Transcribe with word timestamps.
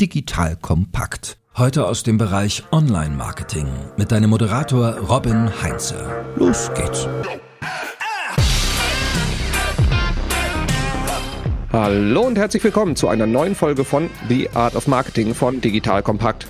Digital 0.00 0.56
Kompakt. 0.56 1.38
Heute 1.56 1.86
aus 1.86 2.02
dem 2.02 2.18
Bereich 2.18 2.64
Online-Marketing 2.70 3.66
mit 3.96 4.12
deinem 4.12 4.28
Moderator 4.28 4.98
Robin 4.98 5.50
Heinze. 5.62 6.26
Los 6.36 6.70
geht's. 6.74 7.08
Hallo 11.72 12.22
und 12.26 12.36
herzlich 12.36 12.62
willkommen 12.62 12.94
zu 12.94 13.08
einer 13.08 13.26
neuen 13.26 13.54
Folge 13.54 13.84
von 13.84 14.10
The 14.28 14.50
Art 14.50 14.76
of 14.76 14.86
Marketing 14.86 15.34
von 15.34 15.62
Digital 15.62 16.02
Kompakt. 16.02 16.46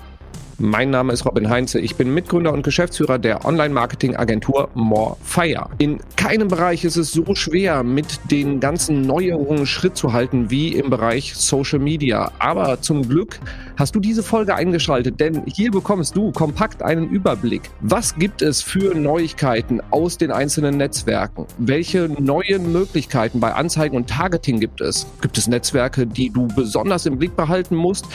Mein 0.58 0.88
Name 0.88 1.12
ist 1.12 1.26
Robin 1.26 1.50
Heinze. 1.50 1.80
Ich 1.80 1.96
bin 1.96 2.14
Mitgründer 2.14 2.50
und 2.50 2.62
Geschäftsführer 2.62 3.18
der 3.18 3.44
Online-Marketing-Agentur 3.44 4.70
Morefire. 4.72 5.68
In 5.76 6.00
keinem 6.16 6.48
Bereich 6.48 6.82
ist 6.82 6.96
es 6.96 7.12
so 7.12 7.34
schwer, 7.34 7.82
mit 7.82 8.06
den 8.30 8.58
ganzen 8.58 9.02
Neuerungen 9.02 9.66
Schritt 9.66 9.98
zu 9.98 10.14
halten 10.14 10.50
wie 10.50 10.68
im 10.72 10.88
Bereich 10.88 11.34
Social 11.34 11.78
Media. 11.78 12.32
Aber 12.38 12.80
zum 12.80 13.06
Glück 13.06 13.38
hast 13.76 13.94
du 13.94 14.00
diese 14.00 14.22
Folge 14.22 14.54
eingeschaltet, 14.54 15.20
denn 15.20 15.42
hier 15.44 15.70
bekommst 15.70 16.16
du 16.16 16.32
kompakt 16.32 16.82
einen 16.82 17.10
Überblick. 17.10 17.68
Was 17.82 18.14
gibt 18.14 18.40
es 18.40 18.62
für 18.62 18.94
Neuigkeiten 18.94 19.82
aus 19.90 20.16
den 20.16 20.30
einzelnen 20.30 20.78
Netzwerken? 20.78 21.44
Welche 21.58 22.08
neuen 22.18 22.72
Möglichkeiten 22.72 23.40
bei 23.40 23.52
Anzeigen 23.52 23.94
und 23.94 24.08
Targeting 24.08 24.58
gibt 24.58 24.80
es? 24.80 25.06
Gibt 25.20 25.36
es 25.36 25.48
Netzwerke, 25.48 26.06
die 26.06 26.30
du 26.30 26.48
besonders 26.48 27.04
im 27.04 27.18
Blick 27.18 27.36
behalten 27.36 27.76
musst? 27.76 28.06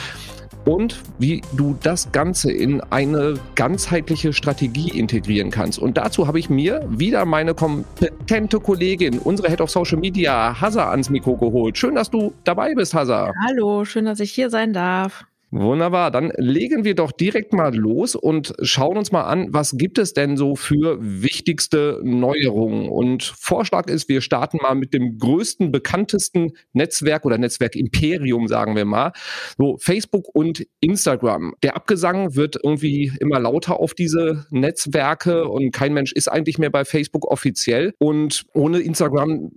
Und 0.64 1.02
wie 1.18 1.42
du 1.52 1.76
das 1.82 2.12
Ganze 2.12 2.52
in 2.52 2.80
eine 2.90 3.34
ganzheitliche 3.54 4.32
Strategie 4.32 4.88
integrieren 4.98 5.50
kannst. 5.50 5.78
Und 5.78 5.96
dazu 5.96 6.26
habe 6.26 6.38
ich 6.38 6.50
mir 6.50 6.86
wieder 6.88 7.24
meine 7.24 7.54
kompetente 7.54 8.60
Kollegin, 8.60 9.18
unsere 9.18 9.48
Head 9.48 9.60
of 9.60 9.70
Social 9.70 9.98
Media, 9.98 10.60
Hazza, 10.60 10.90
ans 10.90 11.10
Mikro 11.10 11.36
geholt. 11.36 11.76
Schön, 11.78 11.94
dass 11.94 12.10
du 12.10 12.32
dabei 12.44 12.74
bist, 12.74 12.94
Hazza. 12.94 13.32
Hallo, 13.46 13.84
schön, 13.84 14.04
dass 14.04 14.20
ich 14.20 14.32
hier 14.32 14.50
sein 14.50 14.72
darf. 14.72 15.24
Wunderbar, 15.54 16.10
dann 16.10 16.32
legen 16.38 16.82
wir 16.82 16.94
doch 16.94 17.12
direkt 17.12 17.52
mal 17.52 17.76
los 17.76 18.14
und 18.14 18.54
schauen 18.62 18.96
uns 18.96 19.12
mal 19.12 19.24
an, 19.24 19.48
was 19.50 19.76
gibt 19.76 19.98
es 19.98 20.14
denn 20.14 20.38
so 20.38 20.56
für 20.56 20.96
wichtigste 20.98 22.00
Neuerungen. 22.02 22.88
Und 22.88 23.22
Vorschlag 23.22 23.88
ist, 23.88 24.08
wir 24.08 24.22
starten 24.22 24.60
mal 24.62 24.74
mit 24.74 24.94
dem 24.94 25.18
größten, 25.18 25.70
bekanntesten 25.70 26.52
Netzwerk 26.72 27.26
oder 27.26 27.36
Netzwerk-Imperium, 27.36 28.48
sagen 28.48 28.76
wir 28.76 28.86
mal, 28.86 29.12
so 29.58 29.76
Facebook 29.76 30.34
und 30.34 30.66
Instagram. 30.80 31.52
Der 31.62 31.76
Abgesang 31.76 32.34
wird 32.34 32.56
irgendwie 32.62 33.12
immer 33.20 33.38
lauter 33.38 33.78
auf 33.78 33.92
diese 33.92 34.46
Netzwerke 34.48 35.46
und 35.46 35.70
kein 35.70 35.92
Mensch 35.92 36.12
ist 36.12 36.28
eigentlich 36.28 36.56
mehr 36.56 36.70
bei 36.70 36.86
Facebook 36.86 37.30
offiziell. 37.30 37.92
Und 37.98 38.46
ohne 38.54 38.78
Instagram 38.78 39.50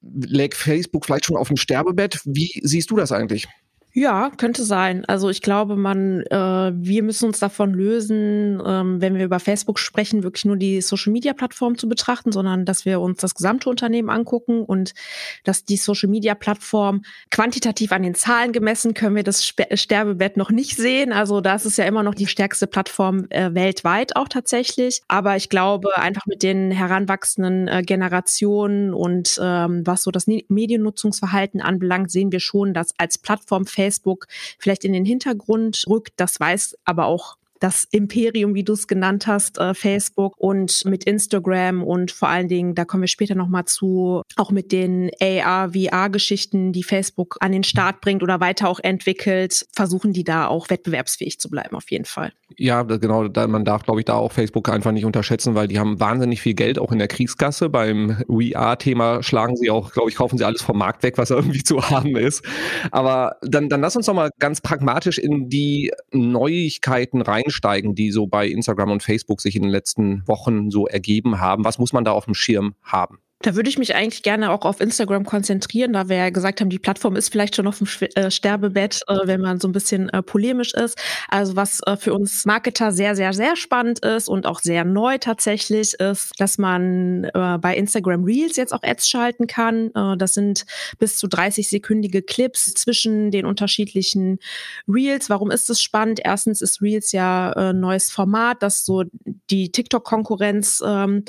lägt 0.00 0.54
Facebook 0.54 1.04
vielleicht 1.04 1.26
schon 1.26 1.36
auf 1.36 1.48
dem 1.48 1.58
Sterbebett. 1.58 2.20
Wie 2.24 2.58
siehst 2.62 2.90
du 2.90 2.96
das 2.96 3.12
eigentlich? 3.12 3.48
Ja, 3.94 4.30
könnte 4.38 4.64
sein. 4.64 5.04
Also 5.04 5.28
ich 5.28 5.42
glaube, 5.42 5.76
man, 5.76 6.22
äh, 6.22 6.72
wir 6.74 7.02
müssen 7.02 7.26
uns 7.26 7.40
davon 7.40 7.74
lösen, 7.74 8.62
ähm, 8.64 9.02
wenn 9.02 9.16
wir 9.16 9.26
über 9.26 9.38
Facebook 9.38 9.78
sprechen, 9.78 10.22
wirklich 10.22 10.46
nur 10.46 10.56
die 10.56 10.80
Social-Media-Plattform 10.80 11.76
zu 11.76 11.90
betrachten, 11.90 12.32
sondern 12.32 12.64
dass 12.64 12.86
wir 12.86 13.02
uns 13.02 13.18
das 13.18 13.34
gesamte 13.34 13.68
Unternehmen 13.68 14.08
angucken 14.08 14.62
und 14.64 14.94
dass 15.44 15.66
die 15.66 15.76
Social-Media-Plattform 15.76 17.02
quantitativ 17.30 17.92
an 17.92 18.02
den 18.02 18.14
Zahlen 18.14 18.52
gemessen 18.52 18.94
können 18.94 19.14
wir 19.14 19.24
das 19.24 19.44
Sterbebett 19.46 20.38
noch 20.38 20.50
nicht 20.50 20.78
sehen. 20.78 21.12
Also 21.12 21.42
das 21.42 21.66
ist 21.66 21.76
ja 21.76 21.84
immer 21.84 22.02
noch 22.02 22.14
die 22.14 22.26
stärkste 22.26 22.66
Plattform 22.66 23.26
äh, 23.28 23.52
weltweit 23.52 24.16
auch 24.16 24.28
tatsächlich. 24.28 25.02
Aber 25.08 25.36
ich 25.36 25.50
glaube, 25.50 25.98
einfach 25.98 26.24
mit 26.24 26.42
den 26.42 26.70
heranwachsenden 26.70 27.68
äh, 27.68 27.82
Generationen 27.82 28.94
und 28.94 29.38
ähm, 29.42 29.82
was 29.84 30.02
so 30.02 30.10
das 30.10 30.26
Mediennutzungsverhalten 30.26 31.60
anbelangt, 31.60 32.10
sehen 32.10 32.32
wir 32.32 32.40
schon, 32.40 32.72
dass 32.72 32.94
als 32.96 33.18
Plattform 33.18 33.66
vielleicht 34.58 34.84
in 34.84 34.92
den 34.92 35.04
Hintergrund 35.04 35.84
rückt. 35.88 36.14
Das 36.16 36.38
weiß 36.38 36.78
aber 36.84 37.06
auch 37.06 37.36
das 37.62 37.86
Imperium, 37.90 38.54
wie 38.54 38.64
du 38.64 38.72
es 38.72 38.88
genannt 38.88 39.26
hast, 39.26 39.58
äh, 39.58 39.74
Facebook 39.74 40.34
und 40.36 40.84
mit 40.84 41.04
Instagram 41.04 41.82
und 41.84 42.10
vor 42.10 42.28
allen 42.28 42.48
Dingen, 42.48 42.74
da 42.74 42.84
kommen 42.84 43.02
wir 43.02 43.08
später 43.08 43.36
nochmal 43.36 43.66
zu, 43.66 44.22
auch 44.36 44.50
mit 44.50 44.72
den 44.72 45.10
AR, 45.20 45.72
VR-Geschichten, 45.72 46.72
die 46.72 46.82
Facebook 46.82 47.36
an 47.40 47.52
den 47.52 47.62
Start 47.62 48.00
bringt 48.00 48.22
oder 48.22 48.40
weiter 48.40 48.68
auch 48.68 48.80
entwickelt, 48.80 49.66
versuchen 49.72 50.12
die 50.12 50.24
da 50.24 50.48
auch 50.48 50.70
wettbewerbsfähig 50.70 51.38
zu 51.38 51.48
bleiben, 51.50 51.76
auf 51.76 51.90
jeden 51.90 52.04
Fall. 52.04 52.32
Ja, 52.58 52.82
genau, 52.82 53.28
man 53.28 53.64
darf, 53.64 53.84
glaube 53.84 54.00
ich, 54.00 54.06
da 54.06 54.14
auch 54.14 54.32
Facebook 54.32 54.68
einfach 54.68 54.92
nicht 54.92 55.04
unterschätzen, 55.04 55.54
weil 55.54 55.68
die 55.68 55.78
haben 55.78 56.00
wahnsinnig 56.00 56.40
viel 56.40 56.54
Geld 56.54 56.78
auch 56.78 56.92
in 56.92 56.98
der 56.98 57.08
Kriegskasse. 57.08 57.68
Beim 57.68 58.22
VR-Thema 58.28 59.22
schlagen 59.22 59.56
sie 59.56 59.70
auch, 59.70 59.92
glaube 59.92 60.10
ich, 60.10 60.16
kaufen 60.16 60.36
sie 60.36 60.44
alles 60.44 60.62
vom 60.62 60.78
Markt 60.78 61.02
weg, 61.02 61.16
was 61.16 61.30
irgendwie 61.42 61.62
zu 61.62 61.88
haben 61.90 62.16
ist. 62.16 62.44
Aber 62.90 63.36
dann, 63.42 63.68
dann 63.68 63.80
lass 63.80 63.96
uns 63.96 64.06
doch 64.06 64.14
mal 64.14 64.30
ganz 64.38 64.60
pragmatisch 64.60 65.18
in 65.18 65.48
die 65.48 65.92
Neuigkeiten 66.12 67.22
rein 67.22 67.44
einsteigen, 67.52 67.94
die 67.94 68.10
so 68.10 68.26
bei 68.26 68.48
Instagram 68.48 68.90
und 68.90 69.02
Facebook 69.02 69.40
sich 69.40 69.56
in 69.56 69.62
den 69.62 69.70
letzten 69.70 70.26
Wochen 70.26 70.70
so 70.70 70.86
ergeben 70.86 71.40
haben? 71.40 71.64
Was 71.64 71.78
muss 71.78 71.92
man 71.92 72.04
da 72.04 72.12
auf 72.12 72.24
dem 72.24 72.34
Schirm 72.34 72.74
haben? 72.82 73.18
Da 73.42 73.56
würde 73.56 73.68
ich 73.68 73.78
mich 73.78 73.96
eigentlich 73.96 74.22
gerne 74.22 74.52
auch 74.52 74.64
auf 74.64 74.80
Instagram 74.80 75.24
konzentrieren, 75.24 75.92
da 75.92 76.08
wir 76.08 76.16
ja 76.16 76.30
gesagt 76.30 76.60
haben, 76.60 76.70
die 76.70 76.78
Plattform 76.78 77.16
ist 77.16 77.30
vielleicht 77.30 77.56
schon 77.56 77.66
auf 77.66 77.78
dem 77.78 77.88
äh, 78.14 78.30
Sterbebett, 78.30 79.02
äh, 79.08 79.18
wenn 79.24 79.40
man 79.40 79.58
so 79.58 79.66
ein 79.66 79.72
bisschen 79.72 80.08
äh, 80.10 80.22
polemisch 80.22 80.74
ist. 80.74 80.96
Also 81.28 81.56
was 81.56 81.80
für 81.98 82.14
uns 82.14 82.44
Marketer 82.44 82.92
sehr, 82.92 83.16
sehr, 83.16 83.32
sehr 83.32 83.56
spannend 83.56 83.98
ist 84.00 84.28
und 84.28 84.46
auch 84.46 84.60
sehr 84.60 84.84
neu 84.84 85.18
tatsächlich 85.18 85.94
ist, 85.94 86.32
dass 86.38 86.58
man 86.58 87.28
bei 87.32 87.74
Instagram 87.76 88.24
Reels 88.24 88.56
jetzt 88.56 88.72
auch 88.72 88.82
Ads 88.82 89.08
schalten 89.08 89.46
kann. 89.46 89.90
das 90.18 90.34
sind 90.34 90.64
bis 90.98 91.16
zu 91.16 91.26
30-sekündige 91.26 92.22
Clips 92.22 92.74
zwischen 92.74 93.30
den 93.30 93.46
unterschiedlichen 93.46 94.38
Reels. 94.86 95.30
Warum 95.30 95.50
ist 95.50 95.70
es 95.70 95.82
spannend? 95.82 96.20
Erstens 96.22 96.60
ist 96.60 96.82
Reels 96.82 97.12
ja 97.12 97.52
ein 97.52 97.80
neues 97.80 98.10
Format, 98.10 98.62
das 98.62 98.84
so 98.84 99.04
die 99.50 99.72
TikTok-Konkurrenz 99.72 100.82
ähm, 100.86 101.24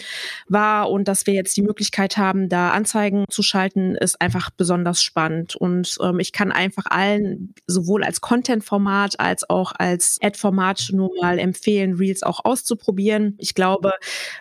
war 0.47 0.89
und 0.89 1.07
dass 1.07 1.25
wir 1.25 1.33
jetzt 1.33 1.57
die 1.57 1.63
Möglichkeit 1.63 2.02
Möglichkeit 2.03 2.17
haben, 2.17 2.49
da 2.49 2.71
Anzeigen 2.71 3.25
zu 3.29 3.43
schalten, 3.43 3.95
ist 3.95 4.21
einfach 4.21 4.49
besonders 4.51 5.01
spannend. 5.01 5.55
Und 5.55 5.97
ähm, 6.01 6.19
ich 6.19 6.31
kann 6.31 6.51
einfach 6.51 6.85
allen 6.89 7.53
sowohl 7.67 8.03
als 8.03 8.21
Content-Format 8.21 9.19
als 9.19 9.49
auch 9.49 9.73
als 9.77 10.17
Ad-Format 10.21 10.89
nur 10.91 11.11
mal 11.21 11.39
empfehlen, 11.39 11.93
Reels 11.93 12.23
auch 12.23 12.43
auszuprobieren. 12.43 13.35
Ich 13.37 13.55
glaube, 13.55 13.93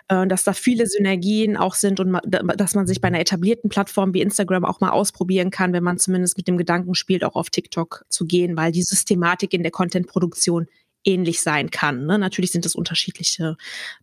äh, 0.09 0.27
dass 0.27 0.43
da 0.43 0.53
viele 0.53 0.87
Synergien 0.87 1.57
auch 1.57 1.75
sind 1.75 1.99
und 1.99 2.19
dass 2.25 2.75
man 2.75 2.87
sich 2.87 3.01
bei 3.01 3.07
einer 3.07 3.19
etablierten 3.19 3.69
Plattform 3.69 4.13
wie 4.13 4.21
Instagram 4.21 4.65
auch 4.65 4.79
mal 4.79 4.91
ausprobieren 4.91 5.49
kann, 5.49 5.73
wenn 5.73 5.83
man 5.83 5.97
zumindest 5.97 6.37
mit 6.37 6.47
dem 6.47 6.57
Gedanken 6.57 6.95
spielt, 6.95 7.23
auch 7.23 7.35
auf 7.35 7.49
TikTok 7.49 8.05
zu 8.09 8.25
gehen, 8.25 8.57
weil 8.57 8.71
die 8.71 8.83
Systematik 8.83 9.53
in 9.53 9.63
der 9.63 9.71
Content-Produktion 9.71 10.67
ähnlich 11.05 11.41
sein 11.41 11.71
kann. 11.71 12.05
Ne? 12.05 12.17
Natürlich 12.17 12.51
sind 12.51 12.65
es 12.65 12.75
unterschiedliche 12.75 13.57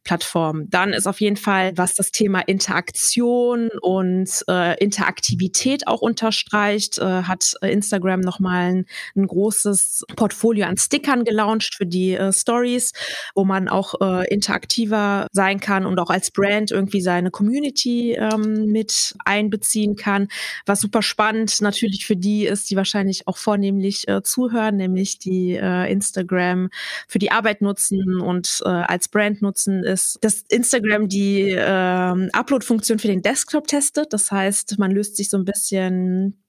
Plattformen. 0.05 0.69
Dann 0.71 0.93
ist 0.93 1.07
auf 1.07 1.21
jeden 1.21 1.37
Fall, 1.37 1.73
was 1.77 1.95
das 1.95 2.11
Thema 2.11 2.41
Interaktion 2.41 3.71
und 3.81 4.29
äh, 4.49 4.79
Interaktivität 4.83 5.87
auch 5.87 6.03
unterstreicht, 6.03 6.99
äh, 6.99 7.23
hat 7.23 7.55
Instagram 7.63 8.21
nochmal 8.21 8.71
ein, 8.71 8.87
ein 9.17 9.27
großes 9.27 10.05
Portfolio 10.17 10.67
an 10.67 10.77
Stickern 10.77 11.25
gelauncht 11.25 11.75
für 11.75 11.87
die 11.87 12.15
äh, 12.15 12.33
Stories, 12.33 12.93
wo 13.35 13.45
man 13.45 13.69
auch 13.69 13.95
äh, 14.01 14.29
interaktiver 14.33 15.27
sein 15.33 15.61
kann 15.61 15.87
und 15.87 15.99
auch 15.99 16.11
als 16.11 16.31
Brand 16.31 16.71
irgendwie 16.71 17.01
seine 17.01 17.31
Community 17.31 18.13
ähm, 18.13 18.67
mit 18.67 19.15
einbeziehen 19.25 19.97
kann. 19.97 20.29
Was 20.67 20.81
super 20.81 21.03
spannend 21.03 21.61
natürlich 21.61 22.07
für 22.07 22.17
die 22.17 22.47
ist, 22.47 22.71
die 22.71 22.77
wahrscheinlich 22.77 23.27
auch 23.27 23.37
vornehmlich 23.37 24.09
äh, 24.09 24.23
zuhören, 24.23 24.77
nämlich 24.77 25.19
die 25.19 25.55
äh, 25.55 25.91
Instagram 25.91 26.71
für 27.09 27.19
die 27.19 27.31
Arbeit 27.31 27.63
nutzen 27.63 28.21
und 28.21 28.61
äh, 28.65 28.69
als 28.69 29.09
Brand 29.09 29.43
nutzen, 29.43 29.85
ist, 29.85 30.19
dass 30.23 30.43
Instagram 30.49 31.09
die 31.09 31.51
äh, 31.51 32.29
Upload-Funktion 32.33 32.99
für 32.99 33.09
den 33.09 33.23
Desktop 33.23 33.67
testet. 33.67 34.13
Das 34.13 34.31
heißt, 34.31 34.79
man 34.79 34.91
löst 34.91 35.17
sich 35.17 35.31
so 35.31 35.37
ein 35.37 35.45
bisschen 35.45 36.41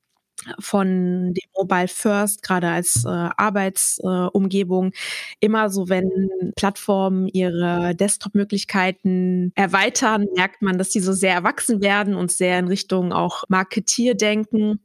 von 0.60 1.34
dem 1.34 1.50
Mobile 1.56 1.88
First, 1.88 2.42
gerade 2.42 2.70
als 2.70 3.04
äh, 3.06 3.10
Arbeitsumgebung, 3.10 4.92
äh, 4.92 4.96
immer 5.40 5.70
so, 5.70 5.90
wenn 5.90 6.10
Plattformen 6.56 7.28
ihre 7.28 7.96
Desktop-Möglichkeiten 7.96 9.52
erweitern, 9.56 10.26
merkt 10.36 10.62
man, 10.62 10.78
dass 10.78 10.90
die 10.90 11.00
so 11.00 11.14
sehr 11.14 11.34
erwachsen 11.34 11.82
werden 11.82 12.16
und 12.16 12.32
sehr 12.32 12.60
in 12.60 12.68
Richtung 12.68 13.14
auch 13.14 13.44
Marketier 13.50 14.16
denken. 14.16 14.80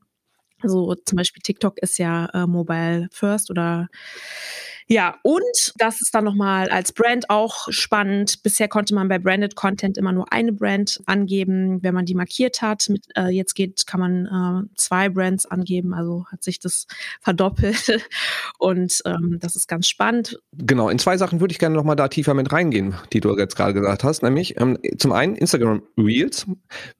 Also 0.62 0.94
zum 0.94 1.16
Beispiel 1.16 1.42
TikTok 1.42 1.78
ist 1.78 1.98
ja 1.98 2.26
äh, 2.32 2.46
Mobile 2.46 3.08
First 3.12 3.50
oder 3.50 3.88
Ja, 4.88 5.16
und 5.22 5.72
das 5.78 6.00
ist 6.00 6.14
dann 6.14 6.22
nochmal 6.22 6.68
als 6.68 6.92
Brand 6.92 7.28
auch 7.28 7.66
spannend. 7.70 8.44
Bisher 8.44 8.68
konnte 8.68 8.94
man 8.94 9.08
bei 9.08 9.18
Branded 9.18 9.56
Content 9.56 9.98
immer 9.98 10.12
nur 10.12 10.32
eine 10.32 10.52
Brand 10.52 11.00
angeben, 11.06 11.82
wenn 11.82 11.92
man 11.92 12.04
die 12.04 12.14
markiert 12.14 12.62
hat. 12.62 12.88
Mit, 12.88 13.04
äh, 13.16 13.28
jetzt 13.28 13.54
geht, 13.54 13.84
kann 13.88 13.98
man 13.98 14.26
äh, 14.26 14.76
zwei 14.76 15.08
Brands 15.08 15.44
angeben, 15.44 15.92
also 15.92 16.26
hat 16.30 16.44
sich 16.44 16.60
das 16.60 16.86
verdoppelt. 17.20 18.00
Und 18.58 19.02
ähm, 19.06 19.38
das 19.40 19.56
ist 19.56 19.66
ganz 19.66 19.88
spannend. 19.88 20.38
Genau, 20.52 20.88
in 20.88 21.00
zwei 21.00 21.16
Sachen 21.16 21.40
würde 21.40 21.50
ich 21.50 21.58
gerne 21.58 21.74
nochmal 21.74 21.96
da 21.96 22.06
tiefer 22.06 22.34
mit 22.34 22.52
reingehen, 22.52 22.94
die 23.12 23.18
du 23.18 23.36
jetzt 23.36 23.56
gerade 23.56 23.74
gesagt 23.74 24.04
hast. 24.04 24.22
Nämlich 24.22 24.60
ähm, 24.60 24.78
zum 24.98 25.10
einen 25.10 25.34
Instagram 25.34 25.82
Reels. 25.98 26.46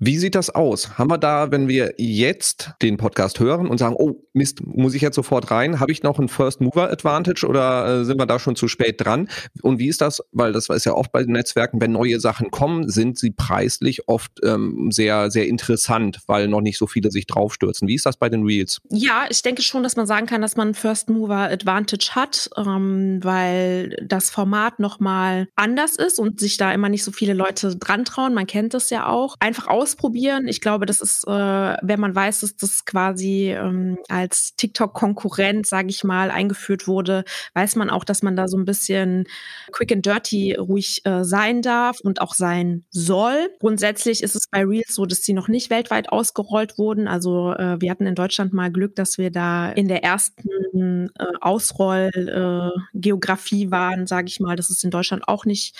Wie 0.00 0.18
sieht 0.18 0.34
das 0.34 0.50
aus? 0.50 0.98
Haben 0.98 1.10
wir 1.10 1.18
da, 1.18 1.52
wenn 1.52 1.68
wir 1.68 1.94
jetzt 1.98 2.72
den 2.82 2.96
Podcast 2.96 3.38
hören 3.38 3.68
und 3.68 3.78
sagen, 3.78 3.94
oh 3.96 4.26
Mist, 4.32 4.66
muss 4.66 4.94
ich 4.94 5.02
jetzt 5.02 5.14
sofort 5.14 5.52
rein? 5.52 5.78
Habe 5.78 5.92
ich 5.92 6.02
noch 6.02 6.18
ein 6.18 6.28
First 6.28 6.60
Mover 6.60 6.90
Advantage 6.90 7.46
oder 7.46 7.75
äh, 7.84 8.04
sind 8.04 8.18
wir 8.18 8.26
da 8.26 8.38
schon 8.38 8.56
zu 8.56 8.68
spät 8.68 9.04
dran? 9.04 9.28
Und 9.62 9.78
wie 9.78 9.88
ist 9.88 10.00
das? 10.00 10.22
Weil 10.32 10.52
das 10.52 10.68
ist 10.68 10.86
ja 10.86 10.92
oft 10.92 11.12
bei 11.12 11.22
den 11.22 11.32
Netzwerken, 11.32 11.80
wenn 11.80 11.92
neue 11.92 12.20
Sachen 12.20 12.50
kommen, 12.50 12.88
sind 12.88 13.18
sie 13.18 13.30
preislich 13.30 14.08
oft 14.08 14.32
ähm, 14.42 14.90
sehr, 14.90 15.30
sehr 15.30 15.46
interessant, 15.46 16.20
weil 16.26 16.48
noch 16.48 16.60
nicht 16.60 16.78
so 16.78 16.86
viele 16.86 17.10
sich 17.10 17.26
draufstürzen. 17.26 17.88
Wie 17.88 17.94
ist 17.94 18.06
das 18.06 18.16
bei 18.16 18.28
den 18.28 18.44
Reels? 18.44 18.80
Ja, 18.90 19.26
ich 19.28 19.42
denke 19.42 19.62
schon, 19.62 19.82
dass 19.82 19.96
man 19.96 20.06
sagen 20.06 20.26
kann, 20.26 20.40
dass 20.40 20.56
man 20.56 20.74
First 20.74 21.10
Mover 21.10 21.50
Advantage 21.50 22.10
hat, 22.12 22.50
ähm, 22.56 23.20
weil 23.22 23.96
das 24.04 24.30
Format 24.30 24.78
nochmal 24.78 25.48
anders 25.56 25.96
ist 25.96 26.18
und 26.18 26.40
sich 26.40 26.56
da 26.56 26.72
immer 26.72 26.88
nicht 26.88 27.04
so 27.04 27.12
viele 27.12 27.34
Leute 27.34 27.76
dran 27.76 28.04
trauen. 28.04 28.34
Man 28.34 28.46
kennt 28.46 28.74
das 28.74 28.90
ja 28.90 29.06
auch. 29.06 29.36
Einfach 29.40 29.68
ausprobieren. 29.68 30.48
Ich 30.48 30.60
glaube, 30.60 30.86
das 30.86 31.00
ist, 31.00 31.26
äh, 31.26 31.30
wenn 31.30 32.00
man 32.00 32.14
weiß, 32.14 32.40
dass 32.40 32.56
das 32.56 32.84
quasi 32.84 33.52
ähm, 33.52 33.98
als 34.08 34.54
TikTok-Konkurrent, 34.56 35.66
sage 35.66 35.88
ich 35.88 36.04
mal, 36.04 36.30
eingeführt 36.30 36.86
wurde, 36.86 37.24
weiß 37.54 37.65
weiß 37.66 37.74
man 37.74 37.90
auch, 37.90 38.04
dass 38.04 38.22
man 38.22 38.36
da 38.36 38.46
so 38.46 38.56
ein 38.56 38.64
bisschen 38.64 39.24
quick 39.72 39.90
and 39.90 40.06
dirty 40.06 40.54
ruhig 40.54 41.00
äh, 41.04 41.24
sein 41.24 41.62
darf 41.62 41.98
und 42.00 42.20
auch 42.20 42.34
sein 42.34 42.84
soll. 42.90 43.50
Grundsätzlich 43.58 44.22
ist 44.22 44.36
es 44.36 44.46
bei 44.48 44.64
Reels 44.64 44.94
so, 44.94 45.04
dass 45.04 45.24
sie 45.24 45.32
noch 45.32 45.48
nicht 45.48 45.68
weltweit 45.68 46.10
ausgerollt 46.10 46.78
wurden. 46.78 47.08
Also 47.08 47.54
äh, 47.54 47.80
wir 47.80 47.90
hatten 47.90 48.06
in 48.06 48.14
Deutschland 48.14 48.52
mal 48.52 48.70
Glück, 48.70 48.94
dass 48.94 49.18
wir 49.18 49.32
da 49.32 49.72
in 49.72 49.88
der 49.88 50.04
ersten 50.04 51.10
äh, 51.18 51.24
Ausrollgeografie 51.40 53.64
äh, 53.64 53.70
waren, 53.72 54.06
sage 54.06 54.28
ich 54.28 54.38
mal. 54.38 54.54
Das 54.54 54.70
ist 54.70 54.84
in 54.84 54.90
Deutschland 54.90 55.26
auch 55.26 55.44
nicht 55.44 55.74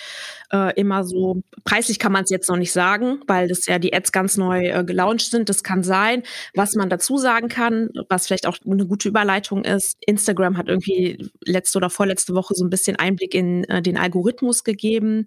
äh, 0.51 0.77
immer 0.77 1.05
so. 1.05 1.41
Preislich 1.63 1.99
kann 1.99 2.11
man 2.11 2.25
es 2.25 2.29
jetzt 2.29 2.49
noch 2.49 2.57
nicht 2.57 2.73
sagen, 2.73 3.21
weil 3.27 3.47
das 3.47 3.65
ja 3.65 3.79
die 3.79 3.93
Ads 3.93 4.11
ganz 4.11 4.35
neu 4.35 4.67
äh, 4.67 4.83
gelauncht 4.83 5.31
sind. 5.31 5.47
Das 5.47 5.63
kann 5.63 5.83
sein. 5.83 6.23
Was 6.53 6.75
man 6.75 6.89
dazu 6.89 7.17
sagen 7.17 7.47
kann, 7.47 7.91
was 8.09 8.27
vielleicht 8.27 8.45
auch 8.45 8.57
eine 8.69 8.85
gute 8.85 9.07
Überleitung 9.07 9.63
ist, 9.63 9.95
Instagram 10.05 10.57
hat 10.57 10.67
irgendwie 10.67 11.31
letzte 11.45 11.76
oder 11.77 11.89
vorletzte 11.89 12.33
Woche 12.33 12.53
so 12.55 12.65
ein 12.65 12.69
bisschen 12.69 12.97
Einblick 12.97 13.33
in 13.33 13.63
äh, 13.65 13.81
den 13.81 13.97
Algorithmus 13.97 14.63
gegeben 14.63 15.25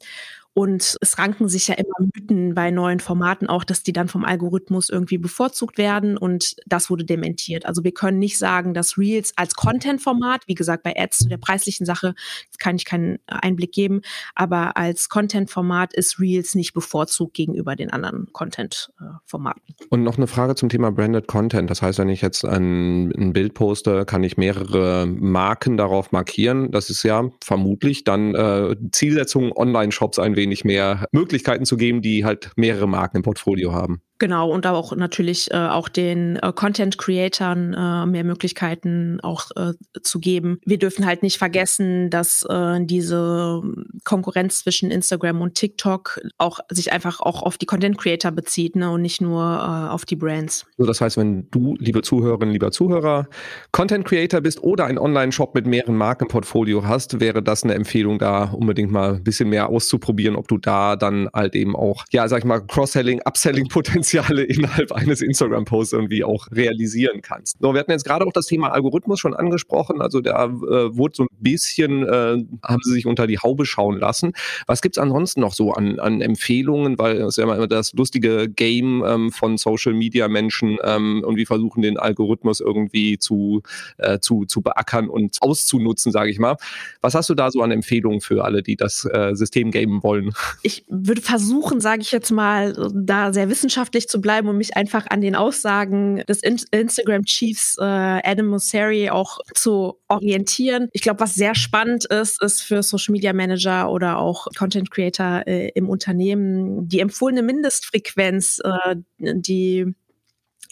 und 0.55 0.97
es 1.01 1.19
ranken 1.19 1.49
sich 1.49 1.69
ja 1.69 1.75
immer 1.75 2.09
Mythen 2.15 2.55
bei 2.55 2.71
neuen 2.71 3.01
Formaten 3.01 3.49
auch, 3.49 3.65
dass 3.65 3.83
die 3.83 3.93
dann 3.93 4.09
vom 4.09 4.25
Algorithmus 4.25 4.89
irgendwie 4.89 5.19
bevorzugt 5.19 5.79
werden 5.79 6.17
und 6.17 6.57
das 6.67 6.91
wurde 6.91 7.05
dementiert. 7.05 7.67
Also 7.67 7.85
wir 7.85 7.93
können 7.93 8.19
nicht 8.19 8.39
sagen, 8.39 8.75
dass 8.75 8.99
Reels 8.99 9.33
als 9.37 9.55
Content-Format, 9.55 10.43
wie 10.47 10.55
gesagt, 10.55 10.83
bei 10.83 10.95
Ads 10.97 11.19
zu 11.19 11.29
der 11.29 11.39
preislichen 11.39 11.87
Sache 11.87 12.15
kann 12.59 12.77
ich 12.77 12.85
keinen 12.85 13.19
Einblick 13.27 13.73
geben, 13.73 14.03
aber 14.35 14.77
als 14.77 15.09
Content-Format 15.09 15.95
ist 15.95 16.19
Reels 16.19 16.55
nicht 16.55 16.75
bevorzugt 16.75 17.35
gegenüber 17.35 17.77
den 17.77 17.91
anderen 17.91 18.27
Content-Formaten. 18.33 19.63
Und 19.89 20.03
noch 20.03 20.17
eine 20.17 20.27
Frage 20.27 20.55
zum 20.57 20.69
Thema 20.69 20.91
Branded 20.91 21.29
Content. 21.29 21.71
Das 21.71 21.83
heißt, 21.83 21.99
wenn 21.99 22.09
ich 22.09 22.23
jetzt 22.23 22.45
ein, 22.45 23.13
ein 23.13 23.33
Bild 23.33 23.55
poste, 23.55 24.05
kann 24.05 24.25
ich 24.25 24.37
mehrere 24.37 25.07
Marken 25.07 25.77
darauf 25.77 26.13
markieren. 26.13 26.71
Das 26.71 26.91
ist 26.91 27.03
ja 27.03 27.31
vermutlich 27.43 28.05
dann 28.05 28.35
äh, 28.35 28.77
Zielsetzung 28.93 29.53
Online-Shops 29.53 30.19
ein 30.19 30.37
wenig 30.37 30.50
mehr 30.65 31.07
Möglichkeiten 31.13 31.65
zu 31.65 31.77
geben, 31.77 32.03
die 32.03 32.25
halt 32.25 32.53
mehrere 32.57 32.89
Marken 32.89 33.19
im 33.19 33.23
Portfolio 33.23 33.73
haben. 33.73 34.03
Genau, 34.21 34.51
und 34.51 34.67
auch 34.67 34.95
natürlich 34.95 35.51
äh, 35.51 35.57
auch 35.57 35.89
den 35.89 36.37
äh, 36.37 36.53
Content-Creatern 36.55 37.73
äh, 37.73 38.07
mehr 38.07 38.23
Möglichkeiten 38.23 39.19
auch 39.23 39.47
äh, 39.57 39.73
zu 40.03 40.21
geben. 40.21 40.61
Wir 40.67 40.79
dürfen 40.79 41.07
halt 41.07 41.23
nicht 41.23 41.39
vergessen, 41.39 42.11
dass 42.11 42.45
äh, 42.47 42.85
diese 42.85 43.63
Konkurrenz 44.05 44.63
zwischen 44.63 44.91
Instagram 44.91 45.41
und 45.41 45.55
TikTok 45.55 46.21
auch 46.37 46.61
sich 46.69 46.93
einfach 46.93 47.21
auch 47.21 47.43
auf 47.43 47.57
die 47.57 47.65
Content-Creator 47.65 48.31
bezieht 48.31 48.77
ne, 48.77 48.91
und 48.91 49.01
nicht 49.01 49.23
nur 49.23 49.43
äh, 49.43 49.91
auf 49.91 50.05
die 50.05 50.17
Brands. 50.17 50.67
So, 50.77 50.85
das 50.85 51.01
heißt, 51.01 51.17
wenn 51.17 51.49
du, 51.51 51.77
liebe 51.79 52.03
Zuhörerinnen, 52.03 52.53
lieber 52.53 52.73
Zuhörer, 52.73 53.27
Content-Creator 53.73 54.43
bist 54.43 54.63
oder 54.63 54.85
einen 54.85 54.99
Online-Shop 54.99 55.55
mit 55.55 55.67
mehreren 55.67 55.97
Marken 55.97 56.25
im 56.25 56.29
Portfolio 56.29 56.87
hast, 56.87 57.21
wäre 57.21 57.43
das 57.43 57.65
eine 57.65 57.73
Empfehlung, 57.73 58.19
da 58.19 58.51
unbedingt 58.51 58.93
mal 58.93 59.15
ein 59.15 59.25
bisschen 59.25 59.49
mehr 59.49 59.71
auszuprobieren, 59.71 60.37
ob 60.37 60.47
du 60.47 60.59
da 60.59 60.97
dann 60.97 61.31
halt 61.33 61.55
eben 61.55 61.75
auch, 61.75 62.05
ja, 62.11 62.29
sag 62.29 62.41
ich 62.41 62.45
mal, 62.45 62.61
Cross-Selling, 62.61 63.23
Upselling-Potenzial 63.25 64.10
Potenziale 64.11 64.43
innerhalb 64.43 64.93
eines 64.93 65.23
Instagram-Posts 65.23 65.93
irgendwie 65.93 66.25
auch 66.25 66.49
realisieren 66.51 67.23
kannst. 67.23 67.59
So, 67.61 67.73
wir 67.73 67.81
hatten 67.81 67.91
jetzt 67.91 68.05
gerade 68.05 68.27
auch 68.27 68.33
das 68.33 68.47
Thema 68.47 68.73
Algorithmus 68.73 69.21
schon 69.21 69.35
angesprochen. 69.35 70.01
Also 70.01 70.21
da 70.21 70.47
äh, 70.47 70.97
wurde 70.97 71.15
so 71.17 71.23
ein 71.25 71.29
bisschen, 71.39 72.03
äh, 72.03 72.45
haben 72.65 72.83
sie 72.83 72.93
sich 72.93 73.07
unter 73.07 73.27
die 73.27 73.39
Haube 73.39 73.67
schauen 73.67 73.99
lassen. 73.99 74.33
Was 74.67 74.83
gibt's 74.83 74.99
ansonsten 74.99 75.41
noch 75.41 75.53
so 75.53 75.73
an, 75.73 75.99
an 76.01 76.21
Empfehlungen? 76.21 76.99
Weil 76.99 77.19
es 77.19 77.29
ist 77.29 77.37
ja 77.39 77.45
immer 77.45 77.67
das 77.67 77.93
lustige 77.93 78.49
Game 78.49 79.05
ähm, 79.07 79.31
von 79.31 79.57
Social-Media-Menschen 79.57 80.79
ähm, 80.83 81.21
irgendwie 81.23 81.47
versuchen, 81.47 81.83
den 81.83 81.97
Algorithmus 81.97 82.61
irgendwie 82.61 83.19
zu, 83.19 83.63
äh, 83.99 84.19
zu, 84.19 84.45
zu 84.45 84.61
beackern 84.61 85.09
und 85.09 85.37
auszunutzen, 85.41 86.13
sage 86.13 86.31
ich 86.31 86.39
mal. 86.39 86.57
Was 87.01 87.15
hast 87.15 87.29
du 87.29 87.35
da 87.35 87.51
so 87.51 87.63
an 87.63 87.71
Empfehlungen 87.71 88.21
für 88.21 88.45
alle, 88.45 88.63
die 88.63 88.77
das 88.77 89.05
äh, 89.05 89.35
System 89.35 89.71
gamen 89.71 90.03
wollen? 90.03 90.33
Ich 90.63 90.85
würde 90.89 91.21
versuchen, 91.21 91.81
sage 91.81 92.03
ich 92.03 92.13
jetzt 92.13 92.31
mal, 92.31 92.75
da 92.93 93.33
sehr 93.33 93.49
wissenschaftlich 93.49 94.00
wissenschaftlich 94.01 94.09
zu 94.09 94.21
bleiben 94.21 94.49
und 94.49 94.57
mich 94.57 94.77
einfach 94.77 95.07
an 95.11 95.21
den 95.21 95.35
Aussagen 95.35 96.25
des 96.29 96.43
In 96.43 96.61
Instagram 96.71 97.25
Chiefs 97.25 97.77
äh, 97.79 97.85
Adam 97.85 98.47
Mosseri 98.47 99.11
auch 99.11 99.39
zu 99.55 99.99
orientieren. 100.09 100.89
Ich 100.93 101.03
glaube, 101.03 101.21
was 101.21 101.35
sehr 101.35 101.55
spannend 101.55 102.07
ist, 102.07 102.43
ist 102.43 102.63
für 102.63 102.83
Social 102.83 103.13
Media 103.13 103.33
Manager 103.33 103.91
oder 103.91 104.19
auch 104.19 104.47
Content 104.57 104.91
Creator 104.91 105.43
äh, 105.47 105.69
im 105.75 105.89
Unternehmen 105.89 106.89
die 106.89 107.01
empfohlene 107.01 107.43
Mindestfrequenz, 107.43 108.61
äh, 108.65 108.97
die 109.19 109.95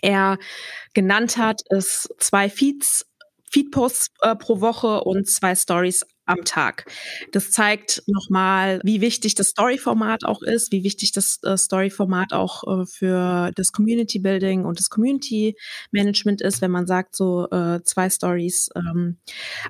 er 0.00 0.38
genannt 0.94 1.36
hat, 1.36 1.62
ist 1.70 2.08
zwei 2.19 2.48
Feeds 2.48 3.04
Feedposts 3.50 4.10
äh, 4.20 4.36
pro 4.36 4.60
Woche 4.60 5.02
und 5.04 5.26
zwei 5.26 5.54
Stories 5.54 6.04
am 6.28 6.44
Tag. 6.44 6.84
Das 7.32 7.50
zeigt 7.50 8.02
nochmal, 8.06 8.80
wie 8.84 9.00
wichtig 9.00 9.34
das 9.34 9.48
Story-Format 9.48 10.25
auch 10.25 10.42
ist, 10.42 10.72
wie 10.72 10.84
wichtig 10.84 11.12
das 11.12 11.38
äh, 11.42 11.56
Story-Format 11.56 12.32
auch 12.32 12.64
äh, 12.64 12.86
für 12.86 13.50
das 13.54 13.72
Community 13.72 14.19
Building 14.19 14.64
und 14.64 14.78
das 14.78 14.90
Community 14.90 15.56
Management 15.90 16.40
ist, 16.40 16.60
wenn 16.60 16.70
man 16.70 16.86
sagt, 16.86 17.16
so 17.16 17.48
äh, 17.50 17.82
zwei 17.84 18.10
Stories 18.10 18.69
ähm, 18.76 19.19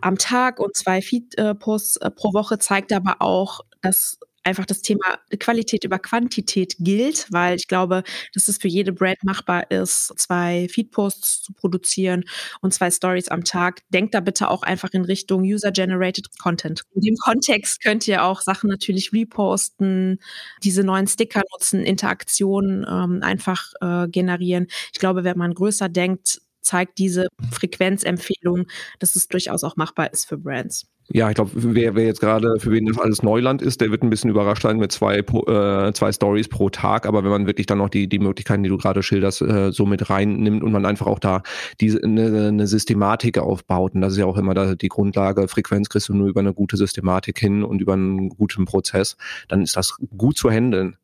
am 0.01 0.19
Tag 0.19 0.61
und 0.61 0.77
zwei 0.77 1.01
Feed-Posts 1.01 1.99
äh, 1.99 2.11
pro 2.11 2.33
Woche, 2.33 2.59
zeigt 2.59 2.93
aber 2.93 3.17
auch, 3.21 3.61
dass 3.83 4.19
einfach 4.49 4.67
das 4.67 4.83
Thema 4.83 5.19
Qualität 5.39 5.85
über 5.85 5.99
Quantität 5.99 6.75
gilt, 6.79 7.27
weil 7.31 7.57
ich 7.57 7.69
glaube, 7.69 8.03
dass 8.35 8.49
es 8.49 8.59
für 8.59 8.69
jede 8.69 8.93
Brand 8.93 9.23
machbar 9.23 9.71
ist, 9.71 10.13
zwei 10.17 10.69
Feedposts 10.71 11.43
zu 11.43 11.53
produzieren 11.53 12.25
und 12.61 12.75
zwei 12.75 12.91
Stories 12.91 13.29
am 13.29 13.45
Tag. 13.45 13.83
Denkt 13.91 14.15
da 14.15 14.21
bitte 14.21 14.51
auch 14.51 14.63
einfach 14.63 14.91
in 14.93 15.05
Richtung 15.05 15.43
User-Generated 15.43 16.39
Content. 16.39 16.83
In 16.95 17.03
dem 17.03 17.17
Kontext 17.17 17.83
könnt 17.83 18.09
ihr 18.09 18.25
auch 18.25 18.41
Sachen 18.41 18.69
natürlich 18.69 19.13
reposten, 19.13 20.19
diese 20.65 20.83
neuen 20.83 21.07
Sticker 21.07 21.43
nutzen, 21.53 21.85
Interaktionen 21.85 22.87
ähm, 22.89 23.21
einfach 23.23 23.73
äh, 23.81 24.09
generieren. 24.09 24.67
Ich 24.93 24.99
glaube, 24.99 25.25
wenn 25.25 25.39
man 25.39 25.55
größer 25.55 25.89
denkt, 25.89 26.41
zeigt 26.69 26.99
diese 26.99 27.29
Frequenzempfehlung, 27.51 28.67
dass 28.99 29.17
es 29.17 29.29
durchaus 29.29 29.65
auch 29.65 29.77
machbar 29.77 30.13
ist 30.13 30.27
für 30.27 30.37
Brands. 30.37 30.87
Ja, 31.11 31.31
ich 31.31 31.37
glaube, 31.37 31.53
wer, 31.55 31.95
wer 31.95 32.05
jetzt 32.05 32.21
gerade, 32.21 32.61
für 32.61 32.71
wen 32.71 32.85
das 32.85 32.99
alles 32.99 33.23
Neuland 33.23 33.63
ist, 33.63 33.81
der 33.81 33.91
wird 33.91 34.03
ein 34.03 34.11
bisschen 34.11 34.29
überrascht 34.29 34.63
sein 34.63 34.77
mit 34.77 34.93
zwei, 34.93 35.21
äh, 35.21 35.93
zwei 35.95 36.13
Stories 36.13 36.49
pro 36.49 36.69
Tag. 36.69 37.07
Aber 37.07 37.25
wenn 37.25 37.31
man 37.31 37.47
wirklich 37.47 37.65
dann 37.65 37.79
noch 37.79 37.89
die, 37.89 38.11
die 38.11 38.19
Möglichkeiten, 38.19 38.63
die 38.63 38.69
du 38.69 38.77
gerade 38.77 39.03
schilderst, 39.03 39.41
äh, 39.41 39.73
so 39.73 39.87
mit 39.87 40.11
reinnimmt 40.11 40.63
und 40.63 40.71
man 40.71 40.85
einfach 40.85 41.07
auch 41.07 41.19
da 41.19 41.43
diese 41.81 42.03
eine, 42.05 42.49
eine 42.49 42.67
Systematik 42.67 43.39
aufbaut, 43.39 43.95
und 43.95 44.03
das 44.03 44.13
ist 44.13 44.19
ja 44.19 44.27
auch 44.27 44.37
immer 44.37 44.53
da 44.53 44.75
die 44.75 44.89
Grundlage, 44.89 45.49
Frequenz 45.49 45.89
kriegst 45.89 46.11
du 46.11 46.15
nur 46.15 46.29
über 46.29 46.41
eine 46.41 46.53
gute 46.53 46.77
Systematik 46.77 47.39
hin 47.39 47.65
und 47.65 47.81
über 47.81 47.95
einen 47.95 48.29
guten 48.29 48.67
Prozess, 48.67 49.17
dann 49.49 49.63
ist 49.63 49.77
das 49.77 49.97
gut 50.15 50.37
zu 50.37 50.51
handeln. 50.51 50.99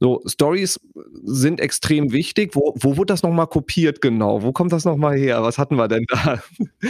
So, 0.00 0.22
Stories 0.26 0.78
sind 1.24 1.60
extrem 1.60 2.12
wichtig. 2.12 2.54
Wo, 2.54 2.74
wo 2.78 2.96
wurde 2.96 3.12
das 3.12 3.22
nochmal 3.22 3.48
kopiert 3.48 4.00
genau? 4.00 4.42
Wo 4.42 4.52
kommt 4.52 4.72
das 4.72 4.84
nochmal 4.84 5.16
her? 5.16 5.42
Was 5.42 5.58
hatten 5.58 5.76
wir 5.76 5.88
denn 5.88 6.04
da? 6.08 6.42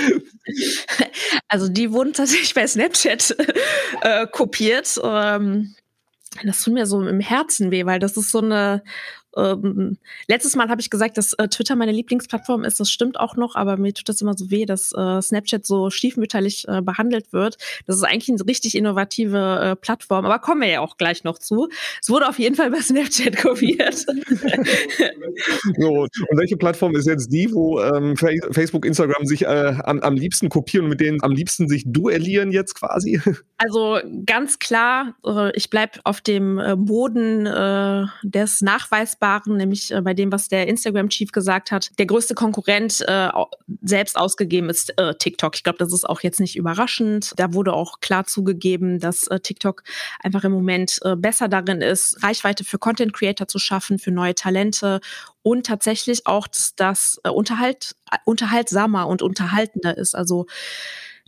Also 1.50 1.68
die 1.68 1.92
wurden 1.92 2.12
tatsächlich 2.12 2.54
bei 2.54 2.66
Snapchat 2.66 3.34
äh, 4.02 4.26
kopiert. 4.26 5.00
Ähm, 5.02 5.74
das 6.44 6.62
tut 6.62 6.74
mir 6.74 6.86
so 6.86 7.00
im 7.06 7.20
Herzen 7.20 7.70
weh, 7.70 7.86
weil 7.86 7.98
das 7.98 8.18
ist 8.18 8.30
so 8.30 8.40
eine 8.40 8.82
ähm, 9.36 9.98
letztes 10.26 10.56
Mal 10.56 10.68
habe 10.68 10.80
ich 10.80 10.90
gesagt, 10.90 11.18
dass 11.18 11.34
äh, 11.34 11.48
Twitter 11.48 11.76
meine 11.76 11.92
Lieblingsplattform 11.92 12.64
ist. 12.64 12.80
Das 12.80 12.90
stimmt 12.90 13.20
auch 13.20 13.36
noch, 13.36 13.54
aber 13.56 13.76
mir 13.76 13.92
tut 13.92 14.08
das 14.08 14.22
immer 14.22 14.34
so 14.36 14.50
weh, 14.50 14.64
dass 14.64 14.92
äh, 14.92 15.20
Snapchat 15.20 15.66
so 15.66 15.90
stiefmütterlich 15.90 16.66
äh, 16.66 16.80
behandelt 16.80 17.32
wird. 17.32 17.58
Das 17.86 17.96
ist 17.96 18.04
eigentlich 18.04 18.30
eine 18.30 18.46
richtig 18.46 18.74
innovative 18.74 19.60
äh, 19.60 19.76
Plattform, 19.76 20.24
aber 20.24 20.38
kommen 20.38 20.62
wir 20.62 20.68
ja 20.68 20.80
auch 20.80 20.96
gleich 20.96 21.24
noch 21.24 21.38
zu. 21.38 21.68
Es 22.00 22.08
wurde 22.08 22.28
auf 22.28 22.38
jeden 22.38 22.54
Fall 22.56 22.70
bei 22.70 22.80
Snapchat 22.82 23.36
kopiert. 23.36 23.94
so, 25.78 25.88
und 25.88 26.38
welche 26.38 26.56
Plattform 26.56 26.96
ist 26.96 27.06
jetzt 27.06 27.30
die, 27.32 27.52
wo 27.52 27.80
ähm, 27.80 28.16
Facebook, 28.16 28.86
Instagram 28.86 29.26
sich 29.26 29.42
äh, 29.42 29.74
am, 29.84 30.00
am 30.00 30.14
liebsten 30.14 30.48
kopieren 30.48 30.84
und 30.84 30.90
mit 30.90 31.00
denen 31.00 31.22
am 31.22 31.32
liebsten 31.32 31.68
sich 31.68 31.84
duellieren 31.86 32.50
jetzt 32.50 32.74
quasi? 32.74 33.20
Also 33.60 33.98
ganz 34.24 34.60
klar, 34.60 35.16
äh, 35.26 35.50
ich 35.56 35.68
bleib 35.68 35.98
auf 36.04 36.20
dem 36.20 36.62
Boden 36.76 37.44
des 38.22 38.60
Nachweisbaren, 39.20 39.56
nämlich 39.56 39.92
bei 40.02 40.14
dem, 40.14 40.32
was 40.32 40.48
der 40.48 40.66
Instagram-Chief 40.66 41.32
gesagt 41.32 41.70
hat. 41.70 41.90
Der 41.98 42.06
größte 42.06 42.34
Konkurrent 42.34 43.04
selbst 43.82 44.16
ausgegeben 44.16 44.70
ist 44.70 44.94
TikTok. 45.18 45.56
Ich 45.56 45.64
glaube, 45.64 45.78
das 45.78 45.92
ist 45.92 46.08
auch 46.08 46.20
jetzt 46.20 46.40
nicht 46.40 46.56
überraschend. 46.56 47.32
Da 47.36 47.52
wurde 47.52 47.72
auch 47.72 48.00
klar 48.00 48.24
zugegeben, 48.24 49.00
dass 49.00 49.28
TikTok 49.42 49.82
einfach 50.20 50.44
im 50.44 50.52
Moment 50.52 51.00
besser 51.16 51.48
darin 51.48 51.80
ist, 51.80 52.22
Reichweite 52.22 52.64
für 52.64 52.78
Content 52.78 53.12
Creator 53.12 53.48
zu 53.48 53.58
schaffen, 53.58 53.98
für 53.98 54.10
neue 54.10 54.34
Talente 54.34 55.00
und 55.42 55.66
tatsächlich 55.66 56.26
auch, 56.26 56.46
dass 56.46 56.74
das 56.76 57.20
Unterhalt, 57.24 57.96
unterhaltsamer 58.24 59.06
und 59.06 59.22
unterhaltender 59.22 59.96
ist. 59.96 60.14
Also 60.14 60.46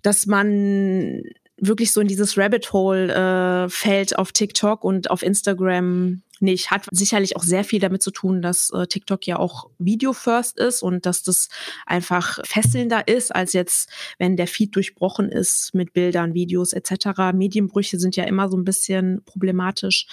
dass 0.02 0.24
man 0.24 1.22
wirklich 1.60 1.92
so 1.92 2.00
in 2.00 2.08
dieses 2.08 2.36
Rabbit 2.36 2.72
Hole 2.72 3.12
äh, 3.12 3.68
fällt 3.68 4.18
auf 4.18 4.32
TikTok 4.32 4.84
und 4.84 5.10
auf 5.10 5.22
Instagram 5.22 6.22
nicht. 6.40 6.70
Hat 6.70 6.86
sicherlich 6.90 7.36
auch 7.36 7.42
sehr 7.42 7.64
viel 7.64 7.80
damit 7.80 8.02
zu 8.02 8.10
tun, 8.10 8.42
dass 8.42 8.70
äh, 8.70 8.86
TikTok 8.86 9.26
ja 9.26 9.38
auch 9.38 9.70
Video 9.78 10.12
First 10.12 10.58
ist 10.58 10.82
und 10.82 11.06
dass 11.06 11.22
das 11.22 11.48
einfach 11.86 12.40
fesselnder 12.44 13.06
ist, 13.06 13.34
als 13.34 13.52
jetzt, 13.52 13.90
wenn 14.18 14.36
der 14.36 14.46
Feed 14.46 14.74
durchbrochen 14.74 15.30
ist 15.30 15.74
mit 15.74 15.92
Bildern, 15.92 16.34
Videos 16.34 16.72
etc. 16.72 17.32
Medienbrüche 17.34 17.98
sind 17.98 18.16
ja 18.16 18.24
immer 18.24 18.48
so 18.48 18.56
ein 18.56 18.64
bisschen 18.64 19.22
problematisch. 19.24 20.06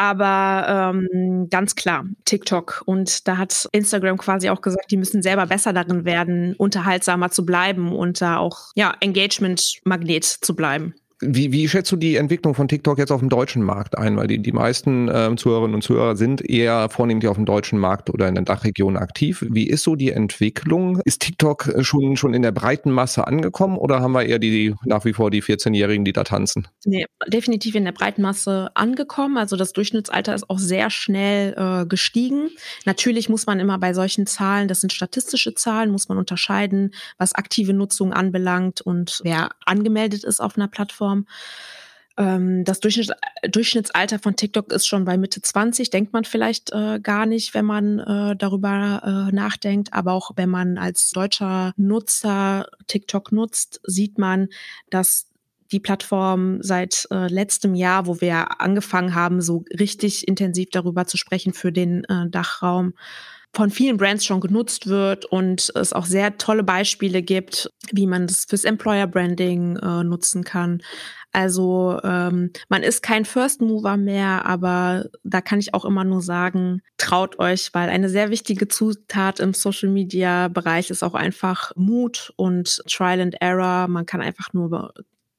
Aber 0.00 0.94
ähm, 0.94 1.48
ganz 1.50 1.74
klar, 1.74 2.06
TikTok. 2.24 2.82
Und 2.86 3.28
da 3.28 3.36
hat 3.36 3.68
Instagram 3.72 4.16
quasi 4.16 4.48
auch 4.48 4.62
gesagt, 4.62 4.90
die 4.90 4.96
müssen 4.96 5.20
selber 5.20 5.44
besser 5.44 5.74
darin 5.74 6.06
werden, 6.06 6.54
unterhaltsamer 6.56 7.30
zu 7.30 7.44
bleiben 7.44 7.94
und 7.94 8.22
da 8.22 8.38
auch 8.38 8.70
ja, 8.74 8.94
Engagement-Magnet 9.00 10.24
zu 10.24 10.56
bleiben. 10.56 10.94
Wie, 11.22 11.52
wie 11.52 11.68
schätzt 11.68 11.92
du 11.92 11.96
die 11.96 12.16
Entwicklung 12.16 12.54
von 12.54 12.66
TikTok 12.66 12.98
jetzt 12.98 13.12
auf 13.12 13.20
dem 13.20 13.28
deutschen 13.28 13.62
Markt 13.62 13.98
ein? 13.98 14.16
Weil 14.16 14.26
die, 14.26 14.40
die 14.40 14.52
meisten 14.52 15.10
ähm, 15.12 15.36
Zuhörerinnen 15.36 15.74
und 15.74 15.82
Zuhörer 15.82 16.16
sind 16.16 16.48
eher 16.48 16.88
vornehmlich 16.88 17.28
auf 17.28 17.36
dem 17.36 17.44
deutschen 17.44 17.78
Markt 17.78 18.08
oder 18.08 18.26
in 18.26 18.34
der 18.34 18.44
Dachregion 18.44 18.96
aktiv. 18.96 19.44
Wie 19.50 19.68
ist 19.68 19.82
so 19.82 19.96
die 19.96 20.12
Entwicklung? 20.12 21.00
Ist 21.04 21.20
TikTok 21.20 21.74
schon, 21.80 22.16
schon 22.16 22.32
in 22.32 22.40
der 22.40 22.52
breiten 22.52 22.90
Masse 22.90 23.26
angekommen 23.26 23.76
oder 23.76 24.00
haben 24.00 24.12
wir 24.12 24.24
eher 24.24 24.38
die, 24.38 24.74
nach 24.84 25.04
wie 25.04 25.12
vor 25.12 25.30
die 25.30 25.42
14-Jährigen, 25.42 26.06
die 26.06 26.14
da 26.14 26.24
tanzen? 26.24 26.68
Nee, 26.86 27.04
definitiv 27.26 27.74
in 27.74 27.84
der 27.84 27.92
breiten 27.92 28.22
Masse 28.22 28.70
angekommen. 28.74 29.36
Also 29.36 29.56
das 29.56 29.74
Durchschnittsalter 29.74 30.34
ist 30.34 30.48
auch 30.48 30.58
sehr 30.58 30.88
schnell 30.88 31.54
äh, 31.56 31.86
gestiegen. 31.86 32.48
Natürlich 32.86 33.28
muss 33.28 33.44
man 33.44 33.60
immer 33.60 33.78
bei 33.78 33.92
solchen 33.92 34.26
Zahlen, 34.26 34.68
das 34.68 34.80
sind 34.80 34.94
statistische 34.94 35.54
Zahlen, 35.54 35.90
muss 35.90 36.08
man 36.08 36.16
unterscheiden, 36.16 36.94
was 37.18 37.34
aktive 37.34 37.74
Nutzung 37.74 38.14
anbelangt 38.14 38.80
und 38.80 39.20
wer 39.22 39.50
angemeldet 39.66 40.24
ist 40.24 40.40
auf 40.40 40.56
einer 40.56 40.68
Plattform. 40.68 41.09
Plattform. 41.10 41.26
Ähm, 42.16 42.64
das 42.64 42.80
Durchschnitts 42.80 43.12
Durchschnittsalter 43.50 44.18
von 44.18 44.36
TikTok 44.36 44.72
ist 44.72 44.86
schon 44.86 45.04
bei 45.04 45.16
Mitte 45.16 45.40
20, 45.40 45.90
denkt 45.90 46.12
man 46.12 46.24
vielleicht 46.24 46.72
äh, 46.72 47.00
gar 47.00 47.26
nicht, 47.26 47.54
wenn 47.54 47.64
man 47.64 47.98
äh, 48.00 48.36
darüber 48.36 49.28
äh, 49.30 49.34
nachdenkt. 49.34 49.92
Aber 49.92 50.12
auch 50.12 50.32
wenn 50.36 50.50
man 50.50 50.76
als 50.76 51.10
deutscher 51.10 51.72
Nutzer 51.76 52.66
TikTok 52.86 53.32
nutzt, 53.32 53.80
sieht 53.84 54.18
man, 54.18 54.48
dass 54.90 55.26
die 55.72 55.80
Plattform 55.80 56.58
seit 56.62 57.06
äh, 57.12 57.28
letztem 57.28 57.76
Jahr, 57.76 58.06
wo 58.06 58.20
wir 58.20 58.60
angefangen 58.60 59.14
haben, 59.14 59.40
so 59.40 59.64
richtig 59.78 60.26
intensiv 60.26 60.70
darüber 60.72 61.06
zu 61.06 61.16
sprechen 61.16 61.52
für 61.52 61.70
den 61.70 62.02
äh, 62.04 62.28
Dachraum, 62.28 62.94
von 63.52 63.70
vielen 63.70 63.96
Brands 63.96 64.24
schon 64.24 64.40
genutzt 64.40 64.86
wird 64.86 65.24
und 65.24 65.72
es 65.74 65.92
auch 65.92 66.06
sehr 66.06 66.38
tolle 66.38 66.62
Beispiele 66.62 67.22
gibt, 67.22 67.70
wie 67.90 68.06
man 68.06 68.26
das 68.26 68.44
fürs 68.44 68.64
Employer 68.64 69.06
Branding 69.06 69.76
äh, 69.76 70.04
nutzen 70.04 70.44
kann. 70.44 70.82
Also 71.32 71.98
ähm, 72.02 72.52
man 72.68 72.82
ist 72.82 73.02
kein 73.02 73.24
First 73.24 73.60
Mover 73.60 73.96
mehr, 73.96 74.46
aber 74.46 75.06
da 75.22 75.40
kann 75.40 75.60
ich 75.60 75.74
auch 75.74 75.84
immer 75.84 76.04
nur 76.04 76.22
sagen, 76.22 76.82
traut 76.96 77.38
euch, 77.38 77.70
weil 77.72 77.88
eine 77.88 78.08
sehr 78.08 78.30
wichtige 78.30 78.66
Zutat 78.66 79.38
im 79.38 79.54
Social 79.54 79.90
Media 79.90 80.48
Bereich 80.48 80.90
ist 80.90 81.04
auch 81.04 81.14
einfach 81.14 81.72
Mut 81.76 82.32
und 82.36 82.82
Trial 82.88 83.20
and 83.20 83.36
Error. 83.40 83.86
Man 83.86 84.06
kann 84.06 84.20
einfach 84.20 84.52
nur 84.52 84.92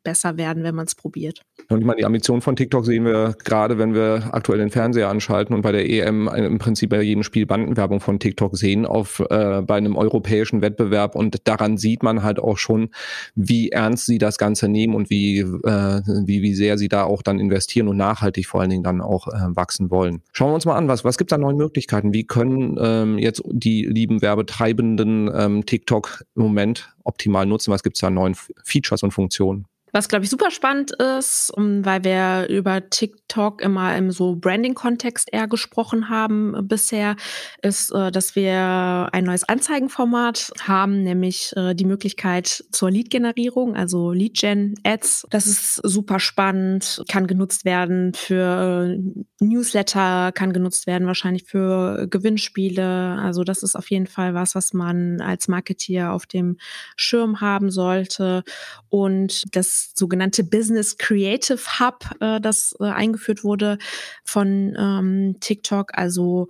besser 0.03 0.37
werden, 0.37 0.63
wenn 0.63 0.75
man 0.75 0.85
es 0.85 0.95
probiert. 0.95 1.41
Und 1.69 1.79
ich 1.79 1.85
meine, 1.85 1.97
die 1.97 2.05
Ambition 2.05 2.41
von 2.41 2.55
TikTok 2.55 2.85
sehen 2.85 3.05
wir 3.05 3.35
gerade, 3.43 3.77
wenn 3.77 3.93
wir 3.93 4.29
aktuell 4.31 4.59
den 4.59 4.69
Fernseher 4.69 5.09
anschalten 5.09 5.55
und 5.55 5.61
bei 5.61 5.71
der 5.71 5.89
EM 5.89 6.27
im 6.27 6.59
Prinzip 6.59 6.89
bei 6.89 7.01
jedem 7.01 7.23
Spiel 7.23 7.45
Bandenwerbung 7.45 7.99
von 7.99 8.19
TikTok 8.19 8.57
sehen 8.57 8.85
auf 8.85 9.19
äh, 9.29 9.61
bei 9.61 9.75
einem 9.75 9.95
europäischen 9.95 10.61
Wettbewerb 10.61 11.15
und 11.15 11.47
daran 11.47 11.77
sieht 11.77 12.03
man 12.03 12.23
halt 12.23 12.39
auch 12.39 12.57
schon, 12.57 12.89
wie 13.35 13.69
ernst 13.69 14.05
sie 14.05 14.17
das 14.17 14.37
Ganze 14.37 14.67
nehmen 14.67 14.95
und 14.95 15.09
wie 15.09 15.39
äh, 15.39 16.01
wie 16.25 16.41
wie 16.41 16.53
sehr 16.53 16.77
sie 16.77 16.89
da 16.89 17.03
auch 17.03 17.21
dann 17.21 17.39
investieren 17.39 17.87
und 17.87 17.97
nachhaltig 17.97 18.47
vor 18.47 18.61
allen 18.61 18.69
Dingen 18.69 18.83
dann 18.83 19.01
auch 19.01 19.27
äh, 19.27 19.55
wachsen 19.55 19.91
wollen. 19.91 20.21
Schauen 20.33 20.51
wir 20.51 20.55
uns 20.55 20.65
mal 20.65 20.75
an, 20.75 20.87
was 20.87 21.03
was 21.03 21.17
gibt 21.17 21.31
da 21.31 21.37
neue 21.37 21.55
Möglichkeiten? 21.55 22.13
Wie 22.13 22.25
können 22.25 22.77
ähm, 22.81 23.17
jetzt 23.17 23.41
die 23.45 23.85
lieben 23.85 24.21
Werbetreibenden 24.21 25.29
ähm, 25.33 25.65
TikTok 25.65 26.23
im 26.35 26.43
Moment 26.43 26.93
optimal 27.03 27.45
nutzen? 27.45 27.71
Was 27.71 27.83
gibt 27.83 27.97
es 27.97 28.01
da 28.01 28.09
neuen 28.09 28.35
Features 28.63 29.03
und 29.03 29.11
Funktionen? 29.11 29.67
Was, 29.93 30.07
glaube 30.07 30.23
ich, 30.23 30.31
super 30.31 30.51
spannend 30.51 30.91
ist, 30.91 31.51
weil 31.57 32.03
wir 32.05 32.47
über 32.49 32.89
TikTok 32.89 33.61
immer 33.61 33.95
im 33.97 34.11
so 34.11 34.35
Branding-Kontext 34.35 35.27
eher 35.31 35.47
gesprochen 35.47 36.09
haben 36.09 36.55
äh, 36.55 36.61
bisher, 36.61 37.15
ist, 37.61 37.91
äh, 37.91 38.11
dass 38.11 38.35
wir 38.35 39.09
ein 39.11 39.25
neues 39.25 39.43
Anzeigenformat 39.43 40.51
haben, 40.61 41.03
nämlich 41.03 41.53
äh, 41.57 41.73
die 41.73 41.85
Möglichkeit 41.85 42.63
zur 42.71 42.89
Lead-Generierung, 42.89 43.75
also 43.75 44.11
Lead-Gen-Ads. 44.11 45.27
Das 45.29 45.45
ist 45.45 45.75
super 45.75 46.19
spannend, 46.19 47.03
kann 47.09 47.27
genutzt 47.27 47.65
werden 47.65 48.13
für 48.13 48.97
Newsletter, 49.39 50.31
kann 50.31 50.53
genutzt 50.53 50.87
werden 50.87 51.07
wahrscheinlich 51.07 51.43
für 51.43 52.07
Gewinnspiele. 52.09 53.17
Also 53.21 53.43
das 53.43 53.61
ist 53.61 53.75
auf 53.75 53.89
jeden 53.91 54.07
Fall 54.07 54.33
was, 54.33 54.55
was 54.55 54.73
man 54.73 55.19
als 55.19 55.49
Marketeer 55.49 56.13
auf 56.13 56.25
dem 56.25 56.57
Schirm 56.95 57.41
haben 57.41 57.71
sollte. 57.71 58.43
Und 58.89 59.55
das 59.55 59.80
sogenannte 59.95 60.43
Business 60.43 60.97
Creative 60.97 61.59
Hub, 61.79 62.09
äh, 62.19 62.39
das 62.39 62.75
äh, 62.79 62.85
eingeführt 62.85 63.43
wurde 63.43 63.77
von 64.23 64.75
ähm, 64.77 65.37
TikTok. 65.39 65.91
Also 65.93 66.47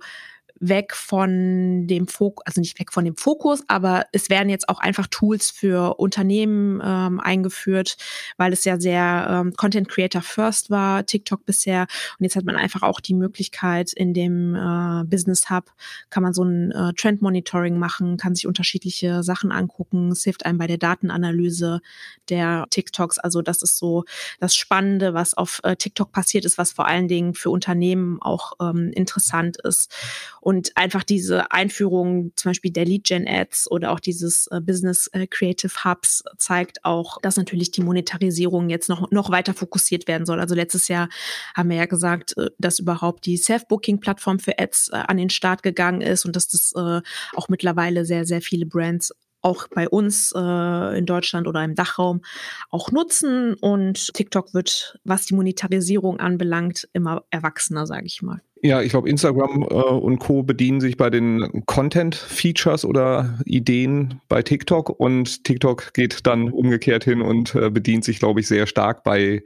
weg 0.62 0.94
von 0.94 1.88
dem 1.88 2.06
Fokus, 2.06 2.46
also 2.46 2.60
nicht 2.60 2.78
weg 2.78 2.92
von 2.92 3.04
dem 3.04 3.16
Fokus, 3.16 3.62
aber 3.66 4.06
es 4.12 4.30
werden 4.30 4.48
jetzt 4.48 4.68
auch 4.68 4.78
einfach 4.78 5.08
Tools 5.08 5.50
für 5.50 5.98
Unternehmen 5.98 6.80
ähm, 6.82 7.18
eingeführt, 7.18 7.96
weil 8.36 8.52
es 8.52 8.64
ja 8.64 8.78
sehr 8.78 9.26
ähm, 9.28 9.54
Content 9.56 9.88
Creator 9.88 10.22
First 10.22 10.70
war, 10.70 11.04
TikTok 11.04 11.44
bisher. 11.44 11.88
Und 12.18 12.24
jetzt 12.24 12.36
hat 12.36 12.44
man 12.44 12.54
einfach 12.54 12.82
auch 12.82 13.00
die 13.00 13.14
Möglichkeit, 13.14 13.92
in 13.92 14.14
dem 14.14 14.54
äh, 14.54 15.04
Business 15.04 15.50
Hub 15.50 15.72
kann 16.10 16.22
man 16.22 16.32
so 16.32 16.44
ein 16.44 16.70
äh, 16.70 16.92
Trend 16.92 17.22
Monitoring 17.22 17.76
machen, 17.76 18.16
kann 18.16 18.36
sich 18.36 18.46
unterschiedliche 18.46 19.24
Sachen 19.24 19.50
angucken. 19.50 20.12
Es 20.12 20.22
hilft 20.22 20.46
einem 20.46 20.58
bei 20.58 20.68
der 20.68 20.78
Datenanalyse 20.78 21.80
der 22.28 22.66
TikToks. 22.70 23.18
Also 23.18 23.42
das 23.42 23.62
ist 23.62 23.78
so 23.78 24.04
das 24.38 24.54
Spannende, 24.54 25.12
was 25.12 25.34
auf 25.34 25.60
äh, 25.64 25.74
TikTok 25.74 26.12
passiert 26.12 26.44
ist, 26.44 26.56
was 26.56 26.70
vor 26.70 26.86
allen 26.86 27.08
Dingen 27.08 27.34
für 27.34 27.50
Unternehmen 27.50 28.22
auch 28.22 28.52
ähm, 28.60 28.92
interessant 28.94 29.56
ist. 29.64 29.92
Und 30.40 30.51
und 30.52 30.76
einfach 30.76 31.02
diese 31.02 31.50
Einführung 31.50 32.32
zum 32.36 32.50
Beispiel 32.50 32.72
der 32.72 32.84
Lead-Gen-Ads 32.84 33.70
oder 33.70 33.90
auch 33.90 34.00
dieses 34.00 34.48
äh, 34.48 34.60
Business 34.60 35.06
äh, 35.14 35.26
Creative 35.26 35.72
Hubs 35.82 36.22
zeigt 36.36 36.84
auch, 36.84 37.18
dass 37.22 37.38
natürlich 37.38 37.70
die 37.70 37.80
Monetarisierung 37.80 38.68
jetzt 38.68 38.90
noch, 38.90 39.10
noch 39.10 39.30
weiter 39.30 39.54
fokussiert 39.54 40.06
werden 40.08 40.26
soll. 40.26 40.40
Also 40.40 40.54
letztes 40.54 40.88
Jahr 40.88 41.08
haben 41.56 41.70
wir 41.70 41.78
ja 41.78 41.86
gesagt, 41.86 42.36
äh, 42.36 42.50
dass 42.58 42.80
überhaupt 42.80 43.24
die 43.24 43.38
Self-Booking-Plattform 43.38 44.40
für 44.40 44.58
Ads 44.58 44.90
äh, 44.92 44.96
an 44.96 45.16
den 45.16 45.30
Start 45.30 45.62
gegangen 45.62 46.02
ist 46.02 46.26
und 46.26 46.36
dass 46.36 46.48
das 46.48 46.74
äh, 46.76 47.00
auch 47.34 47.48
mittlerweile 47.48 48.04
sehr, 48.04 48.26
sehr 48.26 48.42
viele 48.42 48.66
Brands 48.66 49.14
auch 49.40 49.68
bei 49.68 49.88
uns 49.88 50.34
äh, 50.36 50.98
in 50.98 51.06
Deutschland 51.06 51.48
oder 51.48 51.64
im 51.64 51.74
Dachraum 51.74 52.20
auch 52.68 52.90
nutzen. 52.90 53.54
Und 53.54 54.12
TikTok 54.12 54.52
wird, 54.52 54.98
was 55.02 55.24
die 55.24 55.34
Monetarisierung 55.34 56.20
anbelangt, 56.20 56.90
immer 56.92 57.24
erwachsener, 57.30 57.86
sage 57.86 58.04
ich 58.04 58.20
mal. 58.20 58.42
Ja, 58.64 58.80
ich 58.80 58.90
glaube, 58.90 59.10
Instagram 59.10 59.62
äh, 59.62 59.74
und 59.74 60.20
Co. 60.20 60.44
bedienen 60.44 60.80
sich 60.80 60.96
bei 60.96 61.10
den 61.10 61.64
Content-Features 61.66 62.84
oder 62.84 63.40
Ideen 63.44 64.20
bei 64.28 64.42
TikTok 64.42 64.88
und 65.00 65.42
TikTok 65.42 65.92
geht 65.94 66.28
dann 66.28 66.48
umgekehrt 66.48 67.02
hin 67.02 67.22
und 67.22 67.56
äh, 67.56 67.70
bedient 67.70 68.04
sich, 68.04 68.20
glaube 68.20 68.38
ich, 68.38 68.46
sehr 68.46 68.68
stark 68.68 69.02
bei 69.02 69.42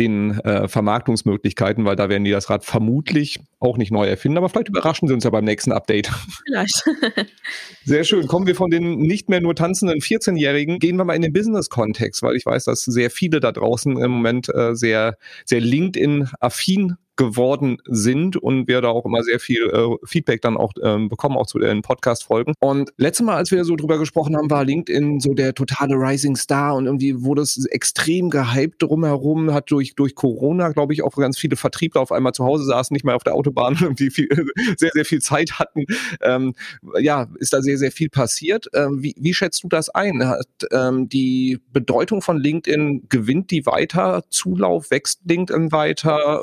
den 0.00 0.40
äh, 0.40 0.66
Vermarktungsmöglichkeiten, 0.66 1.84
weil 1.84 1.94
da 1.94 2.08
werden 2.08 2.24
die 2.24 2.32
das 2.32 2.50
Rad 2.50 2.64
vermutlich 2.64 3.38
auch 3.60 3.78
nicht 3.78 3.92
neu 3.92 4.06
erfinden, 4.06 4.38
aber 4.38 4.48
vielleicht 4.48 4.68
überraschen 4.68 5.06
sie 5.06 5.14
uns 5.14 5.22
ja 5.22 5.30
beim 5.30 5.44
nächsten 5.44 5.70
Update. 5.70 6.10
Vielleicht. 6.44 6.84
Sehr 7.84 8.02
schön. 8.02 8.26
Kommen 8.26 8.48
wir 8.48 8.56
von 8.56 8.70
den 8.70 8.98
nicht 8.98 9.28
mehr 9.28 9.40
nur 9.40 9.54
tanzenden 9.54 10.00
14-Jährigen, 10.00 10.80
gehen 10.80 10.96
wir 10.96 11.04
mal 11.04 11.14
in 11.14 11.22
den 11.22 11.32
Business-Kontext, 11.32 12.20
weil 12.24 12.34
ich 12.34 12.44
weiß, 12.44 12.64
dass 12.64 12.82
sehr 12.82 13.10
viele 13.10 13.38
da 13.38 13.52
draußen 13.52 13.96
im 13.96 14.10
Moment 14.10 14.52
äh, 14.52 14.74
sehr, 14.74 15.16
sehr 15.44 15.60
LinkedIn-affin 15.60 16.96
geworden 17.16 17.78
sind 17.86 18.36
und 18.36 18.68
wir 18.68 18.80
da 18.80 18.88
auch 18.88 19.04
immer 19.04 19.22
sehr 19.22 19.40
viel 19.40 19.62
äh, 19.72 20.06
Feedback 20.06 20.42
dann 20.42 20.56
auch 20.56 20.72
ähm, 20.82 21.08
bekommen, 21.08 21.36
auch 21.36 21.46
zu 21.46 21.58
den 21.58 21.82
Podcast-Folgen. 21.82 22.54
Und 22.60 22.92
letztes 22.96 23.24
Mal, 23.24 23.36
als 23.36 23.50
wir 23.50 23.64
so 23.64 23.76
drüber 23.76 23.98
gesprochen 23.98 24.36
haben, 24.36 24.50
war 24.50 24.64
LinkedIn 24.64 25.20
so 25.20 25.34
der 25.34 25.54
totale 25.54 25.94
Rising 25.94 26.36
Star 26.36 26.74
und 26.74 26.86
irgendwie 26.86 27.22
wurde 27.22 27.42
es 27.42 27.64
extrem 27.66 28.30
gehypt 28.30 28.82
drumherum, 28.82 29.52
hat 29.52 29.70
durch, 29.70 29.94
durch 29.94 30.14
Corona, 30.14 30.70
glaube 30.70 30.92
ich, 30.92 31.02
auch 31.02 31.16
ganz 31.16 31.38
viele 31.38 31.56
Vertriebler 31.56 32.00
auf 32.00 32.12
einmal 32.12 32.32
zu 32.32 32.44
Hause 32.44 32.64
saßen, 32.64 32.94
nicht 32.94 33.04
mehr 33.04 33.16
auf 33.16 33.24
der 33.24 33.34
Autobahn, 33.34 33.76
irgendwie 33.80 34.10
viel, 34.10 34.28
sehr, 34.76 34.90
sehr 34.92 35.04
viel 35.04 35.20
Zeit 35.20 35.58
hatten. 35.58 35.86
Ähm, 36.20 36.54
ja, 37.00 37.26
ist 37.38 37.52
da 37.52 37.62
sehr, 37.62 37.78
sehr 37.78 37.92
viel 37.92 38.08
passiert. 38.08 38.68
Ähm, 38.74 39.02
wie, 39.02 39.14
wie 39.18 39.34
schätzt 39.34 39.64
du 39.64 39.68
das 39.68 39.88
ein? 39.88 40.26
Hat 40.26 40.46
ähm, 40.72 41.08
die 41.08 41.58
Bedeutung 41.72 42.22
von 42.22 42.38
LinkedIn, 42.38 43.06
gewinnt 43.08 43.50
die 43.50 43.66
weiter? 43.66 44.24
Zulauf, 44.30 44.90
wächst 44.90 45.20
LinkedIn 45.24 45.72
weiter? 45.72 46.40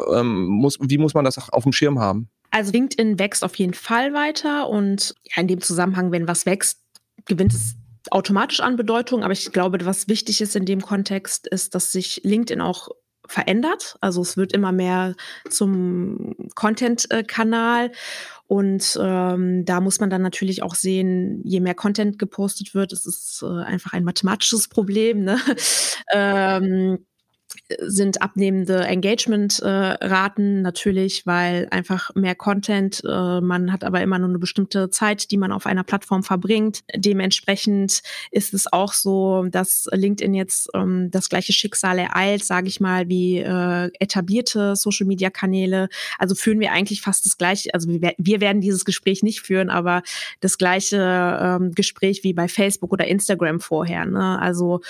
Muss, 0.63 0.79
wie 0.81 0.97
muss 0.97 1.13
man 1.13 1.25
das 1.25 1.37
auf 1.51 1.63
dem 1.63 1.73
Schirm 1.73 1.99
haben? 1.99 2.29
Also 2.49 2.71
LinkedIn 2.71 3.19
wächst 3.19 3.43
auf 3.43 3.55
jeden 3.55 3.73
Fall 3.73 4.13
weiter 4.13 4.69
und 4.69 5.13
in 5.35 5.47
dem 5.47 5.61
Zusammenhang, 5.61 6.11
wenn 6.11 6.27
was 6.27 6.45
wächst, 6.45 6.79
gewinnt 7.25 7.53
es 7.53 7.75
automatisch 8.09 8.59
an 8.59 8.75
Bedeutung. 8.75 9.23
Aber 9.23 9.33
ich 9.33 9.51
glaube, 9.51 9.85
was 9.85 10.07
wichtig 10.07 10.41
ist 10.41 10.55
in 10.55 10.65
dem 10.65 10.81
Kontext, 10.81 11.47
ist, 11.47 11.75
dass 11.75 11.91
sich 11.91 12.21
LinkedIn 12.23 12.61
auch 12.61 12.89
verändert. 13.27 13.97
Also 14.01 14.21
es 14.21 14.37
wird 14.37 14.53
immer 14.53 14.71
mehr 14.71 15.15
zum 15.49 16.35
Content-Kanal. 16.55 17.91
Und 18.47 18.99
ähm, 19.01 19.65
da 19.65 19.81
muss 19.81 19.99
man 19.99 20.09
dann 20.09 20.21
natürlich 20.21 20.61
auch 20.61 20.75
sehen, 20.75 21.41
je 21.43 21.59
mehr 21.59 21.75
Content 21.75 22.19
gepostet 22.19 22.75
wird, 22.75 22.91
es 22.91 23.05
ist 23.05 23.41
äh, 23.41 23.63
einfach 23.63 23.93
ein 23.93 24.03
mathematisches 24.03 24.67
Problem. 24.67 25.23
Ne? 25.23 25.39
ähm, 26.13 27.05
sind 27.79 28.21
abnehmende 28.21 28.83
Engagement-Raten 28.83 30.57
äh, 30.57 30.61
natürlich, 30.61 31.25
weil 31.25 31.67
einfach 31.71 32.11
mehr 32.15 32.35
Content, 32.35 33.01
äh, 33.07 33.41
man 33.41 33.71
hat 33.71 33.83
aber 33.83 34.01
immer 34.01 34.19
nur 34.19 34.29
eine 34.29 34.39
bestimmte 34.39 34.89
Zeit, 34.89 35.31
die 35.31 35.37
man 35.37 35.51
auf 35.51 35.65
einer 35.65 35.83
Plattform 35.83 36.23
verbringt. 36.23 36.81
Dementsprechend 36.95 38.01
ist 38.31 38.53
es 38.53 38.71
auch 38.71 38.93
so, 38.93 39.45
dass 39.49 39.87
LinkedIn 39.91 40.33
jetzt 40.33 40.69
ähm, 40.73 41.09
das 41.11 41.29
gleiche 41.29 41.53
Schicksal 41.53 41.99
ereilt, 41.99 42.43
sage 42.43 42.67
ich 42.67 42.79
mal, 42.79 43.07
wie 43.09 43.39
äh, 43.39 43.89
etablierte 43.99 44.75
Social-Media-Kanäle. 44.75 45.89
Also 46.19 46.35
führen 46.35 46.59
wir 46.59 46.71
eigentlich 46.71 47.01
fast 47.01 47.25
das 47.25 47.37
gleiche, 47.37 47.73
also 47.73 47.89
wir, 47.89 48.13
wir 48.17 48.41
werden 48.41 48.61
dieses 48.61 48.85
Gespräch 48.85 49.23
nicht 49.23 49.41
führen, 49.41 49.69
aber 49.69 50.03
das 50.39 50.57
gleiche 50.57 50.97
ähm, 51.41 51.71
Gespräch 51.71 52.23
wie 52.23 52.33
bei 52.33 52.47
Facebook 52.47 52.91
oder 52.91 53.07
Instagram 53.07 53.59
vorher. 53.59 54.05
Ne? 54.05 54.39
Also 54.39 54.81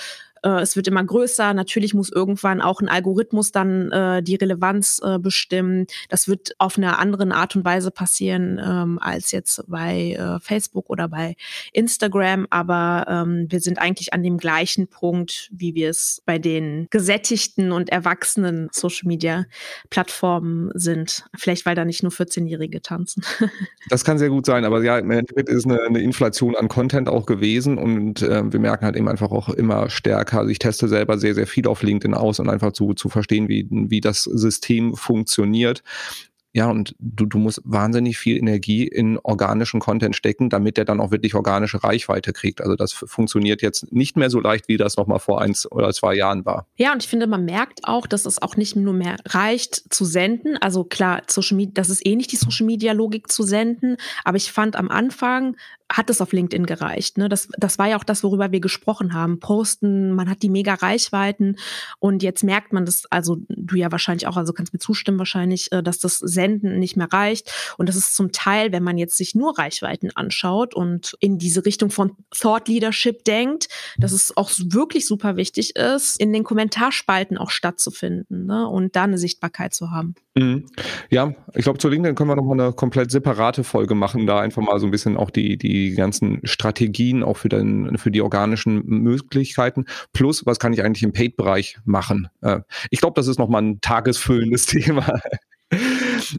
äh, 0.44 0.60
es 0.60 0.76
wird 0.76 0.86
immer 0.86 1.02
größer. 1.02 1.54
Natürlich 1.54 1.94
muss 1.94 2.12
irgendwann 2.12 2.60
auch 2.60 2.80
ein 2.80 2.88
Algorithmus 2.88 3.50
dann 3.50 3.90
äh, 3.90 4.22
die 4.22 4.36
Relevanz 4.36 5.00
äh, 5.02 5.18
bestimmen. 5.18 5.86
Das 6.08 6.28
wird 6.28 6.54
auf 6.58 6.78
einer 6.78 6.98
anderen 6.98 7.32
Art 7.32 7.56
und 7.56 7.64
Weise 7.64 7.90
passieren 7.90 8.60
ähm, 8.64 8.98
als 9.00 9.32
jetzt 9.32 9.64
bei 9.66 10.12
äh, 10.12 10.38
Facebook 10.40 10.90
oder 10.90 11.08
bei 11.08 11.36
Instagram. 11.72 12.46
Aber 12.50 13.06
ähm, 13.08 13.46
wir 13.48 13.60
sind 13.60 13.78
eigentlich 13.78 14.12
an 14.12 14.22
dem 14.22 14.38
gleichen 14.38 14.88
Punkt, 14.88 15.48
wie 15.52 15.74
wir 15.74 15.90
es 15.90 16.22
bei 16.26 16.38
den 16.38 16.86
gesättigten 16.90 17.72
und 17.72 17.90
erwachsenen 17.90 18.68
Social 18.72 19.08
Media 19.08 19.46
Plattformen 19.90 20.70
sind. 20.74 21.24
Vielleicht, 21.36 21.66
weil 21.66 21.74
da 21.74 21.84
nicht 21.84 22.02
nur 22.02 22.12
14-Jährige 22.12 22.82
tanzen. 22.82 23.24
das 23.88 24.04
kann 24.04 24.18
sehr 24.18 24.28
gut 24.28 24.46
sein. 24.46 24.64
Aber 24.64 24.82
ja, 24.82 24.98
im 24.98 25.10
Endeffekt 25.10 25.48
ist 25.48 25.64
eine, 25.64 25.80
eine 25.82 26.00
Inflation 26.00 26.56
an 26.56 26.68
Content 26.68 27.08
auch 27.08 27.26
gewesen 27.26 27.78
und 27.78 28.22
äh, 28.22 28.52
wir 28.52 28.60
merken 28.60 28.84
halt 28.84 28.96
eben 28.96 29.08
einfach 29.08 29.30
auch 29.30 29.48
immer 29.48 29.88
stärker, 29.90 30.33
also 30.40 30.50
ich 30.50 30.58
teste 30.58 30.88
selber 30.88 31.18
sehr, 31.18 31.34
sehr 31.34 31.46
viel 31.46 31.66
auf 31.66 31.82
LinkedIn 31.82 32.14
aus 32.14 32.40
und 32.40 32.48
einfach 32.48 32.72
zu, 32.72 32.94
zu 32.94 33.08
verstehen, 33.08 33.48
wie, 33.48 33.66
wie 33.70 34.00
das 34.00 34.24
System 34.24 34.94
funktioniert. 34.94 35.82
Ja, 36.56 36.70
und 36.70 36.94
du, 37.00 37.26
du 37.26 37.38
musst 37.38 37.60
wahnsinnig 37.64 38.16
viel 38.16 38.36
Energie 38.36 38.86
in 38.86 39.18
organischen 39.18 39.80
Content 39.80 40.14
stecken, 40.14 40.50
damit 40.50 40.76
der 40.76 40.84
dann 40.84 41.00
auch 41.00 41.10
wirklich 41.10 41.34
organische 41.34 41.82
Reichweite 41.82 42.32
kriegt. 42.32 42.60
Also 42.60 42.76
das 42.76 42.92
funktioniert 42.92 43.60
jetzt 43.60 43.92
nicht 43.92 44.16
mehr 44.16 44.30
so 44.30 44.38
leicht, 44.38 44.68
wie 44.68 44.76
das 44.76 44.96
nochmal 44.96 45.18
vor 45.18 45.40
eins 45.40 45.70
oder 45.70 45.92
zwei 45.92 46.14
Jahren 46.14 46.44
war. 46.44 46.68
Ja, 46.76 46.92
und 46.92 47.02
ich 47.02 47.08
finde, 47.08 47.26
man 47.26 47.44
merkt 47.44 47.80
auch, 47.82 48.06
dass 48.06 48.24
es 48.24 48.40
auch 48.40 48.56
nicht 48.56 48.76
nur 48.76 48.94
mehr 48.94 49.16
reicht 49.26 49.92
zu 49.92 50.04
senden. 50.04 50.56
Also 50.56 50.84
klar, 50.84 51.22
Social 51.26 51.56
Media, 51.56 51.72
das 51.74 51.90
ist 51.90 52.06
eh 52.06 52.14
nicht 52.14 52.30
die 52.30 52.36
Social 52.36 52.66
Media 52.66 52.92
Logik 52.92 53.32
zu 53.32 53.42
senden, 53.42 53.96
aber 54.22 54.36
ich 54.36 54.52
fand 54.52 54.76
am 54.76 54.90
Anfang 54.90 55.56
hat 55.92 56.08
es 56.08 56.20
auf 56.20 56.32
LinkedIn 56.32 56.66
gereicht. 56.66 57.18
Ne? 57.18 57.28
Das, 57.28 57.48
das 57.58 57.78
war 57.78 57.88
ja 57.88 57.98
auch 57.98 58.04
das, 58.04 58.24
worüber 58.24 58.52
wir 58.52 58.60
gesprochen 58.60 59.12
haben. 59.12 59.38
Posten, 59.38 60.12
man 60.12 60.30
hat 60.30 60.42
die 60.42 60.48
mega 60.48 60.74
Reichweiten 60.74 61.56
und 61.98 62.22
jetzt 62.22 62.42
merkt 62.42 62.72
man 62.72 62.86
das, 62.86 63.04
also 63.10 63.36
du 63.48 63.76
ja 63.76 63.92
wahrscheinlich 63.92 64.26
auch, 64.26 64.36
also 64.36 64.52
kannst 64.52 64.72
mir 64.72 64.78
zustimmen 64.78 65.18
wahrscheinlich, 65.18 65.70
äh, 65.72 65.82
dass 65.82 65.98
das 65.98 66.18
Senden 66.18 66.78
nicht 66.78 66.96
mehr 66.96 67.12
reicht. 67.12 67.52
Und 67.76 67.88
das 67.88 67.96
ist 67.96 68.16
zum 68.16 68.32
Teil, 68.32 68.72
wenn 68.72 68.82
man 68.82 68.96
jetzt 68.96 69.16
sich 69.16 69.34
nur 69.34 69.58
Reichweiten 69.58 70.10
anschaut 70.14 70.74
und 70.74 71.16
in 71.20 71.38
diese 71.38 71.66
Richtung 71.66 71.90
von 71.90 72.12
Thought 72.30 72.68
Leadership 72.68 73.24
denkt, 73.24 73.68
dass 73.98 74.12
es 74.12 74.36
auch 74.36 74.50
wirklich 74.58 75.06
super 75.06 75.36
wichtig 75.36 75.76
ist, 75.76 76.18
in 76.18 76.32
den 76.32 76.44
Kommentarspalten 76.44 77.36
auch 77.36 77.50
stattzufinden 77.50 78.46
ne? 78.46 78.66
und 78.68 78.96
da 78.96 79.04
eine 79.04 79.18
Sichtbarkeit 79.18 79.74
zu 79.74 79.90
haben. 79.90 80.14
Mhm. 80.34 80.66
Ja, 81.10 81.34
ich 81.54 81.62
glaube, 81.62 81.78
zu 81.78 81.88
LinkedIn 81.88 82.16
können 82.16 82.30
wir 82.30 82.36
noch 82.36 82.44
mal 82.44 82.60
eine 82.60 82.72
komplett 82.72 83.10
separate 83.10 83.64
Folge 83.64 83.94
machen, 83.94 84.26
da 84.26 84.40
einfach 84.40 84.62
mal 84.62 84.80
so 84.80 84.86
ein 84.86 84.90
bisschen 84.90 85.16
auch 85.16 85.30
die, 85.30 85.56
die 85.56 85.73
ganzen 85.94 86.40
Strategien 86.44 87.22
auch 87.22 87.36
für, 87.36 87.48
den, 87.48 87.98
für 87.98 88.10
die 88.10 88.22
organischen 88.22 88.84
Möglichkeiten. 88.86 89.86
Plus, 90.12 90.46
was 90.46 90.58
kann 90.58 90.72
ich 90.72 90.82
eigentlich 90.82 91.02
im 91.02 91.12
Paid-Bereich 91.12 91.78
machen? 91.84 92.28
Äh, 92.40 92.60
ich 92.90 93.00
glaube, 93.00 93.14
das 93.14 93.28
ist 93.28 93.38
noch 93.38 93.48
mal 93.48 93.62
ein 93.62 93.80
tagesfüllendes 93.80 94.66
Thema. 94.66 95.20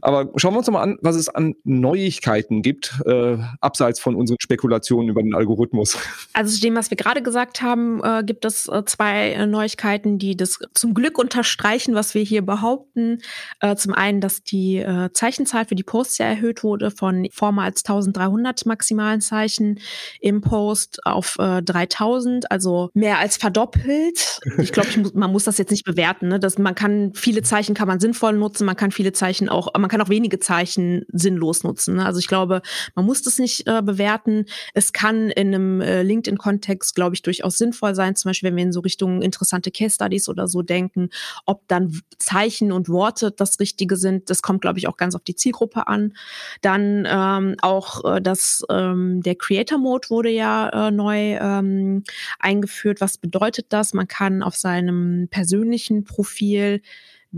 Aber 0.02 0.30
schauen 0.36 0.54
wir 0.54 0.58
uns 0.58 0.70
mal 0.70 0.82
an, 0.82 0.98
was 1.00 1.16
es 1.16 1.28
an 1.28 1.54
Neuigkeiten 1.64 2.62
gibt, 2.62 2.94
äh, 3.04 3.38
abseits 3.60 4.00
von 4.00 4.14
unseren 4.14 4.36
Spekulationen 4.40 5.08
über 5.08 5.22
den 5.22 5.34
Algorithmus. 5.34 5.98
Also 6.32 6.54
zu 6.54 6.60
dem, 6.60 6.74
was 6.74 6.90
wir 6.90 6.96
gerade 6.96 7.22
gesagt 7.22 7.62
haben, 7.62 8.02
äh, 8.02 8.22
gibt 8.24 8.44
es 8.44 8.68
äh, 8.68 8.84
zwei 8.84 9.30
äh, 9.32 9.46
Neuigkeiten, 9.46 10.18
die 10.18 10.36
das 10.36 10.58
zum 10.74 10.94
Glück 10.94 11.18
unterstreichen, 11.18 11.94
was 11.94 12.14
wir 12.14 12.22
hier 12.22 12.42
behaupten. 12.42 13.18
Äh, 13.60 13.76
zum 13.76 13.92
einen, 13.94 14.20
dass 14.20 14.42
die 14.42 14.78
äh, 14.78 15.10
Zeichenzahl 15.12 15.64
für 15.64 15.74
die 15.74 15.82
Posts 15.82 16.18
ja 16.18 16.26
erhöht 16.26 16.62
wurde 16.62 16.90
von 16.90 17.28
vormals 17.32 17.84
1300 17.84 18.66
maximalen 18.66 19.20
Zeichen 19.20 19.80
im 20.20 20.40
Post 20.40 21.04
auf 21.04 21.36
3000, 21.36 22.50
also 22.50 22.90
mehr 22.94 23.18
als 23.18 23.36
verdoppelt. 23.36 24.40
Ich 24.58 24.72
glaube, 24.72 24.88
man 25.14 25.32
muss 25.32 25.44
das 25.44 25.58
jetzt 25.58 25.70
nicht 25.70 25.84
bewerten. 25.84 26.28
Ne? 26.28 26.40
Das, 26.40 26.58
man 26.58 26.74
kann 26.74 27.12
viele 27.14 27.42
Zeichen 27.42 27.74
kann 27.74 27.88
man 27.88 28.00
sinnvoll 28.00 28.32
nutzen, 28.32 28.64
man 28.64 28.76
kann 28.76 28.90
viele 28.90 29.12
Zeichen 29.12 29.48
auch 29.48 29.65
man 29.76 29.88
kann 29.88 30.00
auch 30.00 30.08
wenige 30.08 30.38
Zeichen 30.38 31.04
sinnlos 31.12 31.64
nutzen. 31.64 31.96
Ne? 31.96 32.06
Also 32.06 32.18
ich 32.18 32.28
glaube, 32.28 32.62
man 32.94 33.04
muss 33.04 33.22
das 33.22 33.38
nicht 33.38 33.66
äh, 33.66 33.82
bewerten. 33.82 34.46
Es 34.74 34.92
kann 34.92 35.30
in 35.30 35.54
einem 35.54 35.80
äh, 35.80 36.02
LinkedIn-Kontext, 36.02 36.94
glaube 36.94 37.14
ich, 37.14 37.22
durchaus 37.22 37.58
sinnvoll 37.58 37.94
sein, 37.94 38.16
zum 38.16 38.30
Beispiel, 38.30 38.48
wenn 38.48 38.56
wir 38.56 38.64
in 38.64 38.72
so 38.72 38.80
Richtung 38.80 39.22
interessante 39.22 39.70
Case-Studies 39.70 40.28
oder 40.28 40.48
so 40.48 40.62
denken, 40.62 41.10
ob 41.44 41.66
dann 41.68 42.00
Zeichen 42.18 42.72
und 42.72 42.88
Worte 42.88 43.30
das 43.30 43.60
Richtige 43.60 43.96
sind. 43.96 44.30
Das 44.30 44.42
kommt, 44.42 44.62
glaube 44.62 44.78
ich, 44.78 44.88
auch 44.88 44.96
ganz 44.96 45.14
auf 45.14 45.22
die 45.22 45.34
Zielgruppe 45.34 45.86
an. 45.86 46.14
Dann 46.62 47.06
ähm, 47.08 47.56
auch 47.62 48.16
äh, 48.16 48.20
das, 48.20 48.64
ähm, 48.70 49.22
der 49.22 49.34
Creator-Mode 49.34 50.10
wurde 50.10 50.30
ja 50.30 50.88
äh, 50.88 50.90
neu 50.90 51.36
ähm, 51.40 52.04
eingeführt. 52.38 53.00
Was 53.00 53.18
bedeutet 53.18 53.66
das? 53.70 53.94
Man 53.94 54.08
kann 54.08 54.42
auf 54.42 54.56
seinem 54.56 55.28
persönlichen 55.30 56.04
Profil 56.04 56.82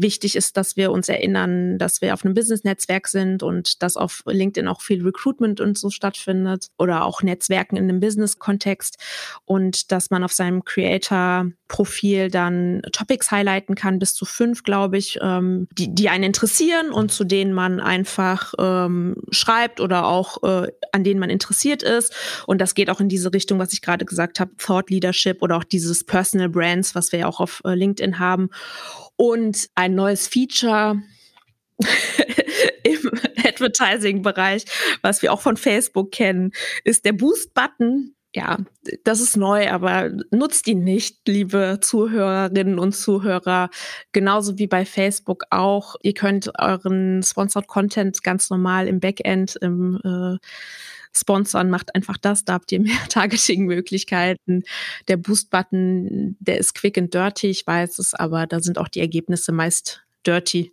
wichtig 0.01 0.37
ist, 0.37 0.57
dass 0.57 0.77
wir 0.77 0.91
uns 0.93 1.09
erinnern, 1.09 1.79
dass 1.79 2.01
wir 2.01 2.15
auf 2.15 2.25
einem 2.25 2.35
Business-Netzwerk 2.35 3.09
sind 3.09 3.43
und 3.43 3.83
dass 3.83 3.97
auf 3.97 4.23
LinkedIn 4.27 4.69
auch 4.69 4.81
viel 4.81 5.03
Recruitment 5.03 5.61
und 5.61 5.79
so 5.79 5.91
stattfindet 5.91 6.69
oder 6.79 7.05
auch 7.05 7.23
Netzwerken 7.23 7.77
in 7.77 7.85
einem 7.85 8.01
Business-Kontext 8.01 8.99
und 9.45 9.93
dass 9.93 10.11
man 10.11 10.25
auf 10.25 10.33
seinem 10.33 10.65
Creator-Profil 10.65 12.31
dann 12.31 12.83
Topics 12.93 13.31
highlighten 13.31 13.75
kann, 13.75 13.99
bis 13.99 14.15
zu 14.15 14.25
fünf, 14.25 14.63
glaube 14.63 14.99
ich, 14.99 15.19
ähm, 15.23 15.69
die, 15.73 15.95
die 15.95 16.09
einen 16.09 16.25
interessieren 16.25 16.91
und 16.91 17.13
zu 17.13 17.25
denen 17.25 17.53
man 17.53 17.81
einfach 17.81 18.55
ähm, 18.59 19.17
schreibt 19.31 19.81
oder 19.81 20.07
auch 20.07 20.43
äh, 20.43 20.69
an 20.93 21.05
denen 21.05 21.21
man 21.21 21.31
interessiert 21.31 21.83
ist. 21.83 22.15
Und 22.47 22.61
das 22.61 22.75
geht 22.75 22.91
auch 22.91 23.01
in 23.01 23.09
diese 23.09 23.33
Richtung, 23.33 23.59
was 23.59 23.73
ich 23.73 23.83
gerade 23.83 24.05
gesagt 24.05 24.41
habe, 24.41 24.53
Thought 24.59 24.91
Leadership 24.91 25.43
oder 25.43 25.57
auch 25.57 25.65
dieses 25.65 26.05
Personal 26.05 26.49
Brands, 26.49 26.95
was 26.95 27.13
wir 27.13 27.21
ja 27.21 27.27
auch 27.27 27.41
auf 27.41 27.63
äh, 27.65 27.75
LinkedIn 27.75 28.19
haben. 28.19 28.51
Und 29.21 29.69
ein 29.75 29.97
neues 29.97 30.29
Feature, 30.29 31.03
im 32.85 33.11
Advertising-Bereich, 33.45 34.65
was 35.03 35.23
wir 35.23 35.33
auch 35.33 35.41
von 35.41 35.57
Facebook 35.57 36.13
kennen, 36.13 36.53
ist 36.85 37.05
der 37.05 37.13
Boost-Button. 37.13 38.15
Ja, 38.35 38.59
das 39.05 39.21
ist 39.21 39.39
neu, 39.39 39.71
aber 39.71 40.11
nutzt 40.31 40.69
ihn 40.69 40.85
nicht, 40.85 41.27
liebe 41.27 41.79
Zuhörerinnen 41.81 42.79
und 42.79 42.93
Zuhörer. 42.93 43.71
Genauso 44.13 44.59
wie 44.59 44.67
bei 44.67 44.85
Facebook 44.85 45.45
auch. 45.51 45.97
Ihr 46.03 46.13
könnt 46.13 46.53
euren 46.59 47.23
Sponsored 47.23 47.67
Content 47.67 48.23
ganz 48.23 48.51
normal 48.51 48.87
im 48.87 49.01
Backend, 49.01 49.57
im 49.57 49.99
äh, 50.05 50.37
Sponsern, 51.13 51.71
macht 51.71 51.95
einfach 51.95 52.19
das, 52.19 52.45
da 52.45 52.55
habt 52.55 52.71
ihr 52.71 52.81
mehr 52.81 52.99
Targeting-Möglichkeiten. 53.09 54.63
Der 55.09 55.17
Boost-Button, 55.17 56.37
der 56.39 56.59
ist 56.59 56.75
quick 56.75 56.99
and 56.99 57.13
dirty, 57.13 57.49
ich 57.49 57.67
weiß 57.67 57.99
es, 57.99 58.15
aber 58.15 58.47
da 58.47 58.61
sind 58.61 58.79
auch 58.79 58.89
die 58.89 59.01
Ergebnisse 59.01 59.53
meist 59.53 60.03
dirty. 60.29 60.73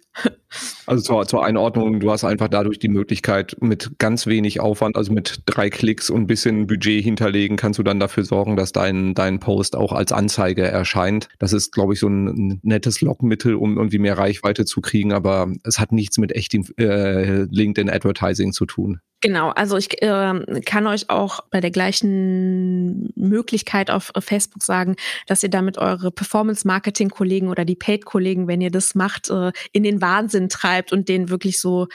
Also 0.85 1.01
zur, 1.01 1.27
zur, 1.27 1.43
Einordnung, 1.43 1.99
du 1.99 2.09
hast 2.11 2.23
einfach 2.23 2.47
dadurch 2.47 2.79
die 2.79 2.87
Möglichkeit, 2.87 3.57
mit 3.59 3.97
ganz 3.97 4.27
wenig 4.27 4.61
Aufwand, 4.61 4.95
also 4.95 5.11
mit 5.11 5.41
drei 5.45 5.69
Klicks 5.69 6.09
und 6.09 6.21
ein 6.21 6.27
bisschen 6.27 6.67
Budget 6.67 7.03
hinterlegen, 7.03 7.57
kannst 7.57 7.79
du 7.79 7.83
dann 7.83 7.99
dafür 7.99 8.23
sorgen, 8.23 8.55
dass 8.55 8.71
dein, 8.71 9.13
dein 9.13 9.39
Post 9.39 9.75
auch 9.75 9.91
als 9.91 10.13
Anzeige 10.13 10.63
erscheint. 10.63 11.27
Das 11.39 11.51
ist, 11.51 11.73
glaube 11.73 11.93
ich, 11.93 11.99
so 11.99 12.07
ein 12.07 12.59
nettes 12.63 13.01
Lockmittel, 13.01 13.55
um 13.55 13.77
irgendwie 13.77 13.97
mehr 13.97 14.17
Reichweite 14.17 14.63
zu 14.63 14.79
kriegen, 14.79 15.11
aber 15.11 15.51
es 15.63 15.79
hat 15.79 15.91
nichts 15.91 16.17
mit 16.17 16.31
echtem 16.33 16.65
äh, 16.77 17.43
LinkedIn 17.43 17.89
Advertising 17.89 18.53
zu 18.53 18.65
tun. 18.65 18.99
Genau, 19.25 19.49
also 19.49 19.75
ich 19.75 20.03
äh, 20.03 20.61
kann 20.67 20.85
euch 20.85 21.09
auch 21.09 21.39
bei 21.49 21.59
der 21.59 21.71
gleichen 21.71 23.11
Möglichkeit 23.15 23.89
auf 23.89 24.11
Facebook 24.19 24.61
sagen, 24.61 24.97
dass 25.25 25.41
ihr 25.41 25.49
damit 25.49 25.79
eure 25.79 26.11
Performance-Marketing-Kollegen 26.11 27.49
oder 27.49 27.65
die 27.65 27.75
Paid-Kollegen, 27.75 28.47
wenn 28.47 28.61
ihr 28.61 28.69
das 28.69 28.93
macht, 28.93 29.31
äh, 29.31 29.51
in 29.71 29.81
den 29.81 29.99
Wahnsinn 29.99 30.47
treibt 30.47 30.93
und 30.93 31.09
denen 31.09 31.31
wirklich 31.31 31.59
so 31.59 31.87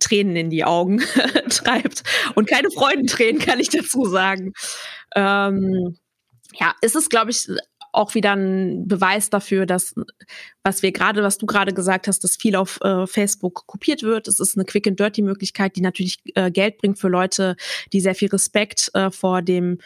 Tränen 0.00 0.34
in 0.34 0.48
die 0.48 0.64
Augen 0.64 1.00
treibt. 1.50 2.04
Und 2.34 2.48
keine 2.48 2.70
Freudentränen, 2.70 3.38
kann 3.38 3.60
ich 3.60 3.68
dazu 3.68 4.06
sagen. 4.06 4.54
Ähm, 5.14 5.98
ja, 6.58 6.74
es 6.80 6.94
ist, 6.94 7.10
glaube 7.10 7.32
ich, 7.32 7.48
auch 7.98 8.14
wieder 8.14 8.34
ein 8.34 8.86
Beweis 8.86 9.28
dafür, 9.28 9.66
dass 9.66 9.94
was 10.62 10.82
wir 10.82 10.92
gerade, 10.92 11.22
was 11.22 11.36
du 11.36 11.46
gerade 11.46 11.74
gesagt 11.74 12.06
hast, 12.06 12.22
dass 12.22 12.36
viel 12.36 12.54
auf 12.54 12.80
äh, 12.80 13.06
Facebook 13.06 13.66
kopiert 13.66 14.02
wird. 14.02 14.28
Es 14.28 14.38
ist 14.38 14.56
eine 14.56 14.64
Quick 14.64 14.86
and 14.86 15.00
Dirty 15.00 15.20
Möglichkeit, 15.22 15.74
die 15.74 15.80
natürlich 15.80 16.18
äh, 16.34 16.50
Geld 16.50 16.78
bringt 16.78 16.98
für 16.98 17.08
Leute, 17.08 17.56
die 17.92 18.00
sehr 18.00 18.14
viel 18.14 18.28
Respekt 18.28 18.90
äh, 18.94 19.10
vor 19.10 19.42
dem 19.42 19.78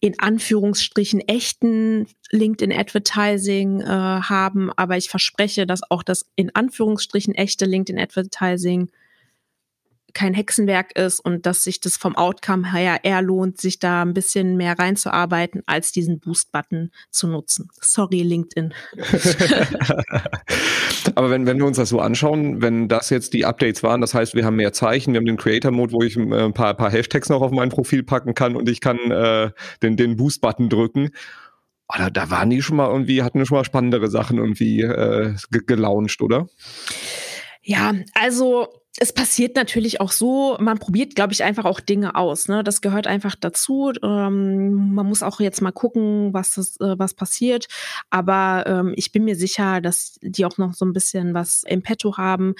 in 0.00 0.18
Anführungsstrichen 0.18 1.20
echten 1.20 2.06
LinkedIn 2.30 2.76
Advertising 2.76 3.80
äh, 3.80 3.86
haben. 3.86 4.70
Aber 4.76 4.96
ich 4.96 5.08
verspreche, 5.08 5.66
dass 5.66 5.88
auch 5.88 6.02
das 6.02 6.26
in 6.34 6.54
Anführungsstrichen 6.54 7.34
echte 7.34 7.64
LinkedIn 7.64 8.00
Advertising 8.00 8.90
kein 10.16 10.32
Hexenwerk 10.32 10.96
ist 10.96 11.20
und 11.20 11.44
dass 11.44 11.62
sich 11.62 11.78
das 11.78 11.98
vom 11.98 12.16
Outcome 12.16 12.72
her 12.72 13.00
eher 13.02 13.20
lohnt, 13.20 13.60
sich 13.60 13.78
da 13.78 14.00
ein 14.00 14.14
bisschen 14.14 14.56
mehr 14.56 14.78
reinzuarbeiten, 14.78 15.62
als 15.66 15.92
diesen 15.92 16.20
Boost-Button 16.20 16.90
zu 17.10 17.28
nutzen. 17.28 17.68
Sorry, 17.82 18.22
LinkedIn. 18.22 18.72
Aber 21.14 21.28
wenn, 21.28 21.44
wenn 21.44 21.58
wir 21.58 21.66
uns 21.66 21.76
das 21.76 21.90
so 21.90 22.00
anschauen, 22.00 22.62
wenn 22.62 22.88
das 22.88 23.10
jetzt 23.10 23.34
die 23.34 23.44
Updates 23.44 23.82
waren, 23.82 24.00
das 24.00 24.14
heißt, 24.14 24.34
wir 24.34 24.46
haben 24.46 24.56
mehr 24.56 24.72
Zeichen, 24.72 25.12
wir 25.12 25.18
haben 25.18 25.26
den 25.26 25.36
Creator-Mode, 25.36 25.92
wo 25.92 26.02
ich 26.02 26.16
äh, 26.16 26.44
ein 26.44 26.54
paar, 26.54 26.72
paar 26.72 26.90
Hashtags 26.90 27.28
noch 27.28 27.42
auf 27.42 27.50
mein 27.50 27.68
Profil 27.68 28.02
packen 28.02 28.32
kann 28.32 28.56
und 28.56 28.70
ich 28.70 28.80
kann 28.80 28.96
äh, 29.10 29.50
den, 29.82 29.98
den 29.98 30.16
Boost-Button 30.16 30.70
drücken. 30.70 31.10
Oh, 31.88 31.98
da, 31.98 32.08
da 32.08 32.30
waren 32.30 32.48
die 32.48 32.62
schon 32.62 32.78
mal 32.78 32.88
irgendwie, 32.90 33.22
hatten 33.22 33.44
schon 33.44 33.58
mal 33.58 33.64
spannendere 33.64 34.08
Sachen 34.08 34.38
irgendwie 34.38 34.80
äh, 34.80 35.34
gelauncht, 35.50 36.22
oder? 36.22 36.48
Ja, 37.62 37.92
also 38.14 38.68
es 38.98 39.12
passiert 39.12 39.56
natürlich 39.56 40.00
auch 40.00 40.12
so, 40.12 40.56
man 40.58 40.78
probiert, 40.78 41.14
glaube 41.14 41.32
ich, 41.32 41.44
einfach 41.44 41.64
auch 41.64 41.80
Dinge 41.80 42.14
aus. 42.14 42.48
Ne? 42.48 42.64
Das 42.64 42.80
gehört 42.80 43.06
einfach 43.06 43.34
dazu. 43.38 43.92
Ähm, 44.02 44.94
man 44.94 45.06
muss 45.06 45.22
auch 45.22 45.40
jetzt 45.40 45.60
mal 45.60 45.72
gucken, 45.72 46.32
was, 46.32 46.54
das, 46.54 46.80
äh, 46.80 46.98
was 46.98 47.14
passiert. 47.14 47.66
Aber 48.10 48.64
ähm, 48.66 48.94
ich 48.96 49.12
bin 49.12 49.24
mir 49.24 49.36
sicher, 49.36 49.80
dass 49.80 50.18
die 50.22 50.44
auch 50.44 50.56
noch 50.58 50.74
so 50.74 50.84
ein 50.84 50.92
bisschen 50.92 51.34
was 51.34 51.62
im 51.64 51.82
Petto 51.82 52.16
haben 52.16 52.54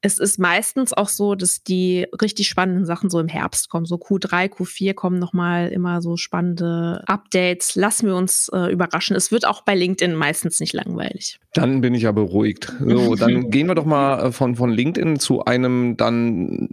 es 0.00 0.18
ist 0.18 0.38
meistens 0.38 0.92
auch 0.92 1.08
so, 1.08 1.34
dass 1.34 1.62
die 1.62 2.06
richtig 2.20 2.48
spannenden 2.48 2.84
Sachen 2.84 3.10
so 3.10 3.18
im 3.18 3.28
Herbst 3.28 3.68
kommen. 3.68 3.86
So 3.86 3.96
Q3, 3.96 4.48
Q4 4.48 4.94
kommen 4.94 5.18
nochmal 5.18 5.68
immer 5.68 6.00
so 6.02 6.16
spannende 6.16 7.02
Updates. 7.06 7.74
Lassen 7.74 8.06
wir 8.06 8.16
uns 8.16 8.48
äh, 8.52 8.70
überraschen. 8.72 9.16
Es 9.16 9.32
wird 9.32 9.46
auch 9.46 9.62
bei 9.62 9.74
LinkedIn 9.74 10.14
meistens 10.14 10.60
nicht 10.60 10.72
langweilig. 10.72 11.40
Dann 11.54 11.80
bin 11.80 11.94
ich 11.94 12.02
ja 12.02 12.12
beruhigt. 12.12 12.72
So, 12.80 13.14
dann 13.16 13.50
gehen 13.50 13.66
wir 13.66 13.74
doch 13.74 13.86
mal 13.86 14.26
äh, 14.26 14.32
von, 14.32 14.54
von 14.54 14.70
LinkedIn 14.70 15.18
zu 15.18 15.44
einem 15.44 15.96
dann 15.96 16.68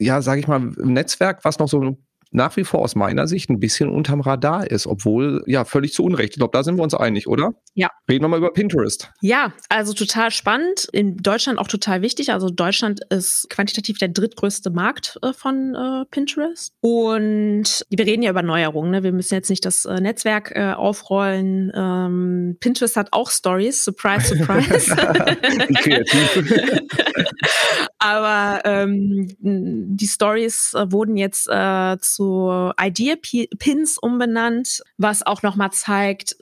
ja, 0.00 0.22
sage 0.22 0.40
ich 0.40 0.46
mal, 0.46 0.60
Netzwerk, 0.60 1.44
was 1.44 1.58
noch 1.58 1.68
so 1.68 1.96
nach 2.30 2.56
wie 2.56 2.64
vor 2.64 2.80
aus 2.80 2.94
meiner 2.94 3.26
Sicht 3.26 3.50
ein 3.50 3.60
bisschen 3.60 3.88
unterm 3.88 4.20
Radar 4.20 4.70
ist, 4.70 4.86
obwohl 4.86 5.42
ja 5.46 5.64
völlig 5.64 5.92
zu 5.92 6.04
Unrecht. 6.04 6.34
Ich 6.34 6.38
glaube, 6.38 6.56
da 6.56 6.62
sind 6.62 6.76
wir 6.76 6.82
uns 6.82 6.94
einig, 6.94 7.26
oder? 7.26 7.52
Ja. 7.74 7.90
Reden 8.08 8.24
wir 8.24 8.28
mal 8.28 8.38
über 8.38 8.52
Pinterest. 8.52 9.10
Ja, 9.20 9.52
also 9.68 9.92
total 9.92 10.30
spannend. 10.30 10.88
In 10.92 11.16
Deutschland 11.16 11.58
auch 11.58 11.68
total 11.68 12.02
wichtig. 12.02 12.32
Also 12.32 12.50
Deutschland 12.50 13.00
ist 13.10 13.48
quantitativ 13.50 13.98
der 13.98 14.08
drittgrößte 14.08 14.70
Markt 14.70 15.18
äh, 15.22 15.32
von 15.32 15.74
äh, 15.74 16.04
Pinterest. 16.10 16.72
Und 16.80 17.84
wir 17.90 18.06
reden 18.06 18.22
ja 18.22 18.30
über 18.30 18.42
Neuerungen. 18.42 18.90
Ne? 18.90 19.02
Wir 19.02 19.12
müssen 19.12 19.34
jetzt 19.34 19.50
nicht 19.50 19.64
das 19.64 19.84
äh, 19.84 20.00
Netzwerk 20.00 20.52
äh, 20.54 20.72
aufrollen. 20.72 21.72
Ähm, 21.74 22.56
Pinterest 22.60 22.96
hat 22.96 23.08
auch 23.12 23.30
Stories. 23.30 23.84
Surprise, 23.84 24.36
surprise. 24.36 24.94
kreativ. 25.82 26.54
Aber 27.98 28.60
ähm, 28.64 29.28
die 29.40 30.06
Stories 30.06 30.74
äh, 30.74 30.90
wurden 30.90 31.16
jetzt 31.16 31.48
äh, 31.48 31.98
zu 32.18 32.72
Idea 32.80 33.14
Pins 33.58 33.96
umbenannt, 33.96 34.82
was 34.96 35.24
auch 35.24 35.42
nochmal 35.42 35.70
zeigt, 35.70 36.36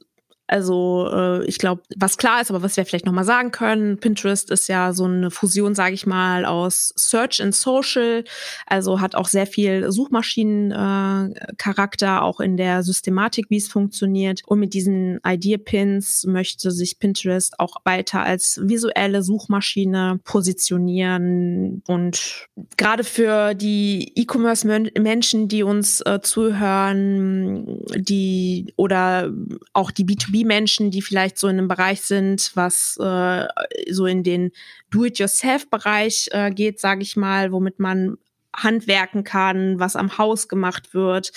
also 0.46 1.10
äh, 1.12 1.44
ich 1.46 1.58
glaube, 1.58 1.82
was 1.96 2.16
klar 2.18 2.40
ist, 2.40 2.50
aber 2.50 2.62
was 2.62 2.76
wir 2.76 2.86
vielleicht 2.86 3.06
noch 3.06 3.12
mal 3.12 3.24
sagen 3.24 3.50
können, 3.50 3.98
Pinterest 3.98 4.48
ist 4.50 4.68
ja 4.68 4.92
so 4.92 5.02
eine 5.04 5.32
Fusion, 5.32 5.74
sage 5.74 5.94
ich 5.94 6.06
mal, 6.06 6.44
aus 6.44 6.92
Search 6.96 7.42
and 7.42 7.52
Social, 7.54 8.22
also 8.66 9.00
hat 9.00 9.16
auch 9.16 9.28
sehr 9.28 9.46
viel 9.46 9.90
Suchmaschinencharakter, 9.90 12.16
äh, 12.16 12.20
auch 12.20 12.40
in 12.40 12.56
der 12.56 12.82
Systematik, 12.82 13.46
wie 13.48 13.56
es 13.56 13.68
funktioniert. 13.68 14.42
Und 14.46 14.58
mit 14.60 14.74
diesen 14.74 15.18
Idea-Pins 15.26 16.26
möchte 16.26 16.70
sich 16.70 17.00
Pinterest 17.00 17.58
auch 17.58 17.76
weiter 17.84 18.20
als 18.22 18.60
visuelle 18.62 19.22
Suchmaschine 19.22 20.20
positionieren. 20.24 21.82
Und 21.88 22.48
gerade 22.76 23.04
für 23.04 23.54
die 23.54 24.12
E-Commerce-Menschen, 24.14 25.48
die 25.48 25.62
uns 25.62 26.02
äh, 26.02 26.20
zuhören, 26.22 27.80
die 27.96 28.74
oder 28.76 29.32
auch 29.72 29.90
die 29.90 30.04
B2B 30.04 30.35
B2B-Menschen, 30.44 30.90
die 30.90 31.02
vielleicht 31.02 31.38
so 31.38 31.48
in 31.48 31.58
einem 31.58 31.68
Bereich 31.68 32.02
sind, 32.02 32.50
was 32.54 32.96
äh, 33.00 33.46
so 33.90 34.06
in 34.06 34.22
den 34.22 34.52
Do-it-yourself-Bereich 34.90 36.28
äh, 36.32 36.50
geht, 36.50 36.80
sage 36.80 37.02
ich 37.02 37.16
mal, 37.16 37.52
womit 37.52 37.78
man 37.78 38.18
handwerken 38.56 39.24
kann, 39.24 39.78
was 39.78 39.96
am 39.96 40.18
Haus 40.18 40.48
gemacht 40.48 40.94
wird, 40.94 41.32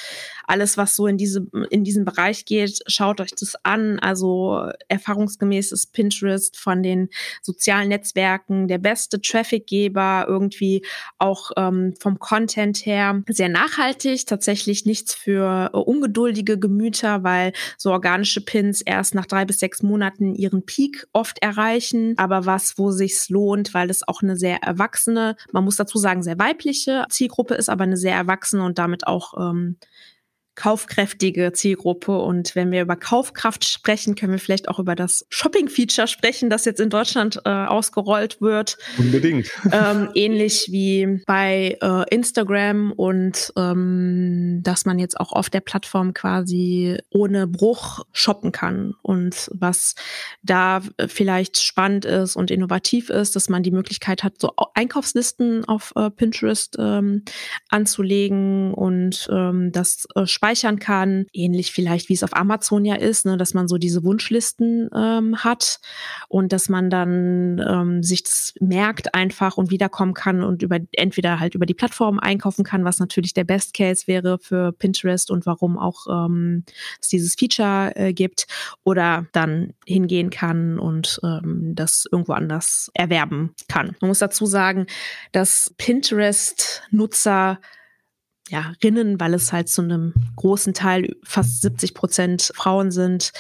alles, 0.50 0.78
was 0.78 0.96
so 0.96 1.06
in, 1.06 1.18
diese, 1.18 1.46
in 1.70 1.84
diesen 1.84 2.06
Bereich 2.06 2.46
geht, 2.46 2.80
schaut 2.88 3.22
euch 3.22 3.36
das 3.40 3.54
an. 3.64 4.00
Also 4.00 4.72
erfahrungsgemäß 4.88 5.72
ist 5.72 5.94
Pinterest 5.94 6.58
von 6.58 6.82
den 6.82 7.10
sozialen 7.44 7.90
Netzwerken 7.90 8.68
der 8.68 8.80
beste 8.80 9.22
Trafficgeber, 9.22 10.26
irgendwie 10.28 10.84
auch 11.20 11.52
ähm, 11.56 11.94
vom 12.00 12.18
Content 12.18 12.86
her 12.86 13.22
sehr 13.28 13.50
nachhaltig, 13.50 14.26
tatsächlich 14.26 14.86
nichts 14.86 15.14
für 15.14 15.70
äh, 15.72 15.78
ungeduldige 15.78 16.58
Gemüter, 16.58 17.24
weil 17.24 17.54
so 17.78 17.92
organische 17.92 18.42
Pins 18.42 18.82
erst 18.82 19.14
nach 19.14 19.28
drei 19.28 19.46
bis 19.46 19.60
sechs 19.60 19.84
Monaten 19.84 20.34
ihren 20.34 20.66
Peak 20.66 21.08
oft 21.14 21.40
erreichen, 21.44 22.16
aber 22.18 22.48
was, 22.48 22.78
wo 22.80 22.90
sich's 22.90 23.30
lohnt, 23.30 23.76
weil 23.76 23.92
es 23.92 24.08
auch 24.08 24.24
eine 24.24 24.36
sehr 24.36 24.64
erwachsene, 24.64 25.36
man 25.52 25.64
muss 25.64 25.76
dazu 25.76 26.00
sagen, 26.00 26.24
sehr 26.24 26.40
weibliche 26.40 27.06
Zielgruppe 27.10 27.56
ist, 27.56 27.70
aber 27.70 27.84
eine 27.84 27.98
sehr 27.98 28.16
erwachsene 28.16 28.64
und 28.64 28.80
damit 28.80 29.08
auch 29.08 29.34
ähm, 29.38 29.78
kaufkräftige 30.60 31.54
Zielgruppe. 31.54 32.18
Und 32.18 32.54
wenn 32.54 32.70
wir 32.70 32.82
über 32.82 32.98
Kaufkraft 32.98 33.64
sprechen, 33.64 34.16
können 34.16 34.34
wir 34.34 34.40
vielleicht 34.40 34.68
auch 34.68 34.78
über 34.78 34.94
das 34.94 35.26
Shopping-Feature 35.30 36.08
sprechen, 36.08 36.50
das 36.50 36.66
jetzt 36.66 36.82
in 36.82 36.90
Deutschland 36.90 37.40
äh, 37.46 37.50
ausgerollt 37.50 38.42
wird. 38.42 38.78
Unbedingt. 38.98 39.50
Ähm, 39.72 40.10
ähnlich 40.16 40.70
wie 40.72 41.22
bei 41.28 41.78
äh, 41.82 42.04
Instagram 42.14 42.92
und 42.92 43.54
ähm, 43.56 44.62
dass 44.64 44.86
man 44.86 44.98
jetzt 44.98 45.20
auch 45.20 45.32
auf 45.32 45.50
der 45.50 45.62
Plattform 45.62 46.14
quasi 46.14 46.98
ohne 47.12 47.46
Bruch 47.46 48.04
shoppen 48.12 48.52
kann. 48.52 48.96
Und 49.04 49.50
was 49.54 49.94
da 50.42 50.82
vielleicht 51.08 51.60
spannend 51.60 52.06
ist 52.06 52.36
und 52.36 52.50
innovativ 52.52 53.10
ist, 53.10 53.36
dass 53.36 53.48
man 53.48 53.62
die 53.62 53.72
Möglichkeit 53.72 54.24
hat, 54.24 54.34
so 54.40 54.54
Einkaufslisten 54.74 55.66
auf 55.66 55.94
äh, 55.96 56.10
Pinterest 56.10 56.76
ähm, 56.80 57.24
anzulegen 57.70 58.74
und 58.74 59.30
ähm, 59.32 59.72
das 59.72 60.08
äh, 60.16 60.26
speichern 60.50 60.80
kann. 60.80 61.26
Ähnlich 61.32 61.72
vielleicht, 61.72 62.10
wie 62.10 62.14
es 62.14 62.24
auf 62.24 62.36
Amazon 62.36 62.84
ja 62.86 62.96
ist, 62.96 63.26
ne, 63.26 63.38
dass 63.38 63.54
man 63.54 63.68
so 63.68 63.78
diese 63.78 64.04
Wunschlisten 64.04 64.90
ähm, 64.96 65.44
hat 65.44 65.80
und 66.28 66.52
dass 66.52 66.70
man 66.70 66.90
dann 66.90 67.64
ähm, 67.68 68.04
sich 68.04 68.24
das 68.24 68.54
merkt 68.60 69.14
einfach 69.14 69.58
und 69.58 69.70
wiederkommen 69.70 70.14
kann 70.14 70.44
und 70.44 70.64
über 70.64 70.80
entweder 70.94 71.40
halt 71.40 71.54
über 71.56 71.66
die 71.66 71.74
Plattform 71.74 72.20
einkaufen 72.20 72.64
kann, 72.64 72.84
was 72.84 73.00
natürlich 73.00 73.34
der 73.34 73.44
Best 73.44 73.74
Case 73.74 74.08
wäre 74.08 74.40
für 74.40 74.72
Pinterest 74.72 75.30
und 75.30 75.46
warum 75.46 75.78
auch 75.78 76.08
ähm, 76.10 76.64
es 77.00 77.10
dieses 77.10 77.36
Feature 77.36 77.92
äh, 77.96 78.14
gibt, 78.14 78.48
oder 78.84 79.28
dann 79.34 79.74
hingehen 79.86 80.30
kann 80.30 80.80
und 80.80 81.20
ähm, 81.24 81.74
das 81.76 82.06
irgendwo 82.12 82.34
anders 82.34 82.90
erwerben 82.94 83.54
kann. 83.68 83.96
Man 84.02 84.10
muss 84.10 84.20
dazu 84.20 84.46
sagen, 84.46 84.88
dass 85.32 85.74
Pinterest-Nutzer 85.78 87.60
ja, 88.50 88.74
Rinnen, 88.84 89.20
weil 89.20 89.34
es 89.34 89.54
halt 89.54 89.70
zu 89.70 89.82
einem 89.82 90.14
großen 90.36 90.74
Teil 90.74 91.16
fast 91.24 91.62
70 91.62 91.94
Prozent 91.94 92.52
Frauen 92.56 92.92
sind, 92.92 93.32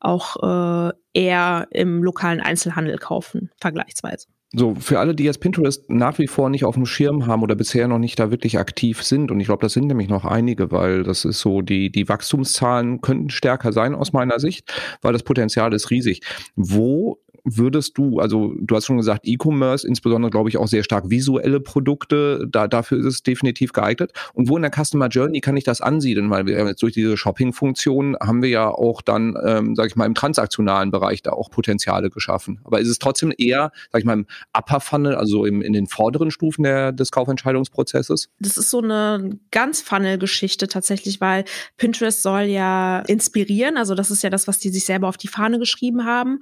auch 0.00 0.36
äh, 0.42 0.92
eher 1.12 1.68
im 1.70 2.02
lokalen 2.02 2.40
Einzelhandel 2.40 2.98
kaufen, 2.98 3.50
vergleichsweise. 3.60 4.26
So, 4.56 4.76
für 4.76 5.00
alle, 5.00 5.16
die 5.16 5.24
jetzt 5.24 5.40
Pinterest 5.40 5.90
nach 5.90 6.18
wie 6.18 6.28
vor 6.28 6.48
nicht 6.48 6.64
auf 6.64 6.76
dem 6.76 6.86
Schirm 6.86 7.26
haben 7.26 7.42
oder 7.42 7.56
bisher 7.56 7.88
noch 7.88 7.98
nicht 7.98 8.20
da 8.20 8.30
wirklich 8.30 8.56
aktiv 8.56 9.02
sind, 9.02 9.32
und 9.32 9.40
ich 9.40 9.46
glaube, 9.46 9.62
das 9.62 9.72
sind 9.72 9.88
nämlich 9.88 10.08
noch 10.08 10.24
einige, 10.24 10.70
weil 10.70 11.02
das 11.02 11.24
ist 11.24 11.40
so, 11.40 11.60
die, 11.60 11.90
die 11.90 12.08
Wachstumszahlen 12.08 13.00
könnten 13.00 13.30
stärker 13.30 13.72
sein 13.72 13.96
aus 13.96 14.12
meiner 14.12 14.38
Sicht, 14.38 14.72
weil 15.02 15.12
das 15.12 15.24
Potenzial 15.24 15.74
ist 15.74 15.90
riesig. 15.90 16.20
Wo 16.54 17.18
würdest 17.44 17.98
du, 17.98 18.18
also 18.18 18.54
du 18.58 18.74
hast 18.74 18.86
schon 18.86 18.96
gesagt, 18.96 19.22
E-Commerce, 19.24 19.86
insbesondere 19.86 20.30
glaube 20.30 20.48
ich 20.48 20.56
auch 20.56 20.66
sehr 20.66 20.82
stark 20.82 21.10
visuelle 21.10 21.60
Produkte, 21.60 22.46
da, 22.50 22.66
dafür 22.66 22.98
ist 22.98 23.04
es 23.04 23.22
definitiv 23.22 23.72
geeignet. 23.72 24.12
Und 24.32 24.48
wo 24.48 24.56
in 24.56 24.62
der 24.62 24.72
Customer 24.72 25.08
Journey 25.08 25.40
kann 25.40 25.56
ich 25.56 25.64
das 25.64 25.80
ansiedeln? 25.80 26.30
Weil 26.30 26.46
wir 26.46 26.66
jetzt 26.66 26.82
durch 26.82 26.94
diese 26.94 27.16
Shopping-Funktion 27.16 28.16
haben 28.20 28.42
wir 28.42 28.48
ja 28.48 28.68
auch 28.68 29.02
dann, 29.02 29.36
ähm, 29.44 29.76
sage 29.76 29.88
ich 29.88 29.96
mal, 29.96 30.06
im 30.06 30.14
transaktionalen 30.14 30.90
Bereich 30.90 31.22
da 31.22 31.32
auch 31.32 31.50
Potenziale 31.50 32.08
geschaffen. 32.08 32.60
Aber 32.64 32.80
ist 32.80 32.88
es 32.88 32.98
trotzdem 32.98 33.32
eher, 33.36 33.72
sage 33.92 34.00
ich 34.00 34.04
mal, 34.04 34.14
im 34.14 34.26
Upper 34.56 34.80
Funnel, 34.80 35.14
also 35.14 35.44
im, 35.44 35.60
in 35.60 35.74
den 35.74 35.86
vorderen 35.86 36.30
Stufen 36.30 36.62
der, 36.62 36.92
des 36.92 37.10
Kaufentscheidungsprozesses? 37.10 38.30
Das 38.38 38.56
ist 38.56 38.70
so 38.70 38.80
eine 38.80 39.38
ganz 39.50 39.82
Funnel-Geschichte 39.82 40.66
tatsächlich, 40.66 41.20
weil 41.20 41.44
Pinterest 41.76 42.22
soll 42.22 42.42
ja 42.42 43.00
inspirieren. 43.00 43.76
Also 43.76 43.94
das 43.94 44.10
ist 44.10 44.22
ja 44.22 44.30
das, 44.30 44.48
was 44.48 44.58
die 44.58 44.70
sich 44.70 44.84
selber 44.84 45.08
auf 45.08 45.18
die 45.18 45.28
Fahne 45.28 45.58
geschrieben 45.58 46.06
haben. 46.06 46.40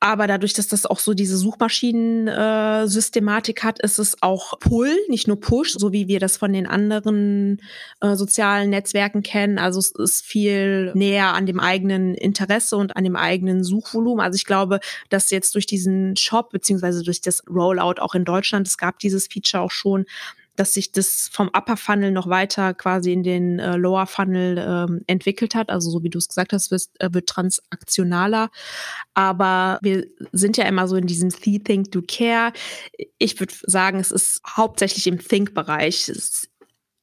Aber 0.00 0.28
dadurch, 0.28 0.52
dass 0.52 0.68
das 0.68 0.86
auch 0.86 1.00
so 1.00 1.12
diese 1.12 1.36
Suchmaschinen-Systematik 1.36 3.58
äh, 3.58 3.62
hat, 3.66 3.80
ist 3.80 3.98
es 3.98 4.22
auch 4.22 4.56
Pull, 4.60 4.96
nicht 5.08 5.26
nur 5.26 5.40
Push, 5.40 5.72
so 5.72 5.92
wie 5.92 6.06
wir 6.06 6.20
das 6.20 6.36
von 6.36 6.52
den 6.52 6.68
anderen 6.68 7.60
äh, 8.00 8.14
sozialen 8.14 8.70
Netzwerken 8.70 9.24
kennen. 9.24 9.58
Also 9.58 9.80
es 9.80 9.90
ist 9.90 10.24
viel 10.24 10.92
näher 10.94 11.34
an 11.34 11.46
dem 11.46 11.58
eigenen 11.58 12.14
Interesse 12.14 12.76
und 12.76 12.96
an 12.96 13.02
dem 13.02 13.16
eigenen 13.16 13.64
Suchvolumen. 13.64 14.24
Also 14.24 14.36
ich 14.36 14.44
glaube, 14.44 14.78
dass 15.08 15.30
jetzt 15.30 15.56
durch 15.56 15.66
diesen 15.66 16.14
Shop 16.16 16.50
beziehungsweise 16.50 17.02
durch 17.02 17.20
das 17.20 17.42
Rollout 17.50 18.00
auch 18.00 18.14
in 18.14 18.24
Deutschland, 18.24 18.68
es 18.68 18.78
gab 18.78 19.00
dieses 19.00 19.26
Feature 19.26 19.64
auch 19.64 19.72
schon, 19.72 20.06
dass 20.58 20.74
sich 20.74 20.90
das 20.90 21.30
vom 21.32 21.48
Upper 21.48 21.76
Funnel 21.76 22.10
noch 22.10 22.28
weiter 22.28 22.74
quasi 22.74 23.12
in 23.12 23.22
den 23.22 23.60
äh, 23.60 23.76
Lower 23.76 24.06
Funnel 24.06 24.58
ähm, 24.58 25.02
entwickelt 25.06 25.54
hat. 25.54 25.70
Also 25.70 25.88
so 25.90 26.02
wie 26.02 26.10
du 26.10 26.18
es 26.18 26.28
gesagt 26.28 26.52
hast, 26.52 26.72
wird, 26.72 26.88
äh, 26.98 27.08
wird 27.12 27.28
transaktionaler. 27.28 28.50
Aber 29.14 29.78
wir 29.82 30.06
sind 30.32 30.56
ja 30.56 30.64
immer 30.64 30.88
so 30.88 30.96
in 30.96 31.06
diesem 31.06 31.30
See, 31.30 31.60
Think, 31.60 31.92
Do, 31.92 32.02
Care. 32.06 32.52
Ich 33.18 33.38
würde 33.38 33.54
sagen, 33.62 34.00
es 34.00 34.10
ist 34.10 34.40
hauptsächlich 34.46 35.06
im 35.06 35.20
Think-Bereich. 35.20 36.10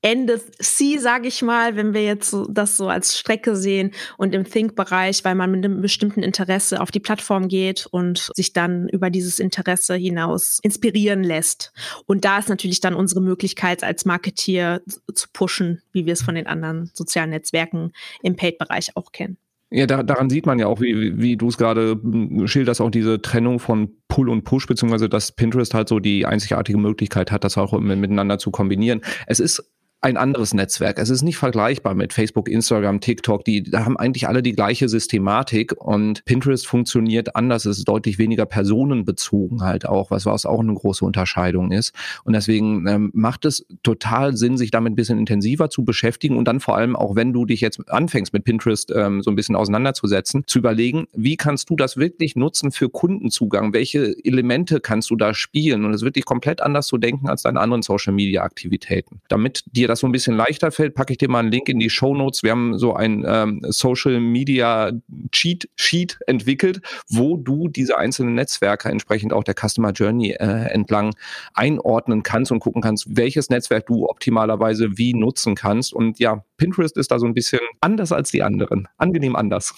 Ende 0.06 0.40
C, 0.60 1.00
sage 1.00 1.28
ich 1.28 1.42
mal, 1.42 1.76
wenn 1.76 1.96
wir 1.96 2.04
jetzt 2.04 2.30
so, 2.30 2.46
das 2.48 2.78
so 2.78 2.90
als 2.90 3.18
Strecke 3.18 3.56
sehen 3.56 3.90
und 4.18 4.36
im 4.36 4.44
Think-Bereich, 4.44 5.26
weil 5.26 5.34
man 5.34 5.50
mit 5.50 5.66
einem 5.66 5.82
bestimmten 5.82 6.22
Interesse 6.22 6.80
auf 6.80 6.92
die 6.92 7.00
Plattform 7.00 7.48
geht 7.48 7.88
und 7.90 8.30
sich 8.36 8.54
dann 8.54 8.88
über 8.90 9.10
dieses 9.10 9.40
Interesse 9.40 9.96
hinaus 9.96 10.60
inspirieren 10.62 11.24
lässt. 11.24 11.74
Und 12.06 12.24
da 12.24 12.38
ist 12.38 12.50
natürlich 12.50 12.82
dann 12.82 12.94
unsere 12.94 13.20
Möglichkeit 13.20 13.84
als 13.84 14.06
Marketier 14.06 14.84
zu 15.12 15.28
pushen, 15.34 15.82
wie 15.92 16.06
wir 16.06 16.14
es 16.14 16.22
von 16.22 16.36
den 16.36 16.46
anderen 16.46 16.92
sozialen 16.94 17.32
Netzwerken 17.32 17.92
im 18.22 18.36
Paid-Bereich 18.36 18.96
auch 18.96 19.12
kennen. 19.12 19.38
Ja, 19.72 19.88
da, 19.88 20.04
daran 20.04 20.30
sieht 20.30 20.46
man 20.46 20.60
ja 20.60 20.68
auch, 20.68 20.82
wie, 20.82 21.18
wie 21.18 21.36
du 21.36 21.48
es 21.48 21.58
gerade 21.58 22.00
schilderst, 22.46 22.80
auch 22.80 22.92
diese 22.92 23.24
Trennung 23.24 23.58
von 23.58 23.90
Pull 24.08 24.30
und 24.30 24.44
Push, 24.44 24.68
beziehungsweise 24.68 25.10
dass 25.10 25.32
Pinterest 25.32 25.74
halt 25.74 25.90
so 25.90 26.00
die 26.00 26.28
einzigartige 26.28 26.78
Möglichkeit 26.78 27.32
hat, 27.32 27.44
das 27.44 27.58
auch 27.58 27.72
miteinander 27.80 28.38
zu 28.38 28.52
kombinieren. 28.52 29.02
Es 29.26 29.40
ist 29.40 29.72
ein 30.06 30.18
anderes 30.18 30.54
Netzwerk. 30.54 31.00
Es 31.00 31.10
ist 31.10 31.24
nicht 31.24 31.38
vergleichbar 31.38 31.96
mit 31.96 32.14
Facebook, 32.14 32.48
Instagram, 32.48 33.02
TikTok. 33.02 33.44
Die 33.44 33.64
da 33.64 33.86
haben 33.86 33.98
eigentlich 33.98 34.28
alle 34.28 34.44
die 34.44 34.52
gleiche 34.52 34.88
Systematik 34.88 35.74
und 35.82 36.24
Pinterest 36.26 36.68
funktioniert 36.68 37.36
anders. 37.36 37.66
Es 37.66 37.80
ist 37.80 37.88
deutlich 37.88 38.20
weniger 38.20 38.46
personenbezogen 38.46 39.64
halt 39.64 39.88
auch, 39.88 40.12
was, 40.12 40.28
auch 40.28 40.60
eine 40.60 40.76
große 40.76 41.04
Unterscheidung 41.04 41.72
ist. 41.72 41.92
Und 42.24 42.34
deswegen 42.34 42.86
ähm, 42.86 43.10
macht 43.16 43.46
es 43.46 43.66
total 43.82 44.38
Sinn, 44.38 44.58
sich 44.58 44.70
damit 44.70 44.94
ein 44.94 44.96
bisschen 44.96 45.18
intensiver 45.18 45.72
zu 45.72 45.84
beschäftigen 45.84 46.38
und 46.38 46.48
dann 46.48 46.60
vor 46.60 46.78
allem 46.78 46.96
auch, 46.96 47.16
wenn 47.16 47.34
du 47.34 47.46
dich 47.46 47.62
jetzt 47.62 47.90
anfängst 47.90 48.32
mit 48.32 48.44
Pinterest 48.44 48.94
ähm, 48.96 49.24
so 49.24 49.32
ein 49.32 49.36
bisschen 49.36 49.56
auseinanderzusetzen, 49.56 50.44
zu 50.46 50.60
überlegen, 50.60 51.08
wie 51.14 51.36
kannst 51.36 51.72
du 51.72 51.76
das 51.76 51.98
wirklich 51.98 52.36
nutzen 52.36 52.72
für 52.72 52.90
Kundenzugang? 52.90 53.74
Welche 53.74 54.14
Elemente 54.24 54.82
kannst 54.82 55.10
du 55.10 55.16
da 55.16 55.34
spielen? 55.34 55.84
Und 55.84 55.96
es 55.96 56.04
wirklich 56.04 56.26
komplett 56.26 56.62
anders 56.62 56.86
zu 56.86 57.00
denken 57.00 57.28
als 57.28 57.42
deine 57.42 57.60
anderen 57.60 57.82
Social 57.82 58.14
Media 58.14 58.44
Aktivitäten, 58.44 59.22
damit 59.30 59.64
dir 59.72 59.88
das 59.88 59.95
das 59.96 60.02
so 60.02 60.08
ein 60.08 60.12
bisschen 60.12 60.36
leichter 60.36 60.72
fällt, 60.72 60.94
packe 60.94 61.14
ich 61.14 61.18
dir 61.18 61.30
mal 61.30 61.40
einen 61.40 61.52
Link 61.52 61.70
in 61.70 61.80
die 61.80 61.90
Show 61.90 62.14
Notes. 62.14 62.44
Wir 62.44 62.52
haben 62.52 62.78
so 62.78 62.94
ein 62.94 63.24
ähm, 63.26 63.62
Social 63.64 64.20
Media 64.20 64.92
Cheat 65.32 65.70
Sheet 65.76 66.20
entwickelt, 66.28 66.82
wo 67.08 67.38
du 67.38 67.70
diese 67.70 67.98
einzelnen 67.98 68.36
Netzwerke 68.36 68.90
entsprechend 68.90 69.32
auch 69.32 69.44
der 69.44 69.56
Customer 69.56 69.92
Journey 69.92 70.32
äh, 70.32 70.70
entlang 70.72 71.16
einordnen 71.54 72.24
kannst 72.24 72.52
und 72.52 72.60
gucken 72.60 72.82
kannst, 72.82 73.06
welches 73.16 73.50
Netzwerk 73.50 73.86
du 73.86 74.08
optimalerweise 74.10 74.98
wie 74.98 75.14
nutzen 75.14 75.56
kannst. 75.56 75.94
Und 75.94 76.20
ja, 76.20 76.44
Pinterest 76.58 76.98
ist 76.98 77.12
da 77.12 77.20
so 77.20 77.26
ein 77.26 77.34
bisschen 77.34 77.62
anders 77.80 78.12
als 78.12 78.32
die 78.32 78.44
anderen, 78.44 78.88
angenehm 78.98 79.36
anders. 79.36 79.74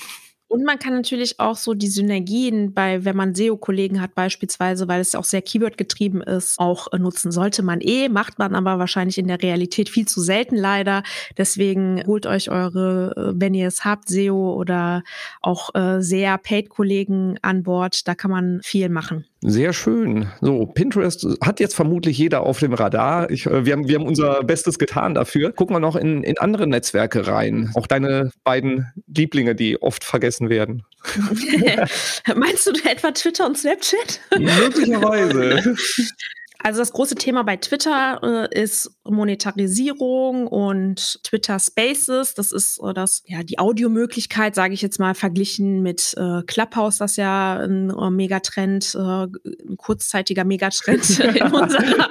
Und 0.50 0.64
man 0.64 0.80
kann 0.80 0.94
natürlich 0.94 1.40
auch 1.40 1.58
so 1.58 1.74
die 1.74 1.90
Synergien 1.90 2.74
bei, 2.74 3.04
wenn 3.04 3.18
man 3.18 3.36
SEO-Kollegen 3.36 4.00
hat 4.00 4.16
beispielsweise, 4.16 4.88
weil 4.88 5.02
es 5.02 5.14
auch 5.14 5.26
sehr 5.26 5.42
Keyword-getrieben 5.42 6.22
ist, 6.22 6.58
auch 6.58 6.92
äh, 6.94 7.00
nutzen. 7.00 7.34
Sollte 7.34 7.64
man 7.64 7.82
eh, 7.82 8.08
macht 8.08 8.40
man 8.40 8.56
aber 8.56 8.80
wahrscheinlich 8.80 9.18
in 9.18 9.28
der 9.28 9.42
Realität 9.42 9.90
viel 9.90 10.08
zu 10.08 10.22
selten 10.22 10.56
leider. 10.56 11.04
Deswegen 11.38 12.02
holt 12.08 12.26
euch 12.26 12.50
eure, 12.50 13.14
äh, 13.18 13.40
wenn 13.40 13.54
ihr 13.54 13.68
es 13.68 13.84
habt, 13.84 14.08
SEO 14.08 14.54
oder 14.54 15.04
auch 15.42 15.76
äh, 15.76 16.02
sehr 16.02 16.38
Paid-Kollegen 16.38 17.38
an 17.42 17.64
Bord. 17.64 18.08
Da 18.08 18.16
kann 18.16 18.32
man 18.32 18.62
viel 18.64 18.88
machen. 18.88 19.26
Sehr 19.42 19.72
schön. 19.72 20.28
So, 20.42 20.66
Pinterest 20.66 21.26
hat 21.44 21.60
jetzt 21.60 21.76
vermutlich 21.76 22.18
jeder 22.18 22.42
auf 22.42 22.60
dem 22.60 22.74
Radar. 22.74 23.30
Ich, 23.30 23.46
äh, 23.46 23.66
wir, 23.66 23.74
haben, 23.74 23.88
wir 23.88 23.96
haben 23.96 24.08
unser 24.08 24.44
Bestes 24.44 24.80
getan 24.80 25.14
dafür. 25.14 25.52
Gucken 25.52 25.76
wir 25.76 25.80
noch 25.80 25.96
in, 25.96 26.24
in 26.24 26.40
andere 26.40 26.66
Netzwerke 26.66 27.28
rein. 27.28 27.72
Auch 27.76 27.86
deine 27.86 28.32
beiden 28.44 28.92
Lieblinge, 29.08 29.54
die 29.54 29.82
oft 29.82 30.04
vergessen 30.04 30.50
werden. 30.50 30.84
Meinst 32.36 32.66
du 32.66 32.72
etwa 32.90 33.12
Twitter 33.12 33.46
und 33.46 33.58
Snapchat? 33.58 34.20
Möglicherweise. 34.38 35.76
Also 36.68 36.82
das 36.82 36.92
große 36.92 37.16
Thema 37.16 37.44
bei 37.44 37.56
Twitter 37.56 38.50
äh, 38.52 38.62
ist 38.62 38.92
Monetarisierung 39.06 40.48
und 40.48 41.24
Twitter 41.24 41.60
Spaces. 41.60 42.34
Das 42.34 42.52
ist 42.52 42.82
äh, 42.84 42.94
das 42.94 43.24
ja 43.26 43.42
die 43.42 43.58
Audiomöglichkeit, 43.58 44.54
sage 44.54 44.74
ich 44.74 44.82
jetzt 44.82 45.00
mal, 45.00 45.16
verglichen 45.16 45.82
mit 45.82 46.14
äh, 46.18 46.42
Clubhouse, 46.46 46.98
das 46.98 47.16
ja 47.16 47.58
ein 47.58 47.90
äh, 47.90 48.10
Megatrend, 48.10 48.96
äh, 48.96 49.00
ein 49.00 49.78
kurzzeitiger 49.78 50.44
Megatrend 50.44 51.20
in 51.22 51.54
unserer 51.54 52.10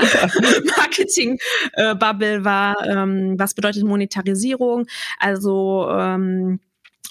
Marketing-Bubble 0.79 2.43
war. 2.47 2.77
Ähm, 2.87 3.35
was 3.39 3.53
bedeutet 3.53 3.85
Monetarisierung? 3.85 4.87
Also 5.19 5.87
ähm, 5.91 6.61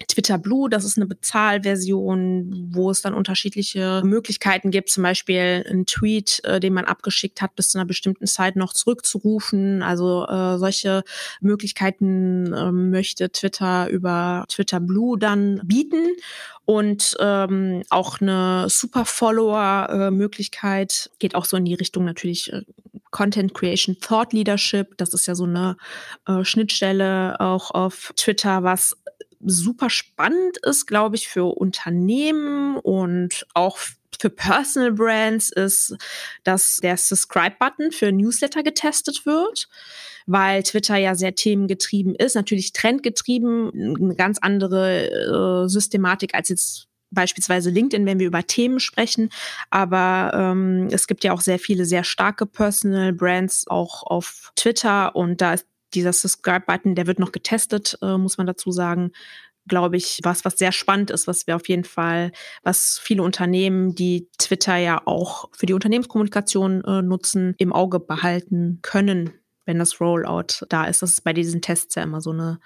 Twitter 0.08 0.38
Blue, 0.38 0.70
das 0.70 0.86
ist 0.86 0.98
eine 0.98 1.06
Bezahlversion, 1.06 2.70
wo 2.72 2.90
es 2.92 3.02
dann 3.02 3.14
unterschiedliche 3.14 4.02
Möglichkeiten 4.04 4.72
gibt, 4.72 4.90
zum 4.90 5.04
Beispiel 5.04 5.64
einen 5.68 5.86
Tweet, 5.86 6.42
äh, 6.44 6.60
den 6.60 6.74
man 6.74 6.86
abgeschickt 6.86 7.42
hat, 7.42 7.56
bis 7.56 7.70
zu 7.70 7.78
einer 7.78 7.86
bestimmten 7.86 8.28
Zeit 8.28 8.56
noch 8.56 8.74
zurückzurufen. 8.74 9.84
Also 9.84 10.26
äh, 10.28 10.58
solche 10.58 11.04
Möglichkeiten 11.42 12.54
äh, 12.54 12.72
möchte 12.72 13.32
Twitter 13.32 13.90
über 13.90 14.46
Twitter 14.50 14.80
Blue 14.80 15.18
dann 15.18 15.62
bieten 15.64 16.16
und 16.66 17.16
ähm, 17.20 17.84
auch 17.90 18.22
eine 18.22 18.68
Super 18.70 19.06
Follower 19.06 20.10
Möglichkeit 20.12 21.12
geht 21.20 21.36
auch 21.36 21.46
so 21.46 21.58
in 21.58 21.66
die 21.66 21.76
Richtung 21.76 22.06
natürlich 22.06 22.52
äh, 22.52 22.62
Content 23.12 23.54
Creation 23.54 23.98
Thought 24.02 24.34
Leadership. 24.34 24.98
Das 24.98 25.14
ist 25.14 25.26
ja 25.26 25.36
so 25.36 25.46
eine 25.46 25.78
äh, 26.28 26.44
Schnittstelle 26.44 27.40
auch 27.40 27.72
auf 27.72 28.12
Twitter, 28.18 28.64
was 28.64 28.98
super 29.46 29.90
spannend 29.90 30.58
ist, 30.64 30.86
glaube 30.86 31.16
ich, 31.16 31.28
für 31.28 31.46
Unternehmen 31.46 32.78
und 32.78 33.46
auch 33.54 33.78
für 34.20 34.30
Personal 34.30 34.94
Brands 34.94 35.52
ist, 35.52 35.96
dass 36.44 36.78
der 36.78 36.98
Subscribe-Button 36.98 37.92
für 37.92 38.12
Newsletter 38.12 38.64
getestet 38.64 39.26
wird 39.26 39.68
weil 40.28 40.64
Twitter 40.64 40.98
ja 40.98 41.16
sehr 41.16 41.36
themengetrieben 41.36 42.16
ist, 42.16 42.36
natürlich 42.36 42.74
trendgetrieben, 42.74 43.96
eine 44.02 44.16
ganz 44.16 44.40
andere 44.40 45.66
äh, 45.66 45.70
Systematik 45.70 46.34
als 46.34 46.50
jetzt 46.50 46.88
beispielsweise 47.12 47.70
LinkedIn, 47.70 48.06
wenn 48.06 48.20
wir 48.20 48.28
über 48.28 48.46
Themen 48.46 48.80
sprechen. 48.80 49.30
Aber 49.70 50.32
ähm, 50.34 50.90
es 50.92 51.08
gibt 51.08 51.24
ja 51.24 51.34
auch 51.34 51.42
sehr 51.42 51.60
viele 51.60 51.86
sehr 51.86 52.04
starke 52.04 52.46
Personal 52.46 53.14
Brands 53.14 53.68
auch 53.68 54.04
auf 54.04 54.52
Twitter 54.56 55.16
und 55.16 55.42
da 55.42 55.54
ist 55.54 55.68
dieser 55.94 56.14
Subscribe-Button, 56.14 56.96
der 56.96 57.08
wird 57.08 57.20
noch 57.20 57.32
getestet, 57.32 57.98
äh, 58.02 58.18
muss 58.18 58.38
man 58.38 58.48
dazu 58.48 58.72
sagen 58.72 59.12
glaube 59.68 59.98
ich, 59.98 60.20
was, 60.24 60.46
was 60.46 60.58
sehr 60.58 60.72
spannend 60.72 61.12
ist, 61.12 61.28
was 61.28 61.48
wir 61.48 61.56
auf 61.56 61.68
jeden 61.68 61.84
Fall, 61.84 62.32
was 62.64 63.00
viele 63.02 63.24
Unternehmen, 63.24 63.96
die 63.96 64.30
Twitter 64.38 64.78
ja 64.78 65.02
auch 65.06 65.50
für 65.54 65.66
die 65.66 65.74
Unternehmenskommunikation 65.74 66.84
äh, 66.84 67.02
nutzen, 67.02 67.56
im 67.58 67.74
Auge 67.74 68.00
behalten 68.00 68.80
können, 68.82 69.32
wenn 69.66 69.80
das 69.80 70.00
Rollout 70.00 70.66
da 70.70 70.86
ist. 70.86 71.02
Das 71.02 71.12
ist 71.12 71.24
bei 71.24 71.34
diesen 71.34 71.62
Tests 71.62 71.96
ja 71.96 72.04
immer 72.04 72.22
so 72.22 72.32
eine 72.32 72.60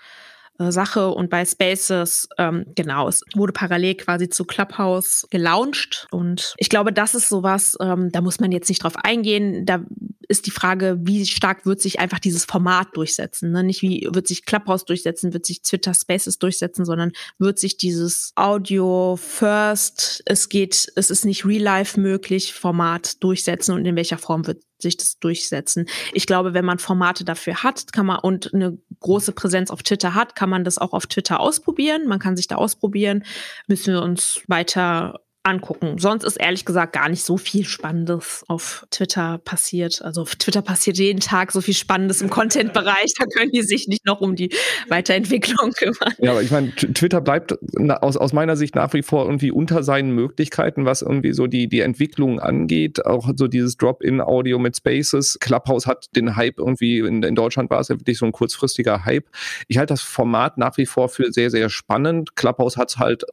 äh, 0.59 0.71
Sache. 0.71 1.09
Und 1.09 1.29
bei 1.29 1.45
Spaces, 1.45 2.27
ähm, 2.37 2.65
genau, 2.75 3.07
es 3.07 3.23
wurde 3.33 3.53
parallel 3.53 3.95
quasi 3.95 4.29
zu 4.29 4.43
Clubhouse 4.43 5.25
gelauncht. 5.29 6.07
Und 6.11 6.53
ich 6.57 6.69
glaube, 6.69 6.91
das 6.91 7.15
ist 7.15 7.29
sowas, 7.29 7.77
ähm, 7.81 8.11
da 8.11 8.21
muss 8.21 8.39
man 8.39 8.51
jetzt 8.51 8.69
nicht 8.69 8.83
drauf 8.83 8.97
eingehen. 8.97 9.65
Da 9.65 9.85
ist 10.29 10.45
die 10.45 10.51
Frage, 10.51 10.99
wie 11.01 11.25
stark 11.25 11.65
wird 11.65 11.81
sich 11.81 11.99
einfach 11.99 12.19
dieses 12.19 12.45
Format 12.45 12.95
durchsetzen. 12.95 13.51
Ne? 13.51 13.63
Nicht 13.63 13.81
wie 13.81 14.07
wird 14.11 14.27
sich 14.27 14.45
Clubhouse 14.45 14.85
durchsetzen, 14.85 15.33
wird 15.33 15.45
sich 15.45 15.63
Twitter 15.63 15.93
Spaces 15.93 16.37
durchsetzen, 16.37 16.85
sondern 16.85 17.11
wird 17.39 17.57
sich 17.57 17.77
dieses 17.77 18.31
Audio 18.35 19.17
First, 19.17 20.21
es 20.25 20.47
geht, 20.47 20.91
es 20.95 21.09
ist 21.09 21.25
nicht 21.25 21.45
Real 21.45 21.63
Life 21.63 21.99
möglich, 21.99 22.53
Format 22.53 23.21
durchsetzen 23.23 23.73
und 23.73 23.85
in 23.85 23.95
welcher 23.95 24.19
Form 24.19 24.45
wird 24.45 24.61
sich 24.77 24.97
das 24.97 25.17
durchsetzen. 25.19 25.87
Ich 26.13 26.27
glaube, 26.27 26.53
wenn 26.53 26.63
man 26.63 26.77
Formate 26.79 27.25
dafür 27.25 27.63
hat, 27.63 27.91
kann 27.91 28.05
man 28.05 28.19
und 28.19 28.53
eine 28.53 28.77
große 28.99 29.31
Präsenz 29.31 29.71
auf 29.71 29.81
Twitter 29.81 30.13
hat, 30.13 30.35
kann 30.35 30.49
man 30.49 30.63
das 30.63 30.77
auch 30.77 30.93
auf 30.93 31.07
Twitter 31.07 31.39
ausprobieren. 31.39 32.07
Man 32.07 32.19
kann 32.19 32.37
sich 32.37 32.47
da 32.47 32.55
ausprobieren. 32.55 33.23
Müssen 33.67 33.93
wir 33.93 34.01
uns 34.03 34.41
weiter 34.47 35.19
angucken. 35.43 35.97
Sonst 35.97 36.25
ist 36.25 36.35
ehrlich 36.35 36.65
gesagt 36.65 36.93
gar 36.93 37.07
nicht 37.07 37.23
so 37.23 37.37
viel 37.37 37.65
Spannendes 37.65 38.43
auf 38.47 38.85
Twitter 38.91 39.39
passiert. 39.39 40.01
Also 40.01 40.21
auf 40.21 40.35
Twitter 40.35 40.61
passiert 40.61 40.97
jeden 40.97 41.21
Tag 41.21 41.51
so 41.51 41.61
viel 41.61 41.73
Spannendes 41.73 42.21
im 42.21 42.29
Content-Bereich. 42.29 43.13
Da 43.17 43.25
können 43.25 43.51
die 43.51 43.61
sich 43.61 43.87
nicht 43.87 44.05
noch 44.05 44.19
um 44.19 44.35
die 44.35 44.49
Weiterentwicklung 44.89 45.71
kümmern. 45.71 46.13
Ja, 46.19 46.31
aber 46.31 46.41
ich 46.41 46.51
meine, 46.51 46.71
Twitter 46.75 47.21
bleibt 47.21 47.57
aus, 48.01 48.17
aus 48.17 48.33
meiner 48.33 48.57
Sicht 48.57 48.75
nach 48.75 48.93
wie 48.93 49.01
vor 49.01 49.25
irgendwie 49.25 49.51
unter 49.51 49.81
seinen 49.81 50.11
Möglichkeiten, 50.11 50.85
was 50.85 51.01
irgendwie 51.01 51.31
so 51.31 51.47
die, 51.47 51.67
die 51.69 51.79
Entwicklung 51.79 52.39
angeht. 52.39 53.05
Auch 53.05 53.29
so 53.35 53.47
dieses 53.47 53.77
Drop-in-Audio 53.77 54.59
mit 54.59 54.75
Spaces. 54.75 55.37
Clubhouse 55.39 55.87
hat 55.87 56.07
den 56.15 56.35
Hype 56.35 56.57
irgendwie, 56.57 56.99
in, 56.99 57.23
in 57.23 57.35
Deutschland 57.35 57.69
war 57.69 57.79
es 57.79 57.87
ja 57.87 57.97
wirklich 57.97 58.17
so 58.17 58.25
ein 58.25 58.33
kurzfristiger 58.33 59.05
Hype. 59.05 59.27
Ich 59.67 59.77
halte 59.77 59.93
das 59.93 60.01
Format 60.01 60.57
nach 60.57 60.77
wie 60.77 60.85
vor 60.85 61.07
für 61.07 61.31
sehr, 61.31 61.49
sehr 61.49 61.69
spannend. 61.69 62.35
Clubhouse 62.35 62.75
hat 62.75 62.89
es 62.89 62.97
halt 62.97 63.23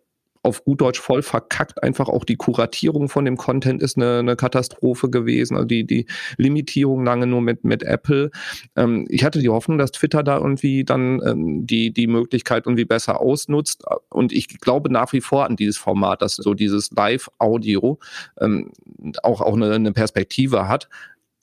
auf 0.46 0.64
gut 0.64 0.80
Deutsch 0.80 1.00
voll 1.00 1.22
verkackt. 1.22 1.82
Einfach 1.82 2.08
auch 2.08 2.24
die 2.24 2.36
Kuratierung 2.36 3.08
von 3.08 3.24
dem 3.24 3.36
Content 3.36 3.82
ist 3.82 3.96
eine, 3.96 4.20
eine 4.20 4.36
Katastrophe 4.36 5.10
gewesen. 5.10 5.56
Also 5.56 5.66
die, 5.66 5.86
die 5.86 6.06
Limitierung 6.38 7.04
lange 7.04 7.26
nur 7.26 7.40
mit, 7.40 7.64
mit 7.64 7.82
Apple. 7.82 8.30
Ähm, 8.76 9.06
ich 9.10 9.24
hatte 9.24 9.40
die 9.40 9.48
Hoffnung, 9.48 9.76
dass 9.76 9.92
Twitter 9.92 10.22
da 10.22 10.38
irgendwie 10.38 10.84
dann 10.84 11.20
ähm, 11.26 11.66
die, 11.66 11.92
die 11.92 12.06
Möglichkeit 12.06 12.66
irgendwie 12.66 12.84
besser 12.84 13.20
ausnutzt. 13.20 13.84
Und 14.08 14.32
ich 14.32 14.48
glaube 14.60 14.90
nach 14.90 15.12
wie 15.12 15.20
vor 15.20 15.44
an 15.44 15.56
dieses 15.56 15.76
Format, 15.76 16.22
dass 16.22 16.36
so 16.36 16.54
dieses 16.54 16.90
Live-Audio 16.92 17.98
ähm, 18.40 18.70
auch, 19.22 19.40
auch 19.40 19.54
eine, 19.54 19.72
eine 19.72 19.92
Perspektive 19.92 20.68
hat 20.68 20.88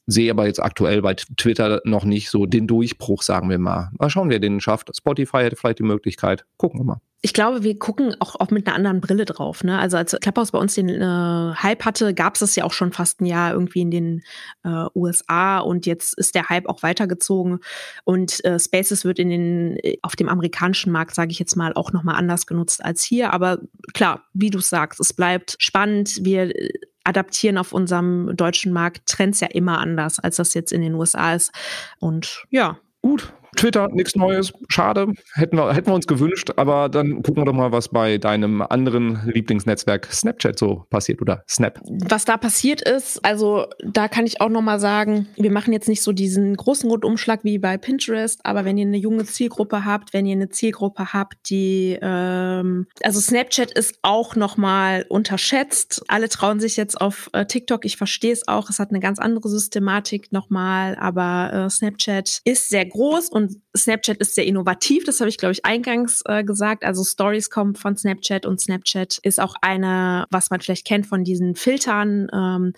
sehe 0.06 0.32
aber 0.32 0.48
jetzt 0.48 0.62
aktuell 0.62 1.02
bei 1.02 1.14
Twitter 1.14 1.80
noch 1.86 2.04
nicht 2.04 2.30
so 2.30 2.46
den 2.46 2.68
Durchbruch, 2.68 3.22
sagen 3.22 3.50
wir 3.50 3.58
mal. 3.58 3.90
Mal 3.98 4.10
schauen, 4.10 4.30
wer 4.30 4.40
den 4.40 4.60
schafft. 4.60 4.94
Spotify 4.94 5.38
hätte 5.38 5.56
vielleicht 5.56 5.80
die 5.80 5.84
Möglichkeit. 5.84 6.44
Gucken 6.58 6.82
wir 6.82 6.84
mal 6.84 7.02
ich 7.26 7.34
glaube, 7.34 7.64
wir 7.64 7.80
gucken 7.80 8.18
auch, 8.20 8.36
auch 8.36 8.52
mit 8.52 8.68
einer 8.68 8.76
anderen 8.76 9.00
Brille 9.00 9.24
drauf. 9.24 9.64
Ne? 9.64 9.80
Also 9.80 9.96
als 9.96 10.14
Clubhouse 10.20 10.52
bei 10.52 10.60
uns 10.60 10.76
den 10.76 10.90
äh, 10.90 11.54
Hype 11.56 11.86
hatte, 11.86 12.14
gab 12.14 12.34
es 12.34 12.42
das 12.42 12.56
ja 12.58 12.66
auch 12.66 12.74
schon 12.74 12.92
fast 12.92 13.22
ein 13.22 13.26
Jahr 13.26 13.54
irgendwie 13.54 13.80
in 13.80 13.92
den 13.92 14.24
äh, 14.66 14.88
USA 14.94 15.60
und 15.60 15.86
jetzt 15.86 16.18
ist 16.18 16.36
der 16.36 16.50
Hype 16.50 16.68
auch 16.68 16.84
weitergezogen 16.84 17.60
und 18.04 18.44
äh, 18.44 18.60
Spaces 18.60 19.06
wird 19.06 19.20
in 19.20 19.30
den 19.30 19.78
äh, 19.78 19.96
auf 20.02 20.18
dem 20.18 20.28
amerikanischen 20.28 20.92
Markt, 20.92 21.16
sage 21.16 21.32
ich 21.32 21.40
jetzt 21.40 21.56
mal, 21.56 21.72
auch 21.76 21.94
noch 21.94 22.04
mal 22.04 22.16
anders 22.16 22.46
genutzt 22.46 22.84
als 22.84 23.02
hier. 23.04 23.32
Aber 23.32 23.60
klar, 23.94 24.26
wie 24.34 24.50
du 24.50 24.60
sagst, 24.60 25.00
es 25.00 25.14
bleibt 25.14 25.56
spannend. 25.60 26.26
Wir 26.26 26.54
äh, 26.54 26.74
adaptieren 27.06 27.58
auf 27.58 27.72
unserem 27.72 28.36
deutschen 28.36 28.74
Markt 28.74 29.08
Trends 29.08 29.40
ja 29.40 29.48
immer 29.48 29.78
anders, 29.80 30.20
als 30.20 30.36
das 30.36 30.54
jetzt 30.54 30.74
in 30.74 30.82
den 30.82 30.94
USA 30.94 31.36
ist. 31.36 31.54
Und 32.00 32.44
ja. 32.50 32.80
Gut, 33.02 33.34
Twitter, 33.56 33.90
nichts 33.90 34.16
Neues. 34.16 34.54
Schade. 34.70 35.14
Hätten 35.34 35.58
wir, 35.58 35.74
hätten 35.74 35.88
wir 35.88 35.94
uns 35.94 36.08
gewünscht, 36.08 36.52
aber 36.56 36.90
dann 36.90 37.22
gucken 37.24 37.38
wir 37.38 37.46
doch 37.46 37.54
mal, 37.54 37.72
was 37.72 37.90
bei 37.90 38.18
deinem 38.18 38.62
anderen 38.62 39.20
Lieblingsnetzwerk 39.26 40.08
Snapchat 40.12 40.58
so 40.58 40.86
passiert 40.90 41.22
oder 41.22 41.44
Snap. 41.48 41.80
Was 42.08 42.26
da 42.26 42.38
passiert 42.38 42.82
ist, 42.82 43.24
also 43.24 43.68
da 43.84 44.08
kann 44.08 44.26
ich 44.26 44.42
auch 44.42 44.50
nochmal 44.50 44.80
sagen, 44.80 45.28
wir 45.36 45.52
machen 45.52 45.74
jetzt 45.74 45.88
nicht 45.88 46.02
so 46.02 46.12
diesen 46.12 46.56
großen 46.56 46.90
Rundumschlag 46.90 47.44
wie 47.44 47.58
bei 47.58 47.78
Pinterest, 47.78 48.40
aber 48.44 48.66
wenn 48.66 48.78
ihr 48.78 48.88
eine 48.88 48.98
junge 48.98 49.26
Zielgruppe 49.26 49.86
habt, 49.86 50.14
wenn 50.14 50.26
ihr 50.26 50.36
eine 50.36 50.50
Zielgruppe 50.50 51.14
habt, 51.14 51.50
die, 51.50 51.98
ähm, 52.02 52.88
also 53.04 53.20
Snapchat 53.20 53.72
ist 53.72 54.00
auch 54.02 54.36
nochmal 54.36 55.06
unterschätzt. 55.10 56.04
Alle 56.08 56.30
trauen 56.30 56.60
sich 56.60 56.78
jetzt 56.78 57.00
auf 57.00 57.30
äh, 57.34 57.46
TikTok. 57.46 57.86
Ich 57.86 57.98
verstehe 57.98 58.34
es 58.34 58.48
auch. 58.48 58.70
Es 58.70 58.80
hat 58.80 58.90
eine 58.90 59.00
ganz 59.00 59.20
andere 59.20 59.50
Systematik 59.50 60.32
nochmal, 60.32 60.96
aber 60.96 61.66
äh, 61.66 61.70
Snapchat 61.70 62.42
ist 62.44 62.70
sehr 62.70 62.86
groß 62.86 63.30
und 63.30 63.43
und 63.44 63.62
Snapchat 63.76 64.18
ist 64.18 64.36
sehr 64.36 64.46
innovativ, 64.46 65.04
das 65.04 65.20
habe 65.20 65.30
ich, 65.30 65.38
glaube 65.38 65.52
ich, 65.52 65.66
eingangs 65.66 66.22
äh, 66.26 66.44
gesagt. 66.44 66.86
Also 66.86 67.04
Stories 67.04 67.50
kommen 67.50 67.76
von 67.76 67.98
Snapchat 67.98 68.46
und 68.46 68.62
Snapchat 68.62 69.20
ist 69.24 69.40
auch 69.40 69.56
eine, 69.62 70.26
was 70.30 70.50
man 70.50 70.62
vielleicht 70.62 70.86
kennt 70.86 71.08
von 71.08 71.24
diesen 71.24 71.56
Filtern, 71.56 72.28
ähm, 72.32 72.74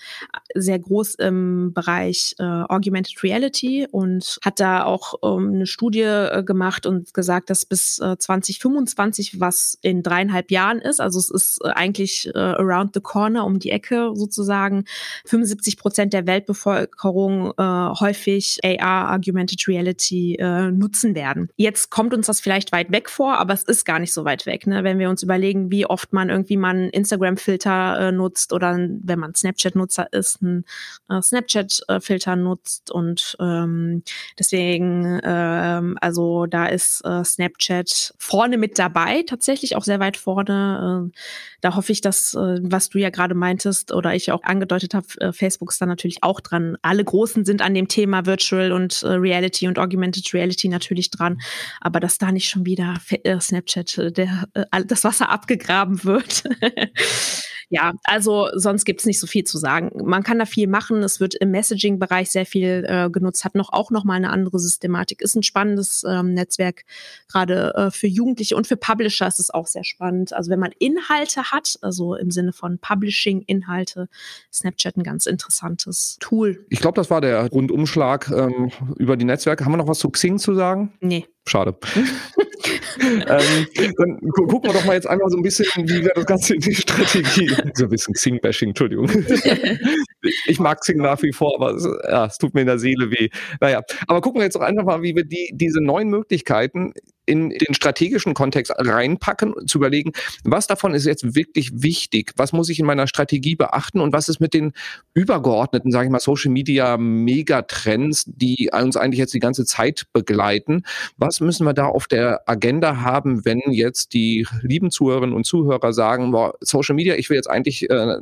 sehr 0.56 0.80
groß 0.80 1.16
im 1.16 1.74
Bereich 1.74 2.36
äh, 2.40 2.44
Augmented 2.44 3.22
Reality 3.24 3.88
und 3.92 4.40
hat 4.44 4.60
da 4.60 4.86
auch 4.86 5.16
ähm, 5.24 5.54
eine 5.56 5.68
Studie 5.68 6.02
äh, 6.02 6.44
gemacht 6.44 6.86
und 6.86 7.14
gesagt, 7.14 7.50
dass 7.50 7.66
bis 7.66 8.00
äh, 8.00 8.18
2025, 8.18 9.40
was 9.40 9.78
in 9.82 10.02
dreieinhalb 10.02 10.50
Jahren 10.50 10.80
ist, 10.80 11.00
also 11.00 11.20
es 11.20 11.30
ist 11.30 11.60
äh, 11.64 11.70
eigentlich 11.70 12.32
äh, 12.34 12.38
around 12.38 12.94
the 12.94 13.02
corner, 13.02 13.46
um 13.46 13.60
die 13.60 13.72
Ecke 13.72 14.12
sozusagen, 14.16 14.86
75 15.26 15.78
Prozent 15.78 16.14
der 16.14 16.26
Weltbevölkerung 16.26 17.54
äh, 17.58 17.64
häufig 18.00 18.60
AR, 18.64 19.14
Augmented 19.14 19.68
Reality 19.68 20.38
äh, 20.56 20.66
äh, 20.66 20.72
nutzen 20.72 21.16
werden. 21.16 21.50
Jetzt 21.56 21.90
kommt 21.90 22.14
uns 22.14 22.28
das 22.28 22.40
vielleicht 22.40 22.72
weit 22.72 22.92
weg 22.92 23.10
vor, 23.10 23.38
aber 23.38 23.54
es 23.54 23.64
ist 23.64 23.86
gar 23.86 24.00
nicht 24.00 24.14
so 24.14 24.26
weit 24.26 24.46
weg. 24.46 24.68
Ne? 24.68 24.84
Wenn 24.84 25.00
wir 25.00 25.10
uns 25.10 25.24
überlegen, 25.24 25.72
wie 25.72 25.86
oft 25.86 26.14
man 26.14 26.30
irgendwie 26.30 26.58
mal 26.58 26.70
einen 26.70 26.90
Instagram-Filter 26.90 28.00
äh, 28.00 28.12
nutzt 28.12 28.54
oder 28.54 28.78
wenn 28.78 29.20
man 29.20 29.34
Snapchat-Nutzer 29.34 30.12
ist, 30.14 30.42
einen 30.42 30.66
äh, 31.10 31.22
Snapchat-Filter 31.22 32.36
nutzt 32.36 32.92
und 32.92 33.36
ähm, 33.40 34.04
deswegen, 34.38 35.20
ähm, 35.24 35.98
also 36.02 36.46
da 36.46 36.68
ist 36.68 37.04
äh, 37.06 37.24
Snapchat 37.24 38.14
vorne 38.18 38.58
mit 38.58 38.78
dabei, 38.80 39.24
tatsächlich 39.24 39.76
auch 39.76 39.84
sehr 39.84 40.00
weit 40.00 40.18
vorne. 40.18 41.12
Äh, 41.12 41.18
da 41.62 41.76
hoffe 41.76 41.92
ich, 41.92 42.02
dass, 42.02 42.34
äh, 42.34 42.60
was 42.62 42.90
du 42.90 43.00
ja 43.00 43.10
gerade 43.10 43.36
meintest 43.36 43.92
oder 43.92 44.14
ich 44.14 44.32
auch 44.32 44.44
angedeutet 44.44 44.94
habe, 44.94 45.08
äh, 45.20 45.34
Facebook 45.34 45.72
ist 45.72 45.82
da 45.82 45.86
natürlich 45.86 46.24
auch 46.24 46.40
dran. 46.40 46.78
Alle 46.82 47.04
Großen 47.04 47.46
sind 47.46 47.62
an 47.62 47.74
dem 47.74 47.88
Thema 47.88 48.26
Virtual 48.26 48.72
und 48.72 49.02
äh, 49.04 49.08
Reality 49.08 49.68
und 49.68 49.80
Augmented 49.80 50.34
Reality 50.34 50.45
Reality 50.46 50.70
natürlich 50.70 51.10
dran, 51.10 51.40
aber 51.82 52.00
dass 52.00 52.18
da 52.18 52.32
nicht 52.32 52.50
schon 52.50 52.66
wieder 52.66 52.96
äh, 53.10 53.40
Snapchat 53.40 53.98
äh, 53.98 54.12
der, 54.12 54.48
äh, 54.54 54.86
das 54.86 55.04
Wasser 55.04 55.30
abgegraben 55.30 56.04
wird. 56.04 56.44
ja, 57.70 57.94
also 58.04 58.50
sonst 58.54 58.86
gibt's 58.86 59.06
nicht 59.06 59.20
so 59.20 59.28
viel 59.28 59.44
zu 59.44 59.58
sagen. 59.58 59.92
Man 60.04 60.24
kann 60.24 60.40
da 60.40 60.46
viel 60.46 60.68
machen. 60.68 61.04
Es 61.04 61.20
wird 61.20 61.36
im 61.36 61.52
Messaging-Bereich 61.52 62.32
sehr 62.32 62.46
viel 62.46 62.86
äh, 62.88 63.10
genutzt, 63.10 63.44
hat 63.44 63.56
noch 63.56 63.74
auch 63.74 63.92
noch 63.92 64.04
mal 64.04 64.14
eine 64.14 64.30
andere 64.30 64.60
Systematik. 64.60 65.22
Ist 65.22 65.36
ein 65.36 65.44
spannendes 65.44 66.04
ähm, 66.08 66.34
Netzwerk, 66.34 66.84
gerade 67.28 67.74
äh, 67.76 67.92
für 67.92 68.08
Jugendliche 68.08 68.56
und 68.56 68.68
für 68.68 68.78
Publisher 68.78 69.28
ist 69.28 69.40
es 69.40 69.50
auch 69.50 69.68
sehr 69.68 69.84
spannend. 69.84 70.34
Also 70.34 70.52
wenn 70.52 70.60
man 70.60 70.72
Inhalte 70.80 71.52
hat, 71.52 71.78
also 71.82 72.16
im 72.16 72.32
Sinne 72.32 72.54
von 72.54 72.78
Publishing-Inhalte, 72.80 74.10
Snapchat 74.54 74.98
ein 74.98 75.04
ganz 75.04 75.26
interessantes 75.26 76.18
Tool. 76.20 76.66
Ich 76.70 76.80
glaube, 76.80 76.96
das 76.96 77.10
war 77.10 77.22
der 77.22 77.48
Rundumschlag 77.50 78.30
ähm, 78.32 78.72
über 78.98 79.18
die 79.18 79.26
Netzwerke. 79.26 79.66
Haben 79.66 79.74
wir 79.74 79.78
noch 79.78 79.88
was 79.88 80.00
zu 80.00 80.10
Xing 80.10 80.38
zu 80.40 80.54
sagen? 80.54 80.94
Nee. 81.02 81.26
Schade. 81.48 81.76
ähm, 83.02 83.94
dann 83.98 84.20
gu 84.20 84.48
gucken 84.48 84.70
wir 84.70 84.74
doch 84.74 84.86
mal 84.86 84.94
jetzt 84.94 85.08
einmal 85.08 85.30
so 85.30 85.38
ein 85.38 85.44
bisschen, 85.44 85.66
wie 85.88 86.04
wäre 86.04 86.14
das 86.16 86.26
Ganze 86.26 86.56
in 86.56 86.62
die 86.62 86.76
Strategie. 86.76 87.52
So 87.76 87.86
ein 87.86 87.90
bisschen 87.90 88.14
Xing-Bashing, 88.14 88.70
Entschuldigung. 88.70 89.10
ich 90.48 90.60
mag 90.60 90.80
Xing 90.80 90.98
nach 90.98 91.22
wie 91.22 91.34
vor, 91.34 91.56
aber 91.56 91.76
es, 91.76 91.88
ja, 92.08 92.26
es 92.26 92.38
tut 92.38 92.54
mir 92.54 92.62
in 92.62 92.68
der 92.68 92.80
Seele 92.80 93.12
weh. 93.12 93.30
Naja, 93.60 93.82
aber 94.08 94.22
gucken 94.22 94.40
wir 94.40 94.46
jetzt 94.46 94.56
doch 94.56 94.62
einfach 94.62 94.84
mal, 94.84 95.02
wie 95.02 95.16
wir 95.16 95.26
die, 95.26 95.52
diese 95.54 95.82
neuen 95.82 96.10
Möglichkeiten 96.10 96.94
in 97.26 97.50
den 97.50 97.74
strategischen 97.74 98.34
Kontext 98.34 98.74
reinpacken, 98.78 99.54
zu 99.68 99.78
überlegen, 99.78 100.12
was 100.44 100.68
davon 100.68 100.94
ist 100.94 101.06
jetzt 101.06 101.36
wirklich 101.36 101.72
wichtig, 101.74 102.34
was 102.38 102.54
muss 102.54 102.70
ich 102.70 102.80
in 102.80 102.86
meiner 102.86 103.08
Strategie 103.08 103.56
beachten 103.56 104.00
und 104.00 104.14
was 104.14 104.30
ist 104.30 104.40
mit 104.40 104.54
den 104.54 104.74
übergeordneten, 105.14 105.92
sage 105.92 106.06
ich 106.06 106.12
mal, 106.12 106.20
Social 106.20 106.52
Media 106.52 106.98
Megatrends, 106.98 108.26
die 108.28 108.70
uns 108.74 108.98
eigentlich 108.98 109.20
jetzt 109.20 109.34
die 109.34 109.40
ganze 109.40 109.66
Zeit 109.66 110.06
begleiten. 110.14 110.84
Was 111.18 111.40
müssen 111.40 111.66
wir 111.66 111.74
da 111.74 111.86
auf 111.86 112.08
der 112.08 112.42
Agenda 112.48 113.02
haben, 113.02 113.46
wenn 113.46 113.62
jetzt 113.72 114.14
die 114.14 114.48
lieben 114.62 114.92
Zuhörerinnen 114.92 115.36
und 115.36 115.46
Zuhörer 115.46 115.94
sagen, 115.94 116.32
boah, 116.32 116.56
Social 116.62 116.96
Media, 116.96 117.16
ich 117.16 117.30
will 117.30 117.38
jetzt 117.38 117.50
eigentlich 117.50 117.90
äh, 117.90 118.18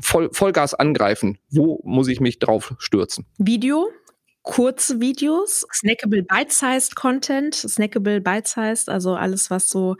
voll, 0.00 0.30
Vollgas 0.32 0.74
angreifen. 0.74 1.38
Wo 1.50 1.80
muss 1.84 2.08
ich 2.08 2.20
mich 2.20 2.38
drauf 2.38 2.74
stürzen? 2.78 3.26
Video, 3.38 3.88
kurze 4.50 5.00
Videos, 5.00 5.64
snackable 5.72 6.24
bite-sized 6.24 6.96
Content, 6.96 7.54
snackable 7.54 8.20
bite-sized, 8.20 8.88
also 8.88 9.14
alles, 9.14 9.48
was 9.48 9.68
so 9.68 9.94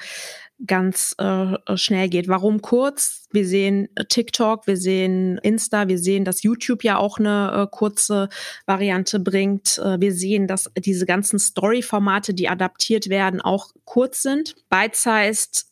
ganz 0.66 1.14
äh, 1.18 1.56
schnell 1.76 2.08
geht. 2.08 2.26
Warum 2.26 2.60
kurz? 2.60 3.28
Wir 3.30 3.46
sehen 3.46 3.88
TikTok, 4.08 4.66
wir 4.66 4.76
sehen 4.76 5.38
Insta, 5.38 5.86
wir 5.86 5.98
sehen, 5.98 6.24
dass 6.24 6.42
YouTube 6.42 6.82
ja 6.82 6.98
auch 6.98 7.18
eine 7.20 7.52
äh, 7.54 7.66
kurze 7.70 8.28
Variante 8.66 9.20
bringt. 9.20 9.78
Äh, 9.78 10.00
wir 10.00 10.12
sehen, 10.12 10.48
dass 10.48 10.68
diese 10.76 11.06
ganzen 11.06 11.38
Story-Formate, 11.38 12.34
die 12.34 12.48
adaptiert 12.48 13.08
werden, 13.08 13.40
auch 13.40 13.70
kurz 13.84 14.20
sind. 14.20 14.56
Bite-sized 14.68 15.66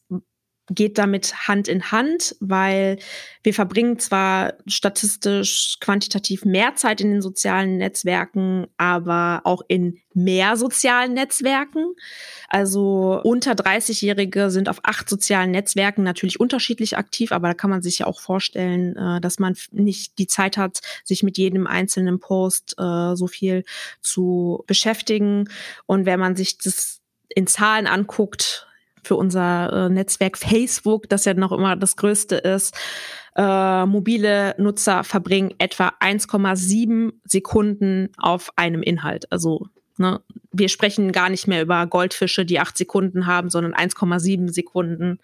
geht 0.70 0.98
damit 0.98 1.48
Hand 1.48 1.68
in 1.68 1.90
Hand, 1.90 2.36
weil 2.40 2.98
wir 3.42 3.54
verbringen 3.54 3.98
zwar 3.98 4.54
statistisch 4.66 5.78
quantitativ 5.80 6.44
mehr 6.44 6.74
Zeit 6.74 7.00
in 7.00 7.10
den 7.10 7.22
sozialen 7.22 7.78
Netzwerken, 7.78 8.66
aber 8.76 9.40
auch 9.44 9.62
in 9.68 10.00
mehr 10.12 10.56
sozialen 10.56 11.14
Netzwerken. 11.14 11.94
Also 12.48 13.20
unter 13.22 13.52
30-Jährige 13.52 14.50
sind 14.50 14.68
auf 14.68 14.80
acht 14.82 15.08
sozialen 15.08 15.52
Netzwerken 15.52 16.02
natürlich 16.02 16.40
unterschiedlich 16.40 16.98
aktiv, 16.98 17.32
aber 17.32 17.48
da 17.48 17.54
kann 17.54 17.70
man 17.70 17.82
sich 17.82 18.00
ja 18.00 18.06
auch 18.06 18.20
vorstellen, 18.20 18.96
äh, 18.96 19.20
dass 19.20 19.38
man 19.38 19.56
nicht 19.70 20.18
die 20.18 20.26
Zeit 20.26 20.56
hat, 20.56 20.80
sich 21.04 21.22
mit 21.22 21.38
jedem 21.38 21.66
einzelnen 21.66 22.20
Post 22.20 22.74
äh, 22.78 23.14
so 23.14 23.26
viel 23.26 23.64
zu 24.02 24.64
beschäftigen. 24.66 25.48
Und 25.86 26.04
wenn 26.04 26.20
man 26.20 26.36
sich 26.36 26.58
das 26.58 27.00
in 27.28 27.46
Zahlen 27.46 27.86
anguckt, 27.86 28.67
für 29.08 29.16
unser 29.16 29.72
äh, 29.72 29.88
Netzwerk 29.88 30.36
Facebook, 30.36 31.08
das 31.08 31.24
ja 31.24 31.34
noch 31.34 31.50
immer 31.50 31.76
das 31.76 31.96
größte 31.96 32.36
ist. 32.36 32.76
Äh, 33.34 33.86
mobile 33.86 34.54
Nutzer 34.58 35.02
verbringen 35.02 35.54
etwa 35.58 35.92
1,7 36.00 37.12
Sekunden 37.24 38.10
auf 38.18 38.50
einem 38.56 38.82
Inhalt. 38.82 39.32
Also 39.32 39.66
ne, 39.96 40.20
wir 40.52 40.68
sprechen 40.68 41.10
gar 41.10 41.30
nicht 41.30 41.46
mehr 41.46 41.62
über 41.62 41.86
Goldfische, 41.86 42.44
die 42.44 42.60
acht 42.60 42.76
Sekunden 42.76 43.26
haben, 43.26 43.48
sondern 43.48 43.74
1,7 43.74 44.52
Sekunden. 44.52 45.20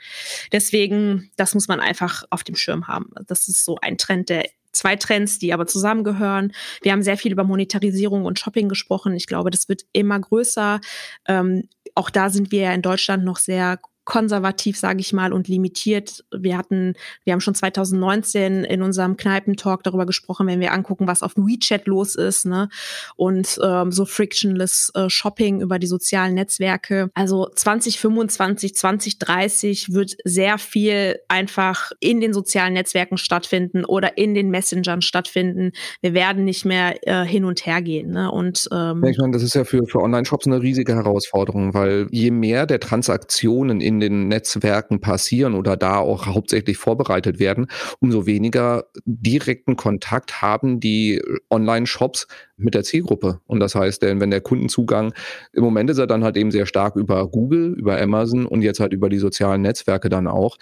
Deswegen, 0.50 1.30
das 1.36 1.54
muss 1.54 1.68
man 1.68 1.80
einfach 1.80 2.24
auf 2.30 2.42
dem 2.42 2.56
Schirm 2.56 2.88
haben. 2.88 3.10
Das 3.26 3.48
ist 3.48 3.66
so 3.66 3.76
ein 3.82 3.98
Trend, 3.98 4.30
der 4.30 4.46
zwei 4.72 4.96
Trends, 4.96 5.38
die 5.38 5.52
aber 5.52 5.66
zusammengehören. 5.66 6.52
Wir 6.82 6.92
haben 6.92 7.02
sehr 7.02 7.16
viel 7.16 7.32
über 7.32 7.44
Monetarisierung 7.44 8.24
und 8.24 8.38
Shopping 8.38 8.68
gesprochen. 8.68 9.14
Ich 9.14 9.26
glaube, 9.26 9.50
das 9.50 9.68
wird 9.68 9.82
immer 9.92 10.18
größer. 10.18 10.80
Ähm, 11.26 11.68
auch 11.94 12.10
da 12.10 12.30
sind 12.30 12.50
wir 12.52 12.62
ja 12.62 12.72
in 12.72 12.82
Deutschland 12.82 13.24
noch 13.24 13.36
sehr 13.38 13.78
konservativ, 14.04 14.78
sage 14.78 15.00
ich 15.00 15.12
mal, 15.12 15.32
und 15.32 15.48
limitiert. 15.48 16.24
Wir 16.30 16.58
hatten, 16.58 16.94
wir 17.24 17.32
haben 17.32 17.40
schon 17.40 17.54
2019 17.54 18.64
in 18.64 18.82
unserem 18.82 19.16
Kneipentalk 19.16 19.82
darüber 19.82 20.06
gesprochen, 20.06 20.46
wenn 20.46 20.60
wir 20.60 20.72
angucken, 20.72 21.06
was 21.06 21.22
auf 21.22 21.36
WeChat 21.36 21.86
los 21.86 22.14
ist, 22.14 22.46
ne? 22.46 22.68
Und 23.16 23.58
ähm, 23.62 23.92
so 23.92 24.04
frictionless 24.04 24.92
äh, 24.94 25.08
Shopping 25.08 25.60
über 25.60 25.78
die 25.78 25.86
sozialen 25.86 26.34
Netzwerke. 26.34 27.10
Also 27.14 27.48
2025, 27.54 28.74
2030 28.74 29.92
wird 29.92 30.16
sehr 30.24 30.58
viel 30.58 31.18
einfach 31.28 31.92
in 32.00 32.20
den 32.20 32.32
sozialen 32.32 32.74
Netzwerken 32.74 33.16
stattfinden 33.16 33.84
oder 33.84 34.18
in 34.18 34.34
den 34.34 34.50
Messengern 34.50 35.02
stattfinden. 35.02 35.72
Wir 36.02 36.14
werden 36.14 36.44
nicht 36.44 36.64
mehr 36.64 36.94
äh, 37.06 37.24
hin 37.24 37.44
und 37.44 37.64
her 37.66 37.82
gehen. 37.82 38.10
Ne? 38.10 38.30
Und 38.30 38.68
ähm, 38.72 39.04
ich 39.04 39.18
meine, 39.18 39.32
das 39.32 39.42
ist 39.42 39.54
ja 39.54 39.64
für, 39.64 39.86
für 39.86 40.00
Online-Shops 40.00 40.46
eine 40.46 40.60
riesige 40.60 40.94
Herausforderung, 40.94 41.74
weil 41.74 42.06
je 42.10 42.30
mehr 42.30 42.66
der 42.66 42.80
Transaktionen 42.80 43.80
in 43.80 43.93
in 43.94 44.00
den 44.00 44.28
Netzwerken 44.28 45.00
passieren 45.00 45.54
oder 45.54 45.76
da 45.76 45.98
auch 45.98 46.26
hauptsächlich 46.26 46.76
vorbereitet 46.76 47.38
werden, 47.38 47.66
umso 48.00 48.26
weniger 48.26 48.84
direkten 49.04 49.76
Kontakt 49.76 50.42
haben 50.42 50.80
die 50.80 51.22
Online-Shops 51.50 52.26
mit 52.56 52.74
der 52.74 52.84
Zielgruppe. 52.84 53.40
Und 53.46 53.60
das 53.60 53.74
heißt, 53.74 54.02
denn 54.02 54.20
wenn 54.20 54.30
der 54.30 54.40
Kundenzugang, 54.40 55.12
im 55.52 55.64
Moment 55.64 55.90
ist 55.90 55.98
er 55.98 56.06
dann 56.06 56.22
halt 56.22 56.36
eben 56.36 56.50
sehr 56.50 56.66
stark 56.66 56.96
über 56.96 57.26
Google, 57.28 57.74
über 57.76 58.00
Amazon 58.00 58.46
und 58.46 58.62
jetzt 58.62 58.80
halt 58.80 58.92
über 58.92 59.08
die 59.08 59.18
sozialen 59.18 59.62
Netzwerke 59.62 60.08
dann 60.08 60.26
auch. 60.26 60.56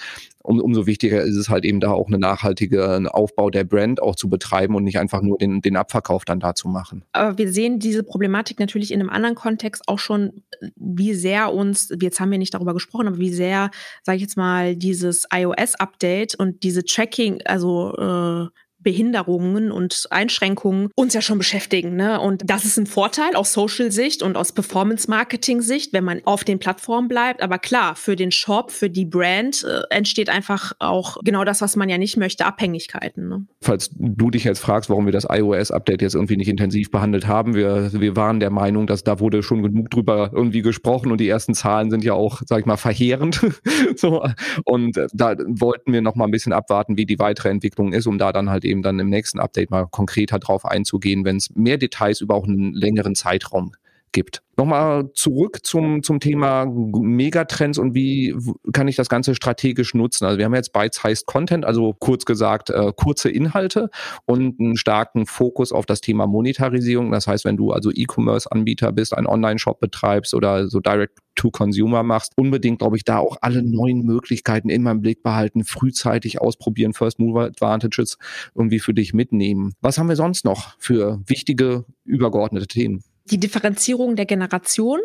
Um, 0.45 0.61
umso 0.61 0.87
wichtiger 0.87 1.23
ist 1.23 1.37
es 1.37 1.49
halt 1.49 1.65
eben 1.65 1.79
da 1.79 1.93
auch 1.93 2.09
eine 2.09 2.19
nachhaltige 2.19 3.01
Aufbau 3.15 3.49
der 3.49 3.63
Brand 3.63 4.03
auch 4.03 4.17
zu 4.17 4.29
betreiben 4.29 4.75
und 4.75 4.83
nicht 4.83 4.99
einfach 4.99 5.23
nur 5.23 5.39
den, 5.39 5.61
den 5.61 5.77
Abverkauf 5.77 6.25
dann 6.25 6.41
da 6.41 6.57
zu 6.57 6.69
machen. 6.69 7.05
Aber 7.13 7.39
wir 7.39 7.53
sehen 7.53 7.79
diese 7.79 8.03
Problematik 8.03 8.59
natürlich 8.59 8.91
in 8.91 9.01
einem 9.01 9.11
anderen 9.11 9.37
Kontext 9.37 9.85
auch 9.87 10.01
schon, 10.01 10.43
wie 10.75 11.15
sehr 11.15 11.53
uns, 11.53 11.95
jetzt 12.01 12.19
haben 12.19 12.33
wir 12.33 12.39
nicht 12.39 12.55
darüber 12.55 12.75
gesprochen, 12.75 13.07
aber 13.07 13.19
wie 13.23 13.31
sehr, 13.33 13.71
sage 14.03 14.17
ich 14.17 14.23
jetzt 14.23 14.37
mal, 14.37 14.77
dieses 14.77 15.27
iOS-Update 15.33 16.35
und 16.35 16.63
diese 16.63 16.85
Tracking, 16.85 17.41
also 17.47 17.95
äh, 17.97 18.62
Behinderungen 18.83 19.71
und 19.71 20.07
Einschränkungen 20.11 20.91
uns 20.95 21.15
ja 21.15 21.21
schon 21.21 21.39
beschäftigen. 21.39 21.97
Ne? 21.97 22.21
Und 22.21 22.43
das 22.45 22.65
ist 22.65 22.79
ein 22.79 22.87
Vorteil 22.87 23.35
aus 23.35 23.53
Social-Sicht 23.53 24.23
und 24.23 24.37
aus 24.37 24.53
Performance-Marketing-Sicht, 24.53 25.93
wenn 25.93 26.05
man 26.05 26.21
auf 26.25 26.45
den 26.45 26.59
Plattformen 26.59 27.09
bleibt. 27.09 27.43
Aber 27.43 27.59
klar, 27.59 27.97
für 27.97 28.17
den 28.17 28.31
Shop, 28.31 28.71
für 28.71 28.91
die 28.91 29.05
Brand 29.05 29.65
äh, 29.65 29.83
entsteht 29.95 30.29
einfach 30.29 30.73
auch 30.79 31.19
genau 31.25 31.45
das, 31.45 31.61
was 31.61 31.77
man 31.77 31.89
ja 31.89 31.99
nicht 31.99 32.17
möchte, 32.17 32.45
Abhängigkeiten. 32.45 33.29
Ne? 33.29 33.47
Falls 33.61 33.91
du 33.95 34.31
dich 34.31 34.45
jetzt 34.45 34.61
fragst, 34.61 34.91
warum 34.91 35.07
wir 35.07 35.13
das 35.13 35.27
iOS-Update 35.29 36.03
jetzt 36.03 36.15
irgendwie 36.15 36.37
nicht 36.37 36.49
intensiv 36.49 36.91
behandelt 36.91 37.27
haben, 37.27 37.55
wir, 37.55 37.93
wir 37.93 38.17
waren 38.17 38.41
der 38.41 38.51
Meinung, 38.51 38.87
dass 38.87 39.05
da 39.05 39.21
wurde 39.21 39.43
schon 39.43 39.63
genug 39.63 39.91
drüber 39.91 40.31
irgendwie 40.33 40.63
gesprochen 40.63 41.13
und 41.13 41.19
die 41.21 41.29
ersten 41.29 41.55
Zahlen 41.55 41.91
sind 41.91 42.05
ja 42.05 42.15
auch, 42.15 42.43
sag 42.47 42.61
ich 42.61 42.67
mal, 42.67 42.77
verheerend. 42.77 43.41
so. 43.97 44.25
Und 44.65 44.97
äh, 44.97 45.07
da 45.13 45.37
wollten 45.47 45.93
wir 45.93 46.03
noch 46.03 46.15
mal 46.15 46.25
ein 46.25 46.31
bisschen 46.31 46.53
abwarten, 46.53 46.97
wie 46.97 47.07
die 47.07 47.19
weitere 47.19 47.51
Entwicklung 47.51 47.93
ist, 47.93 48.07
um 48.07 48.19
da 48.19 48.33
dann 48.33 48.51
halt 48.51 48.65
eben 48.65 48.72
eben 48.73 48.83
dann 48.83 48.99
im 48.99 49.09
nächsten 49.09 49.39
Update 49.39 49.71
mal 49.71 49.87
konkreter 49.87 50.39
drauf 50.39 50.65
einzugehen, 50.65 51.25
wenn 51.25 51.37
es 51.37 51.51
mehr 51.55 51.79
Details 51.79 52.21
über 52.21 52.35
auch 52.35 52.49
einen 52.49 52.73
längeren 52.73 53.15
Zeitraum 53.15 53.73
gibt. 54.13 54.43
Nochmal 54.57 55.11
zurück 55.15 55.61
zum, 55.63 56.03
zum 56.03 56.21
Thema 56.21 56.67
Megatrends 56.67 57.79
und 57.79 57.95
wie 57.95 58.37
kann 58.73 58.87
ich 58.87 58.97
das 58.97 59.09
Ganze 59.09 59.35
strategisch 59.35 59.95
nutzen? 59.95 60.27
Also 60.27 60.39
wir 60.39 60.45
haben 60.45 60.55
jetzt 60.55 60.75
Bytes-Heißt 60.75 61.27
Content, 61.27 61.65
also 61.65 61.95
kurz 61.99 62.27
gesagt 62.27 62.69
äh, 62.69 62.93
kurze 62.95 63.31
Inhalte 63.31 63.89
und 64.27 64.61
einen 64.61 64.77
starken 64.77 65.25
Fokus 65.27 65.73
auf 65.73 65.87
das 65.87 66.03
Thema 66.03 66.27
Monetarisierung. 66.27 67.11
Das 67.11 67.27
heißt, 67.27 67.47
wenn 67.47 67.57
du 67.57 67.73
also 67.73 67.91
E-Commerce-Anbieter 67.91 68.93
bist, 68.93 69.17
einen 69.17 69.27
Online-Shop 69.27 69.81
betreibst 69.81 70.35
oder 70.35 70.69
so 70.69 70.81
Direct 70.81 71.19
to 71.35 71.51
Consumer 71.51 72.03
machst, 72.03 72.35
unbedingt, 72.37 72.81
glaube 72.81 72.99
ich, 72.99 73.05
da 73.05 73.19
auch 73.19 73.39
alle 73.41 73.63
neuen 73.63 74.05
Möglichkeiten 74.05 74.69
immer 74.69 74.91
im 74.91 75.01
Blick 75.01 75.23
behalten, 75.23 75.65
frühzeitig 75.65 76.43
ausprobieren, 76.43 76.93
First 76.93 77.19
Mover 77.19 77.45
Advantages 77.45 78.19
irgendwie 78.55 78.81
für 78.81 78.93
dich 78.93 79.15
mitnehmen. 79.15 79.73
Was 79.81 79.97
haben 79.97 80.11
wir 80.11 80.17
sonst 80.17 80.45
noch 80.45 80.75
für 80.79 81.21
wichtige 81.27 81.87
übergeordnete 82.05 82.67
Themen? 82.67 83.03
Die 83.25 83.39
Differenzierung 83.39 84.17
der 84.17 84.27
Generation. 84.27 85.01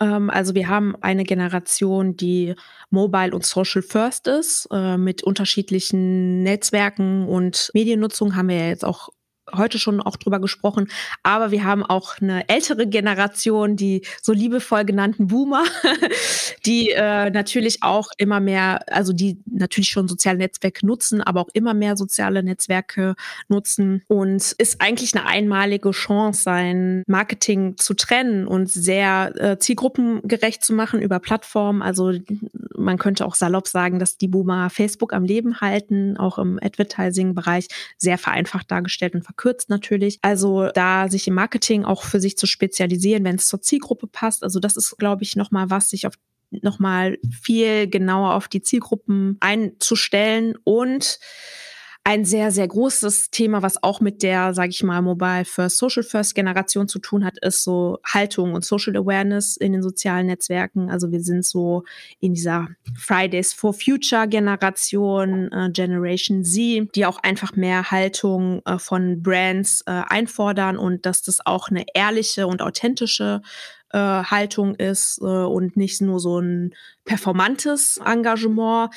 Ähm, 0.00 0.30
also 0.30 0.54
wir 0.54 0.68
haben 0.68 0.96
eine 1.00 1.24
Generation, 1.24 2.16
die 2.16 2.54
mobile 2.90 3.32
und 3.32 3.44
social 3.44 3.82
first 3.82 4.26
ist, 4.26 4.68
äh, 4.72 4.96
mit 4.96 5.22
unterschiedlichen 5.22 6.42
Netzwerken 6.42 7.26
und 7.26 7.70
Mediennutzung 7.74 8.36
haben 8.36 8.48
wir 8.48 8.56
ja 8.56 8.68
jetzt 8.68 8.84
auch 8.84 9.10
heute 9.54 9.78
schon 9.78 10.00
auch 10.00 10.16
drüber 10.16 10.40
gesprochen, 10.40 10.88
aber 11.22 11.50
wir 11.50 11.64
haben 11.64 11.84
auch 11.84 12.18
eine 12.20 12.48
ältere 12.48 12.86
Generation, 12.86 13.76
die 13.76 14.02
so 14.22 14.32
liebevoll 14.32 14.84
genannten 14.84 15.28
Boomer, 15.28 15.64
die 16.66 16.90
äh, 16.90 17.30
natürlich 17.30 17.82
auch 17.82 18.08
immer 18.18 18.40
mehr, 18.40 18.80
also 18.92 19.12
die 19.12 19.38
natürlich 19.46 19.88
schon 19.88 20.08
soziale 20.08 20.38
Netzwerke 20.38 20.84
nutzen, 20.86 21.20
aber 21.22 21.40
auch 21.40 21.48
immer 21.52 21.74
mehr 21.74 21.96
soziale 21.96 22.42
Netzwerke 22.42 23.14
nutzen 23.48 24.02
und 24.08 24.52
ist 24.58 24.80
eigentlich 24.80 25.14
eine 25.14 25.26
einmalige 25.26 25.90
Chance, 25.90 26.42
sein 26.42 27.02
Marketing 27.06 27.76
zu 27.76 27.94
trennen 27.94 28.46
und 28.46 28.70
sehr 28.70 29.32
äh, 29.36 29.58
zielgruppengerecht 29.58 30.64
zu 30.64 30.72
machen 30.72 31.00
über 31.00 31.18
Plattformen. 31.20 31.82
Also 31.82 32.12
man 32.76 32.98
könnte 32.98 33.26
auch 33.26 33.34
salopp 33.34 33.68
sagen, 33.68 33.98
dass 33.98 34.16
die 34.16 34.28
Boomer 34.28 34.70
Facebook 34.70 35.12
am 35.12 35.24
Leben 35.24 35.60
halten, 35.60 36.16
auch 36.16 36.38
im 36.38 36.58
Advertising-Bereich 36.62 37.68
sehr 37.96 38.18
vereinfacht 38.18 38.70
dargestellt 38.70 39.14
und 39.14 39.24
verkürzt 39.36 39.68
natürlich. 39.68 40.18
Also 40.22 40.68
da 40.74 41.08
sich 41.08 41.28
im 41.28 41.34
Marketing 41.34 41.84
auch 41.84 42.02
für 42.02 42.20
sich 42.20 42.36
zu 42.36 42.46
spezialisieren, 42.46 43.24
wenn 43.24 43.36
es 43.36 43.48
zur 43.48 43.60
Zielgruppe 43.60 44.06
passt. 44.06 44.42
Also 44.42 44.60
das 44.60 44.76
ist, 44.76 44.96
glaube 44.98 45.22
ich, 45.22 45.36
nochmal 45.36 45.70
was, 45.70 45.90
sich 45.90 46.06
auf 46.06 46.14
nochmal 46.50 47.18
viel 47.42 47.88
genauer 47.88 48.34
auf 48.34 48.48
die 48.48 48.62
Zielgruppen 48.62 49.36
einzustellen 49.40 50.56
und 50.64 51.18
ein 52.06 52.24
sehr, 52.24 52.52
sehr 52.52 52.68
großes 52.68 53.32
Thema, 53.32 53.62
was 53.62 53.82
auch 53.82 54.00
mit 54.00 54.22
der, 54.22 54.54
sage 54.54 54.68
ich 54.68 54.84
mal, 54.84 55.02
Mobile 55.02 55.44
First, 55.44 55.78
Social 55.78 56.04
First 56.04 56.36
Generation 56.36 56.86
zu 56.86 57.00
tun 57.00 57.24
hat, 57.24 57.36
ist 57.38 57.64
so 57.64 57.98
Haltung 58.04 58.54
und 58.54 58.64
Social 58.64 58.96
Awareness 58.96 59.56
in 59.56 59.72
den 59.72 59.82
sozialen 59.82 60.26
Netzwerken. 60.28 60.88
Also 60.88 61.10
wir 61.10 61.20
sind 61.20 61.44
so 61.44 61.82
in 62.20 62.32
dieser 62.32 62.68
Fridays 62.96 63.52
for 63.52 63.74
Future 63.74 64.28
Generation, 64.28 65.50
äh, 65.50 65.68
Generation 65.72 66.44
Z, 66.44 66.94
die 66.94 67.06
auch 67.06 67.18
einfach 67.24 67.56
mehr 67.56 67.90
Haltung 67.90 68.62
äh, 68.66 68.78
von 68.78 69.20
Brands 69.20 69.82
äh, 69.86 70.02
einfordern 70.06 70.76
und 70.76 71.06
dass 71.06 71.22
das 71.22 71.44
auch 71.44 71.70
eine 71.70 71.86
ehrliche 71.92 72.46
und 72.46 72.62
authentische 72.62 73.42
äh, 73.92 73.98
Haltung 73.98 74.74
ist 74.74 75.18
äh, 75.20 75.24
und 75.24 75.76
nicht 75.76 76.00
nur 76.00 76.20
so 76.20 76.40
ein 76.40 76.74
performantes 77.04 77.98
Engagement. 78.04 78.90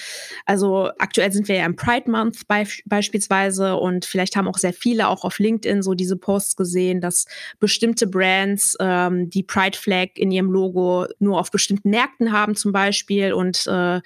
Also 0.46 0.90
aktuell 0.98 1.32
sind 1.32 1.48
wir 1.48 1.58
ja 1.58 1.66
im 1.66 1.76
Pride 1.76 2.10
Month 2.10 2.48
be 2.48 2.66
beispielsweise 2.86 3.78
und 3.78 4.06
vielleicht 4.06 4.36
haben 4.36 4.48
auch 4.48 4.58
sehr 4.58 4.74
viele 4.74 5.08
auch 5.08 5.24
auf 5.24 5.40
LinkedIn 5.40 5.84
so 5.84 5.94
diese 5.94 6.18
Posts 6.18 6.56
gesehen, 6.56 7.02
dass 7.02 7.26
bestimmte 7.60 8.08
Brands 8.08 8.76
ähm, 8.80 9.30
die 9.30 9.44
Pride 9.44 9.78
Flag 9.78 10.10
in 10.16 10.32
ihrem 10.32 10.52
Logo 10.52 11.06
nur 11.20 11.40
auf 11.40 11.52
bestimmten 11.52 11.92
Märkten 11.92 12.32
haben 12.32 12.56
zum 12.56 12.72
Beispiel 12.72 13.32
und 13.34 13.66
äh, 13.68 14.02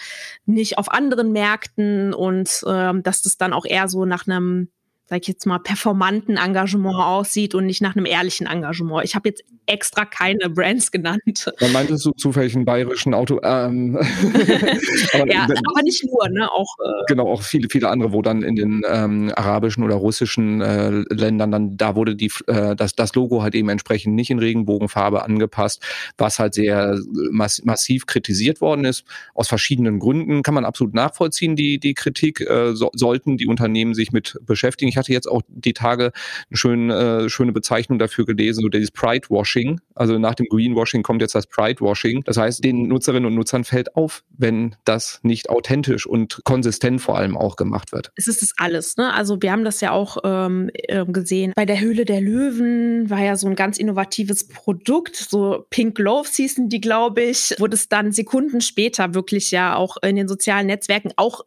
nicht 0.46 0.78
auf 0.78 0.92
anderen 0.92 1.32
Märkten 1.32 2.14
und 2.14 2.62
äh, 2.66 2.94
dass 3.02 3.22
das 3.22 3.38
dann 3.38 3.54
auch 3.54 3.66
eher 3.66 3.88
so 3.88 4.06
nach 4.06 4.28
einem 4.28 4.70
sag 5.14 5.22
ich 5.22 5.28
jetzt 5.28 5.46
mal, 5.46 5.60
performanten 5.60 6.38
Engagement 6.38 6.96
aussieht 6.96 7.54
und 7.54 7.68
nicht 7.68 7.82
nach 7.82 7.96
einem 7.96 8.08
ehrlichen 8.08 8.48
Engagement. 8.48 9.06
Ich 9.06 9.14
habe 9.14 9.30
jetzt 9.30 9.44
extra 9.68 10.06
keine 10.06 10.50
Brands 10.50 10.92
genannt. 10.92 11.52
Man 11.62 11.72
meintest 11.72 12.06
du 12.06 12.12
zufällig 12.12 12.56
einen 12.56 12.66
bayerischen 12.66 13.14
Auto. 13.14 13.40
Ähm, 13.44 13.96
aber, 15.14 15.32
ja, 15.32 15.44
aber 15.44 15.84
nicht 15.84 16.04
nur, 16.04 16.28
ne? 16.30 16.52
Auch, 16.52 16.76
äh, 16.84 17.04
genau, 17.08 17.32
auch 17.32 17.44
viele, 17.44 17.70
viele 17.70 17.90
andere, 17.90 18.12
wo 18.12 18.24
dann 18.24 18.42
in 18.42 18.56
den 18.56 18.82
ähm, 18.90 19.32
arabischen 19.36 19.84
oder 19.84 19.96
russischen 19.96 20.62
äh, 20.62 20.90
Ländern 21.14 21.52
dann, 21.52 21.78
da 21.78 21.96
wurde 21.96 22.16
die, 22.16 22.32
äh, 22.48 22.76
das, 22.76 22.96
das 22.96 23.14
Logo 23.14 23.44
halt 23.44 23.54
eben 23.54 23.70
entsprechend 23.70 24.16
nicht 24.16 24.32
in 24.32 24.40
Regenbogenfarbe 24.40 25.24
angepasst, 25.24 25.84
was 26.18 26.40
halt 26.40 26.56
sehr 26.56 26.98
mass 27.32 27.62
massiv 27.64 28.08
kritisiert 28.08 28.62
worden 28.62 28.86
ist. 28.86 29.06
Aus 29.36 29.48
verschiedenen 29.48 30.00
Gründen 30.00 30.42
kann 30.42 30.56
man 30.56 30.66
absolut 30.66 30.96
nachvollziehen, 30.96 31.56
die, 31.56 31.80
die 31.80 31.94
Kritik. 31.94 32.42
Äh, 32.42 32.74
so, 32.74 32.90
sollten 32.94 33.38
die 33.38 33.48
Unternehmen 33.48 33.94
sich 33.94 34.12
mit 34.12 34.40
beschäftigen. 34.46 34.90
Ich 34.90 34.98
hatte 35.04 35.14
jetzt 35.14 35.28
auch 35.28 35.42
die 35.48 35.74
Tage 35.74 36.12
eine 36.50 36.58
schöne, 36.58 37.24
äh, 37.26 37.30
schöne 37.30 37.52
Bezeichnung 37.52 38.00
dafür 38.00 38.26
gelesen, 38.26 38.62
so 38.62 38.70
dieses 38.70 38.92
Pride-Washing. 38.92 39.82
Also 39.96 40.18
nach 40.18 40.36
dem 40.36 40.48
Greenwashing 40.48 41.04
kommt 41.04 41.22
jetzt 41.22 41.36
das 41.36 41.48
Pride-Washing. 41.48 42.24
Das 42.24 42.38
heißt, 42.38 42.64
den 42.64 42.88
Nutzerinnen 42.88 43.26
und 43.26 43.36
Nutzern 43.36 43.64
fällt 43.64 43.96
auf, 43.96 44.24
wenn 44.30 44.76
das 44.86 45.20
nicht 45.24 45.50
authentisch 45.50 46.08
und 46.08 46.42
konsistent 46.46 47.02
vor 47.02 47.18
allem 47.18 47.38
auch 47.38 47.56
gemacht 47.56 47.92
wird. 47.92 48.12
Es 48.16 48.28
ist 48.28 48.42
das 48.42 48.54
alles. 48.58 48.98
Ne? 48.98 49.14
Also 49.14 49.42
wir 49.42 49.52
haben 49.52 49.66
das 49.66 49.82
ja 49.82 49.92
auch 49.92 50.18
ähm, 50.24 50.70
ähm 50.88 51.12
gesehen. 51.14 51.54
Bei 51.56 51.66
der 51.66 51.80
Höhle 51.80 52.06
der 52.06 52.22
Löwen 52.22 53.10
war 53.10 53.20
ja 53.20 53.36
so 53.36 53.48
ein 53.48 53.56
ganz 53.56 53.78
innovatives 53.78 54.48
Produkt. 54.48 55.16
So 55.16 55.66
Pink 55.70 55.96
Gloves 55.96 56.36
hießen 56.36 56.70
die, 56.70 56.82
glaube 56.82 57.22
ich, 57.22 57.56
wurde 57.60 57.76
es 57.76 57.90
dann 57.90 58.12
Sekunden 58.12 58.62
später 58.62 59.14
wirklich 59.14 59.52
ja 59.52 59.76
auch 59.76 59.98
in 60.02 60.16
den 60.16 60.28
sozialen 60.28 60.68
Netzwerken 60.68 61.12
auch 61.18 61.42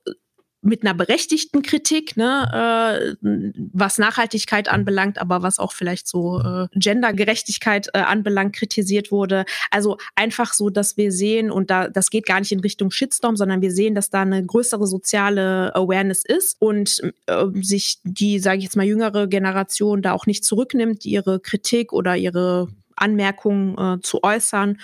mit 0.66 0.82
einer 0.82 0.94
berechtigten 0.94 1.62
Kritik, 1.62 2.16
ne, 2.16 3.16
äh, 3.22 3.26
was 3.72 3.98
Nachhaltigkeit 3.98 4.68
anbelangt, 4.68 5.18
aber 5.18 5.42
was 5.42 5.58
auch 5.58 5.72
vielleicht 5.72 6.08
so 6.08 6.40
äh, 6.40 6.66
Gendergerechtigkeit 6.74 7.88
äh, 7.94 7.98
anbelangt, 8.00 8.54
kritisiert 8.54 9.10
wurde. 9.10 9.44
Also 9.70 9.96
einfach 10.14 10.52
so, 10.52 10.68
dass 10.68 10.96
wir 10.96 11.12
sehen, 11.12 11.50
und 11.50 11.70
da 11.70 11.88
das 11.88 12.10
geht 12.10 12.26
gar 12.26 12.40
nicht 12.40 12.52
in 12.52 12.60
Richtung 12.60 12.90
Shitstorm, 12.90 13.36
sondern 13.36 13.62
wir 13.62 13.70
sehen, 13.70 13.94
dass 13.94 14.10
da 14.10 14.22
eine 14.22 14.44
größere 14.44 14.86
soziale 14.86 15.74
Awareness 15.74 16.24
ist 16.24 16.56
und 16.58 17.00
äh, 17.26 17.46
sich 17.62 17.98
die, 18.02 18.38
sage 18.38 18.58
ich 18.58 18.64
jetzt 18.64 18.76
mal, 18.76 18.86
jüngere 18.86 19.28
Generation 19.28 20.02
da 20.02 20.12
auch 20.12 20.26
nicht 20.26 20.44
zurücknimmt, 20.44 21.04
ihre 21.04 21.40
Kritik 21.40 21.92
oder 21.92 22.16
ihre 22.16 22.68
Anmerkungen 22.96 23.78
äh, 23.78 24.00
zu 24.02 24.22
äußern. 24.22 24.78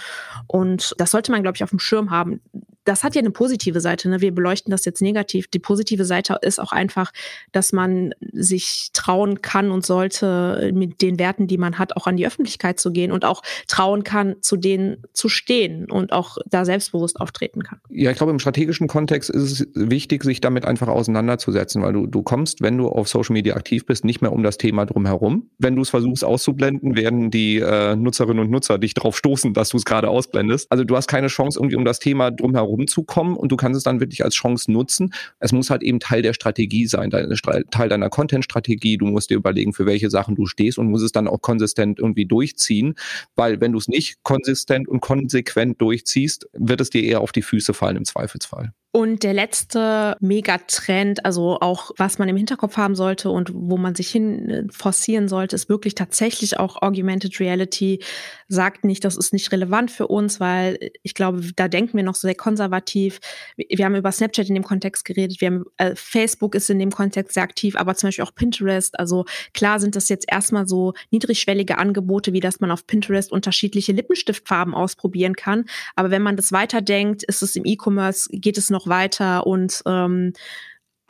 Und 0.47 0.95
das 0.99 1.11
sollte 1.11 1.33
man, 1.33 1.43
glaube 1.43 1.57
ich, 1.57 1.65
auf 1.65 1.71
dem 1.71 1.79
Schirm 1.79 2.11
haben 2.11 2.41
das 2.85 3.05
hat 3.05 3.15
ja 3.15 3.21
eine 3.21 3.31
positive 3.31 3.81
Seite. 3.81 4.09
Ne? 4.09 4.21
Wir 4.21 4.35
beleuchten 4.35 4.71
das 4.71 4.85
jetzt 4.85 5.03
negativ. 5.03 5.47
Die 5.49 5.59
positive 5.59 6.05
Seite 6.05 6.39
ist 6.43 6.61
auch 6.61 6.73
einfach, 6.73 7.13
dass 7.53 7.73
man 7.73 8.13
sich 8.33 8.91
trauen 8.93 9.41
kann 9.43 9.71
und 9.71 9.87
sollte, 9.87 10.71
mit 10.75 11.03
den 11.03 11.19
Werten, 11.19 11.47
die 11.47 11.59
man 11.59 11.79
hat, 11.79 11.97
auch 11.97 12.07
an 12.07 12.17
die 12.17 12.27
Öffentlichkeit 12.27 12.81
zu 12.81 12.93
gehen 12.93 13.13
und 13.13 13.25
auch 13.25 13.43
trauen 13.69 14.05
kann, 14.05 14.37
zu 14.41 14.57
denen 14.57 15.03
zu 15.13 15.29
stehen 15.29 15.91
und 15.91 16.13
auch 16.13 16.39
da 16.47 16.65
selbstbewusst 16.65 17.21
auftreten 17.21 17.63
kann. 17.63 17.81
Ja, 17.89 18.11
ich 18.11 18.17
glaube, 18.17 18.33
im 18.33 18.39
strategischen 18.39 18.89
Kontext 18.89 19.31
ist 19.31 19.43
es 19.43 19.69
wichtig, 19.75 20.25
sich 20.25 20.41
damit 20.41 20.65
einfach 20.65 20.89
auseinanderzusetzen, 20.89 21.83
weil 21.83 21.93
du, 21.93 22.07
du 22.07 22.23
kommst, 22.23 22.63
wenn 22.63 22.79
du 22.79 22.89
auf 22.89 23.09
Social 23.09 23.35
Media 23.35 23.55
aktiv 23.55 23.87
bist, 23.87 24.05
nicht 24.05 24.23
mehr 24.23 24.33
um 24.33 24.43
das 24.43 24.59
Thema 24.59 24.87
drumherum. 24.87 25.51
Wenn 25.59 25.77
du 25.77 25.83
es 25.83 25.91
versuchst 25.91 26.25
auszublenden, 26.25 26.97
werden 26.97 27.31
die 27.31 27.59
äh, 27.59 27.95
Nutzerinnen 28.03 28.45
und 28.45 28.51
Nutzer 28.51 28.79
dich 28.79 28.95
darauf 28.95 29.17
stoßen, 29.17 29.55
dass 29.55 29.71
du 29.71 29.77
es 29.77 29.85
gerade 29.85 30.09
ausblendest. 30.09 30.71
Also 30.71 30.85
du 30.85 30.97
hast 30.97 31.07
keine 31.07 31.29
Chance, 31.29 31.59
irgendwie 31.59 31.77
um 31.77 31.85
das 31.85 31.99
Thema 31.99 32.31
drumherum 32.31 32.73
rumzukommen 32.73 33.37
und 33.37 33.53
du 33.53 33.57
kannst 33.57 33.77
es 33.77 33.85
dann 33.85 34.01
wirklich 34.01 34.25
als 34.25 34.35
Chance 34.35 34.73
nutzen. 34.73 35.13
Es 35.39 35.53
muss 35.53 35.71
halt 35.71 35.83
eben 35.83 36.01
Teil 36.01 36.23
der 36.23 36.33
Strategie 36.33 36.87
sein, 36.87 37.11
deine, 37.11 37.35
Teil 37.71 37.89
deiner 37.89 38.09
Content-Strategie. 38.09 38.97
Du 38.97 39.07
musst 39.07 39.31
dir 39.31 39.37
überlegen, 39.37 39.73
für 39.73 39.87
welche 39.87 40.11
Sachen 40.11 40.35
du 40.35 40.47
stehst 40.47 40.79
und 40.79 40.91
musst 40.91 41.05
es 41.05 41.13
dann 41.13 41.29
auch 41.29 41.41
konsistent 41.41 41.99
irgendwie 41.99 42.27
durchziehen, 42.27 42.95
weil 43.37 43.61
wenn 43.61 43.73
du 43.73 43.79
es 43.79 43.89
nicht 43.89 44.23
konsistent 44.23 44.89
und 44.89 45.01
konsequent 45.01 45.81
durchziehst, 45.81 46.49
wird 46.53 46.81
es 46.81 46.91
dir 46.91 47.03
eher 47.03 47.21
auf 47.21 47.33
die 47.33 47.43
Füße 47.43 47.75
fallen 47.75 47.97
im 47.97 48.05
Zweifelsfall. 48.05 48.73
Und 48.95 49.23
der 49.23 49.33
letzte 49.33 50.19
Megatrend, 50.21 51.25
also 51.25 51.59
auch 51.63 51.93
was 51.97 52.19
man 52.19 52.29
im 52.29 52.37
Hinterkopf 52.37 52.77
haben 52.77 52.95
sollte 52.95 53.31
und 53.31 53.51
wo 53.55 53.79
man 53.79 53.95
sich 53.95 54.11
hin 54.11 54.51
äh, 54.51 54.65
forcieren 54.71 55.29
sollte, 55.29 55.57
ist 55.57 55.71
wirklich 55.71 55.95
tatsächlich 55.95 56.59
auch 56.59 56.83
Augmented 56.83 57.41
Reality. 57.41 58.01
Sagt 58.49 58.85
nicht, 58.85 59.03
das 59.07 59.17
ist 59.17 59.33
nicht 59.33 59.51
relevant 59.51 59.91
für 59.91 60.09
uns, 60.09 60.41
weil 60.41 60.91
ich 61.03 61.15
glaube, 61.15 61.41
da 61.57 61.69
denken 61.69 61.97
wir 61.97 62.05
noch 62.05 62.17
sehr 62.17 62.35
konservativ. 62.35 63.21
Wir 63.57 63.87
haben 63.87 63.95
über 63.95 64.13
Snapchat 64.13 64.51
in 64.51 64.57
dem 64.57 64.63
Kontext 64.63 65.07
geredet, 65.07 65.41
wir 65.41 65.47
haben 65.47 65.65
äh, 65.79 65.95
Facebook 65.97 66.55
ist 66.55 66.69
in 66.69 66.79
dem 66.79 66.91
Kontext 66.91 67.33
sehr 67.33 67.45
aktiv, 67.45 67.77
aber 67.77 67.95
zum 67.95 68.09
Beispiel 68.09 68.27
auch 68.27 68.35
Pinterest. 68.35 68.99
Also 68.99 69.25
klar 69.55 69.81
sind 69.81 69.97
das 69.97 70.11
jetzt 70.11 70.27
erstmal 70.31 70.69
so 70.69 70.93
niedrigschwellige 71.11 71.79
Angebote, 71.79 72.35
wie 72.35 72.41
dass 72.41 72.61
man 72.61 72.71
auf 72.71 72.87
Pinterest 72.87 73.33
unterschiedliche 73.33 73.93
Lippenstiftfarben 73.93 74.75
ausprobieren 74.75 75.35
kann. 75.35 75.65
Aber 75.97 76.11
wenn 76.11 76.21
man 76.21 76.37
das 76.37 76.53
weiterdenkt, 76.53 77.23
ist 77.23 77.43
es 77.43 77.57
im 77.57 77.65
E-Commerce, 77.65 78.29
geht 78.31 78.59
es 78.59 78.69
noch 78.69 78.82
noch 78.83 78.89
weiter 78.89 79.47
und 79.47 79.83
ähm, 79.87 80.33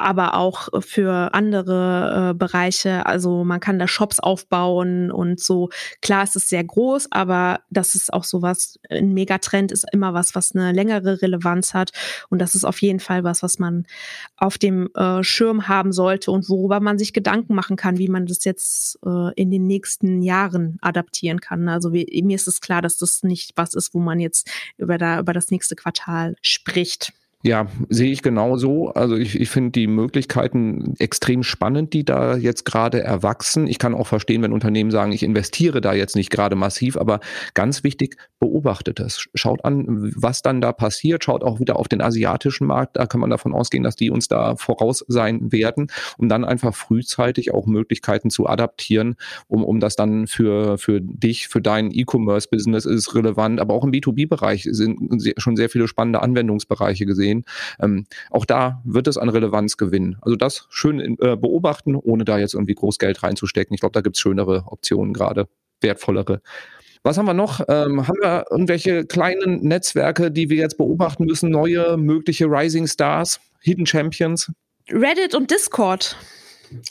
aber 0.03 0.35
auch 0.35 0.69
für 0.81 1.33
andere 1.33 2.31
äh, 2.31 2.35
Bereiche. 2.35 3.07
Also 3.07 3.45
man 3.45 3.61
kann 3.61 3.79
da 3.79 3.87
Shops 3.87 4.21
aufbauen 4.21 5.11
und 5.11 5.39
so. 5.39 5.69
Klar, 6.01 6.25
es 6.25 6.35
ist 6.35 6.49
sehr 6.49 6.65
groß, 6.65 7.09
aber 7.11 7.61
das 7.71 7.95
ist 7.95 8.13
auch 8.13 8.25
sowas, 8.25 8.79
ein 8.91 9.13
Megatrend 9.13 9.71
ist 9.71 9.87
immer 9.93 10.15
was, 10.15 10.35
was 10.35 10.55
eine 10.55 10.73
längere 10.73 11.23
Relevanz 11.23 11.75
hat. 11.75 11.93
Und 12.31 12.41
das 12.41 12.55
ist 12.55 12.65
auf 12.65 12.81
jeden 12.83 13.01
Fall 13.01 13.23
was, 13.23 13.43
was 13.43 13.59
man 13.59 13.87
auf 14.37 14.59
dem 14.59 14.89
äh, 14.95 15.23
Schirm 15.23 15.69
haben 15.69 15.93
sollte 15.93 16.31
und 16.31 16.49
worüber 16.49 16.81
man 16.81 16.99
sich 16.99 17.13
Gedanken 17.13 17.55
machen 17.55 17.77
kann, 17.77 17.99
wie 17.99 18.09
man 18.09 18.27
das 18.27 18.45
jetzt 18.45 18.99
äh, 19.05 19.33
in 19.35 19.51
den 19.51 19.67
nächsten 19.67 20.23
Jahren 20.23 20.79
adaptieren 20.81 21.41
kann. 21.41 21.69
Also 21.69 21.93
wie, 21.93 22.23
mir 22.25 22.37
ist 22.37 22.49
es 22.49 22.61
klar, 22.61 22.83
dass 22.83 22.97
das 22.97 23.23
nicht 23.23 23.53
was 23.57 23.75
ist, 23.75 23.95
wo 23.95 24.01
man 24.01 24.21
jetzt 24.21 24.51
über, 24.79 24.99
da, 24.99 25.21
über 25.21 25.33
das 25.33 25.51
nächste 25.51 25.77
Quartal 25.77 26.35
spricht. 26.41 27.13
Ja, 27.45 27.67
sehe 27.89 28.13
ich 28.13 28.23
genauso. 28.23 28.91
Also 28.91 29.17
ich, 29.17 29.41
ich 29.41 29.51
finde 29.51 29.73
die 29.73 29.89
Möglichkeiten 29.89 30.95
extrem 31.01 31.43
spannend, 31.43 31.93
die 31.93 32.05
da 32.05 32.37
jetzt 32.37 32.65
gerade 32.65 33.03
erwachsen. 33.03 33.67
Ich 33.67 33.81
kann 33.81 33.97
auch 33.97 34.07
verstehen, 34.07 34.43
wenn 34.43 34.53
Unternehmen 34.53 34.93
sagen, 34.93 35.11
ich 35.11 35.25
investiere 35.25 35.81
da 35.81 35.93
jetzt 35.93 36.15
nicht 36.15 36.31
gerade 36.31 36.55
massiv, 36.55 36.97
aber 36.97 37.19
ganz 37.55 37.83
wichtig, 37.83 38.17
beobachtet 38.39 39.01
es. 39.01 39.27
Schaut 39.35 39.65
an, 39.65 40.13
was 40.15 40.43
dann 40.43 40.61
da 40.61 40.73
passiert. 40.73 41.25
Schaut 41.25 41.43
auch 41.43 41.59
wieder 41.59 41.81
auf 41.81 41.89
den 41.89 42.01
asiatischen 42.01 42.69
Markt. 42.69 42.97
Da 42.97 43.07
kann 43.07 43.21
man 43.21 43.31
davon 43.31 43.55
ausgehen, 43.55 43.83
dass 43.83 43.97
die 43.97 44.11
uns 44.11 44.29
da 44.29 44.55
voraus 44.55 45.05
sein 45.09 45.51
werden, 45.51 45.89
um 46.19 46.29
dann 46.29 46.45
einfach 46.45 46.77
frühzeitig 46.77 47.53
auch 47.53 47.67
Möglichkeiten 47.67 48.31
zu 48.31 48.47
adaptieren, 48.47 49.17
um, 49.49 49.65
um 49.65 49.81
das 49.81 49.97
dann 49.97 50.29
für, 50.29 50.79
für 50.79 51.01
dich, 51.01 51.49
für 51.49 51.61
dein 51.61 51.91
E-Commerce-Business 51.91 52.85
ist 52.85 53.17
relevant. 53.17 53.61
Aber 53.61 53.75
auch 53.75 53.83
im 53.83 53.91
B2B-Bereich 53.91 54.69
sind 54.71 55.25
schon 55.39 55.57
sehr 55.57 55.69
viele 55.69 55.89
spannende 55.89 56.23
Anwendungsbereiche 56.23 57.05
gesehen 57.05 57.32
sehen. 57.33 57.45
Ähm, 57.81 58.07
auch 58.31 58.45
da 58.45 58.81
wird 58.85 59.09
es 59.09 59.19
an 59.19 59.29
Relevanz 59.29 59.77
gewinnen. 59.77 60.19
Also 60.21 60.37
das 60.37 60.67
schön 60.71 61.01
äh, 61.01 61.37
beobachten, 61.37 61.97
ohne 61.97 62.25
da 62.25 62.39
jetzt 62.39 62.55
irgendwie 62.55 62.75
groß 62.75 62.99
Geld 62.99 63.23
reinzustecken. 63.23 63.75
Ich 63.75 63.81
glaube, 63.81 63.93
da 63.93 64.01
gibt 64.01 64.17
es 64.17 64.23
schönere 64.23 64.65
Optionen 64.67 65.13
gerade, 65.13 65.49
wertvollere. 65.81 66.41
Was 67.03 67.19
haben 67.19 67.27
wir 67.27 67.35
noch? 67.35 67.61
Ähm, 67.69 68.07
haben 68.07 68.19
wir 68.21 68.45
irgendwelche 68.51 69.05
kleinen 69.05 69.63
Netzwerke, 69.63 70.31
die 70.31 70.51
wir 70.51 70.59
jetzt 70.59 70.79
beobachten 70.79 71.25
müssen? 71.25 71.51
Neue 71.51 71.97
mögliche 71.97 72.47
Rising 72.47 72.87
Stars, 72.87 73.41
Hidden 73.61 73.87
Champions? 73.87 74.53
Reddit 74.89 75.35
und 75.35 75.51
Discord. 75.51 76.17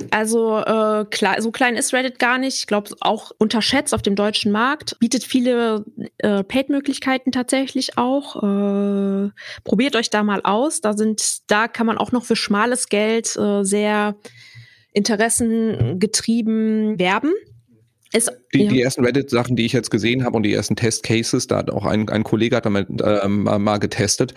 Also 0.10 0.58
äh, 0.58 1.06
klar, 1.10 1.42
so 1.42 1.52
klein 1.52 1.76
ist 1.76 1.94
Reddit 1.94 2.20
gar 2.20 2.38
nicht. 2.38 2.58
Ich 2.58 2.68
glaube, 2.68 2.92
auch 3.02 3.32
unterschätzt 3.38 3.94
auf 3.94 4.02
dem 4.02 4.16
deutschen 4.16 4.52
Markt. 4.52 4.98
Bietet 5.00 5.24
viele 5.24 5.86
äh, 6.18 6.44
Paid-Möglichkeiten 6.44 7.32
tatsächlich 7.32 7.98
auch. 7.98 8.36
Äh, 8.38 9.30
probiert 9.64 9.96
euch 9.96 10.10
da 10.10 10.24
mal 10.24 10.42
aus. 10.44 10.82
Da 10.82 10.94
sind, 10.94 11.42
da 11.48 11.68
kann 11.68 11.86
man 11.86 11.98
auch 11.98 12.12
noch 12.12 12.26
für 12.26 12.36
schmales 12.36 12.90
Geld 12.90 13.36
äh, 13.38 13.64
sehr 13.64 14.16
interessengetrieben 14.94 17.00
werben. 17.00 17.32
Ist, 18.14 18.30
die, 18.54 18.64
ja. 18.64 18.70
die 18.70 18.82
ersten 18.82 19.06
Reddit-Sachen, 19.06 19.56
die 19.56 19.66
ich 19.66 19.72
jetzt 19.72 19.90
gesehen 19.90 20.26
habe 20.26 20.36
und 20.36 20.44
die 20.44 20.54
ersten 20.54 20.76
Test-Cases, 20.76 21.48
da 21.48 21.60
hat 21.60 21.72
auch 21.72 21.86
ein, 21.86 22.10
ein 22.10 22.24
Kollege 22.24 22.58
hat 22.58 22.66
damit 22.66 22.88
ähm, 23.02 23.44
mal 23.44 23.78
getestet, 23.78 24.34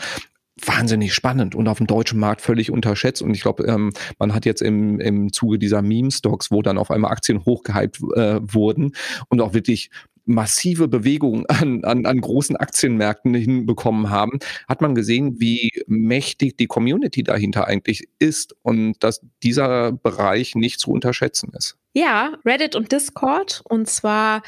wahnsinnig 0.61 1.15
spannend 1.15 1.55
und 1.55 1.69
auf 1.69 1.79
dem 1.79 1.87
deutschen 1.87 2.21
Markt 2.21 2.41
völlig 2.41 2.71
unterschätzt. 2.71 3.23
Und 3.23 3.35
ich 3.35 3.43
glaube, 3.43 3.65
ähm, 3.65 3.93
man 4.19 4.35
hat 4.35 4.45
jetzt 4.45 4.63
im, 4.63 5.01
im 5.01 5.33
Zuge 5.33 5.59
dieser 5.59 5.83
Meme-Stocks, 5.83 6.51
wo 6.51 6.63
dann 6.63 6.79
auf 6.79 6.91
einmal 6.91 7.11
Aktien 7.11 7.45
hochgehypt 7.45 8.01
äh, 8.17 8.41
wurden 8.43 8.93
und 9.29 9.41
auch 9.41 9.55
wirklich 9.55 9.91
massive 10.27 10.89
Bewegung 10.89 11.47
an, 11.47 11.85
an, 11.85 12.07
an 12.07 12.21
großen 12.21 12.57
Aktienmärkten 12.57 13.35
hinbekommen 13.35 14.11
haben, 14.11 14.39
hat 14.69 14.81
man 14.81 14.95
gesehen, 14.95 15.41
wie 15.41 15.71
mächtig 15.87 16.57
die 16.57 16.67
Community 16.67 17.23
dahinter 17.23 17.67
eigentlich 17.67 18.09
ist 18.19 18.55
und 18.63 19.03
dass 19.03 19.21
dieser 19.43 19.93
Bereich 19.93 20.55
nicht 20.55 20.81
zu 20.81 20.91
unterschätzen 20.91 21.53
ist. 21.55 21.77
Ja, 21.97 22.33
Reddit 22.45 22.75
und 22.75 22.91
Discord. 22.91 23.63
Und 23.69 23.89
zwar, 23.89 24.43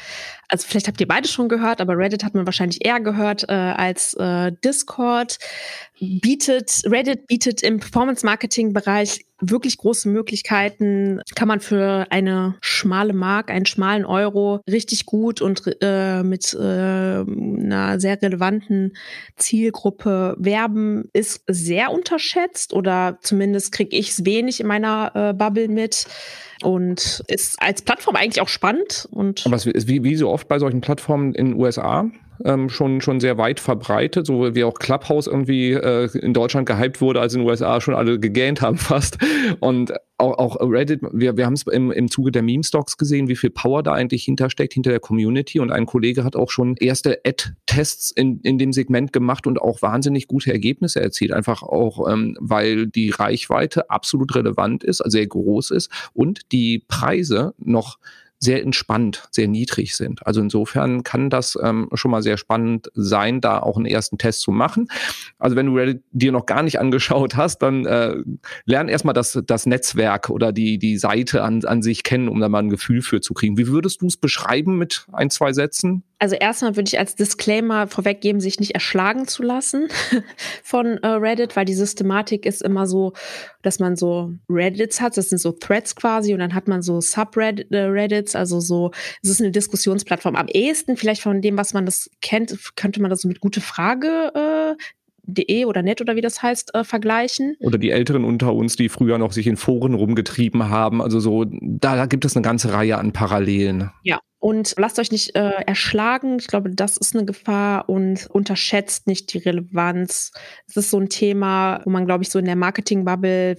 also 0.49 0.65
vielleicht 0.67 0.87
habt 0.87 0.99
ihr 1.01 1.07
beide 1.07 1.27
schon 1.27 1.49
gehört, 1.49 1.81
aber 1.81 1.97
Reddit 1.97 2.23
hat 2.23 2.33
man 2.33 2.45
wahrscheinlich 2.45 2.85
eher 2.85 2.99
gehört 2.99 3.45
äh, 3.49 3.53
als 3.53 4.13
äh, 4.13 4.51
Discord. 4.63 5.37
Bietet, 5.99 6.83
Reddit 6.85 7.27
bietet 7.27 7.63
im 7.63 7.79
Performance-Marketing-Bereich 7.79 9.25
wirklich 9.39 9.77
große 9.77 10.09
Möglichkeiten. 10.09 11.21
Kann 11.35 11.47
man 11.47 11.59
für 11.59 12.07
eine 12.11 12.55
schmale 12.61 13.13
Mark, 13.13 13.49
einen 13.49 13.65
schmalen 13.65 14.05
Euro 14.05 14.61
richtig 14.69 15.05
gut 15.05 15.41
und 15.41 15.63
äh, 15.81 16.23
mit 16.23 16.53
äh, 16.53 16.57
einer 16.57 17.99
sehr 17.99 18.21
relevanten 18.21 18.95
Zielgruppe 19.35 20.35
werben. 20.39 21.09
Ist 21.13 21.43
sehr 21.47 21.91
unterschätzt 21.91 22.73
oder 22.73 23.17
zumindest 23.21 23.71
kriege 23.71 23.95
ich 23.95 24.09
es 24.09 24.25
wenig 24.25 24.59
in 24.59 24.67
meiner 24.67 25.11
äh, 25.13 25.33
Bubble 25.33 25.67
mit 25.67 26.07
und 26.63 27.23
ist 27.27 27.61
als 27.61 27.81
Plattform 27.81 28.15
eigentlich 28.15 28.41
auch 28.41 28.47
spannend. 28.47 29.07
Und 29.11 29.45
Aber 29.45 29.55
es 29.55 29.65
wie, 29.65 30.03
wie 30.03 30.15
so 30.15 30.29
oft 30.29 30.36
bei 30.45 30.59
solchen 30.59 30.81
Plattformen 30.81 31.33
in 31.33 31.47
den 31.47 31.55
USA 31.55 32.09
ähm, 32.43 32.69
schon, 32.69 33.01
schon 33.01 33.19
sehr 33.19 33.37
weit 33.37 33.59
verbreitet, 33.59 34.27
so 34.27 34.53
wie 34.55 34.63
auch 34.63 34.77
Clubhouse 34.79 35.27
irgendwie 35.27 35.71
äh, 35.71 36.09
in 36.17 36.33
Deutschland 36.33 36.67
gehypt 36.67 37.01
wurde, 37.01 37.19
als 37.19 37.33
in 37.33 37.41
den 37.41 37.49
USA 37.49 37.81
schon 37.81 37.95
alle 37.95 38.19
gegähnt 38.19 38.61
haben 38.61 38.77
fast. 38.77 39.17
Und 39.59 39.93
auch, 40.17 40.37
auch 40.37 40.57
Reddit, 40.59 41.01
wir, 41.11 41.37
wir 41.37 41.45
haben 41.45 41.53
es 41.53 41.63
im, 41.63 41.91
im 41.91 42.09
Zuge 42.09 42.31
der 42.31 42.41
Meme-Stocks 42.41 42.97
gesehen, 42.97 43.27
wie 43.27 43.35
viel 43.35 43.49
Power 43.49 43.83
da 43.83 43.93
eigentlich 43.93 44.23
hintersteckt, 44.23 44.73
hinter 44.73 44.89
der 44.89 44.99
Community. 44.99 45.59
Und 45.59 45.71
ein 45.71 45.85
Kollege 45.85 46.23
hat 46.23 46.35
auch 46.35 46.49
schon 46.49 46.75
erste 46.77 47.19
Ad-Tests 47.25 48.11
in, 48.11 48.39
in 48.41 48.57
dem 48.57 48.73
Segment 48.73 49.13
gemacht 49.13 49.47
und 49.47 49.61
auch 49.61 49.81
wahnsinnig 49.81 50.27
gute 50.27 50.51
Ergebnisse 50.51 51.01
erzielt. 51.01 51.31
Einfach 51.31 51.63
auch, 51.63 52.11
ähm, 52.11 52.35
weil 52.39 52.87
die 52.87 53.09
Reichweite 53.09 53.89
absolut 53.89 54.35
relevant 54.35 54.83
ist, 54.83 55.01
also 55.01 55.17
sehr 55.17 55.27
groß 55.27 55.71
ist 55.71 55.91
und 56.13 56.51
die 56.51 56.83
Preise 56.87 57.53
noch 57.57 57.97
sehr 58.39 58.61
entspannt, 58.61 59.27
sehr 59.31 59.47
niedrig 59.47 59.95
sind. 59.95 60.25
Also 60.25 60.41
insofern 60.41 61.03
kann 61.03 61.29
das 61.29 61.57
ähm, 61.61 61.89
schon 61.93 62.11
mal 62.11 62.21
sehr 62.21 62.37
spannend 62.37 62.91
sein, 62.93 63.41
da 63.41 63.59
auch 63.59 63.77
einen 63.77 63.85
ersten 63.85 64.17
Test 64.17 64.41
zu 64.41 64.51
machen. 64.51 64.87
Also 65.39 65.55
wenn 65.55 65.65
du 65.65 65.75
Reddit 65.75 66.03
dir 66.11 66.31
noch 66.31 66.45
gar 66.45 66.63
nicht 66.63 66.79
angeschaut 66.79 67.35
hast, 67.35 67.59
dann 67.59 67.85
äh, 67.85 68.15
lern 68.65 68.89
erstmal 68.89 69.13
das, 69.13 69.39
das 69.45 69.65
Netzwerk 69.65 70.29
oder 70.29 70.51
die, 70.51 70.77
die 70.77 70.97
Seite 70.97 71.43
an, 71.43 71.65
an 71.65 71.81
sich 71.81 72.03
kennen, 72.03 72.29
um 72.29 72.39
da 72.39 72.49
mal 72.49 72.59
ein 72.59 72.69
Gefühl 72.69 73.01
für 73.01 73.21
zu 73.21 73.33
kriegen. 73.33 73.57
Wie 73.57 73.67
würdest 73.67 74.01
du 74.01 74.07
es 74.07 74.17
beschreiben 74.17 74.77
mit 74.77 75.07
ein, 75.11 75.29
zwei 75.29 75.53
Sätzen? 75.53 76.03
Also 76.19 76.35
erstmal 76.35 76.75
würde 76.75 76.87
ich 76.87 76.97
als 76.97 77.15
Disclaimer 77.15 77.87
vorweggeben, 77.87 78.41
sich 78.41 78.59
nicht 78.59 78.73
erschlagen 78.73 79.27
zu 79.27 79.43
lassen 79.43 79.87
von 80.63 80.97
äh, 80.97 81.07
Reddit, 81.07 81.55
weil 81.55 81.65
die 81.65 81.75
Systematik 81.75 82.45
ist 82.45 82.63
immer 82.63 82.87
so, 82.87 83.13
dass 83.61 83.79
man 83.79 83.95
so 83.95 84.33
Reddits 84.49 84.99
hat, 84.99 85.15
das 85.15 85.29
sind 85.29 85.37
so 85.37 85.51
Threads 85.51 85.95
quasi, 85.95 86.33
und 86.33 86.39
dann 86.39 86.55
hat 86.55 86.67
man 86.67 86.81
so 86.81 87.01
Subreddits, 87.01 88.33
äh, 88.33 88.37
also 88.37 88.59
so, 88.59 88.91
es 89.21 89.29
ist 89.29 89.41
eine 89.41 89.51
Diskussionsplattform. 89.51 90.35
Am 90.35 90.47
ehesten 90.47 90.97
vielleicht 90.97 91.21
von 91.21 91.41
dem, 91.41 91.57
was 91.57 91.73
man 91.73 91.85
das 91.85 92.09
kennt, 92.21 92.57
könnte 92.75 92.99
man 93.01 93.11
das 93.11 93.21
so 93.21 93.27
mit 93.27 93.39
gute 93.39 93.61
Frage 93.61 94.31
äh, 94.75 94.83
De 95.29 95.65
oder 95.65 95.83
net 95.83 95.99
oder 95.99 96.15
wie 96.15 96.21
das 96.21 96.41
heißt, 96.41 96.73
äh, 96.73 96.85
vergleichen. 96.85 97.57
Oder 97.59 97.77
die 97.77 97.91
Älteren 97.91 98.23
unter 98.23 98.53
uns, 98.53 98.77
die 98.77 98.87
früher 98.87 99.17
noch 99.17 99.33
sich 99.33 99.45
in 99.45 99.57
Foren 99.57 99.93
rumgetrieben 99.93 100.69
haben. 100.69 101.01
Also 101.01 101.19
so, 101.19 101.43
da, 101.43 101.97
da 101.97 102.05
gibt 102.05 102.23
es 102.23 102.37
eine 102.37 102.43
ganze 102.43 102.71
Reihe 102.71 102.97
an 102.97 103.11
Parallelen. 103.11 103.91
Ja, 104.03 104.21
und 104.39 104.75
lasst 104.77 104.99
euch 104.99 105.11
nicht 105.11 105.35
äh, 105.35 105.63
erschlagen. 105.65 106.37
Ich 106.39 106.47
glaube, 106.47 106.69
das 106.69 106.97
ist 106.97 107.15
eine 107.15 107.25
Gefahr 107.25 107.89
und 107.89 108.27
unterschätzt 108.27 109.07
nicht 109.07 109.33
die 109.33 109.39
Relevanz. 109.39 110.31
Es 110.67 110.77
ist 110.77 110.91
so 110.91 110.99
ein 110.99 111.09
Thema, 111.09 111.81
wo 111.85 111.89
man, 111.89 112.05
glaube 112.05 112.23
ich, 112.23 112.29
so 112.29 112.39
in 112.39 112.45
der 112.45 112.55
Marketing-Bubble 112.55 113.57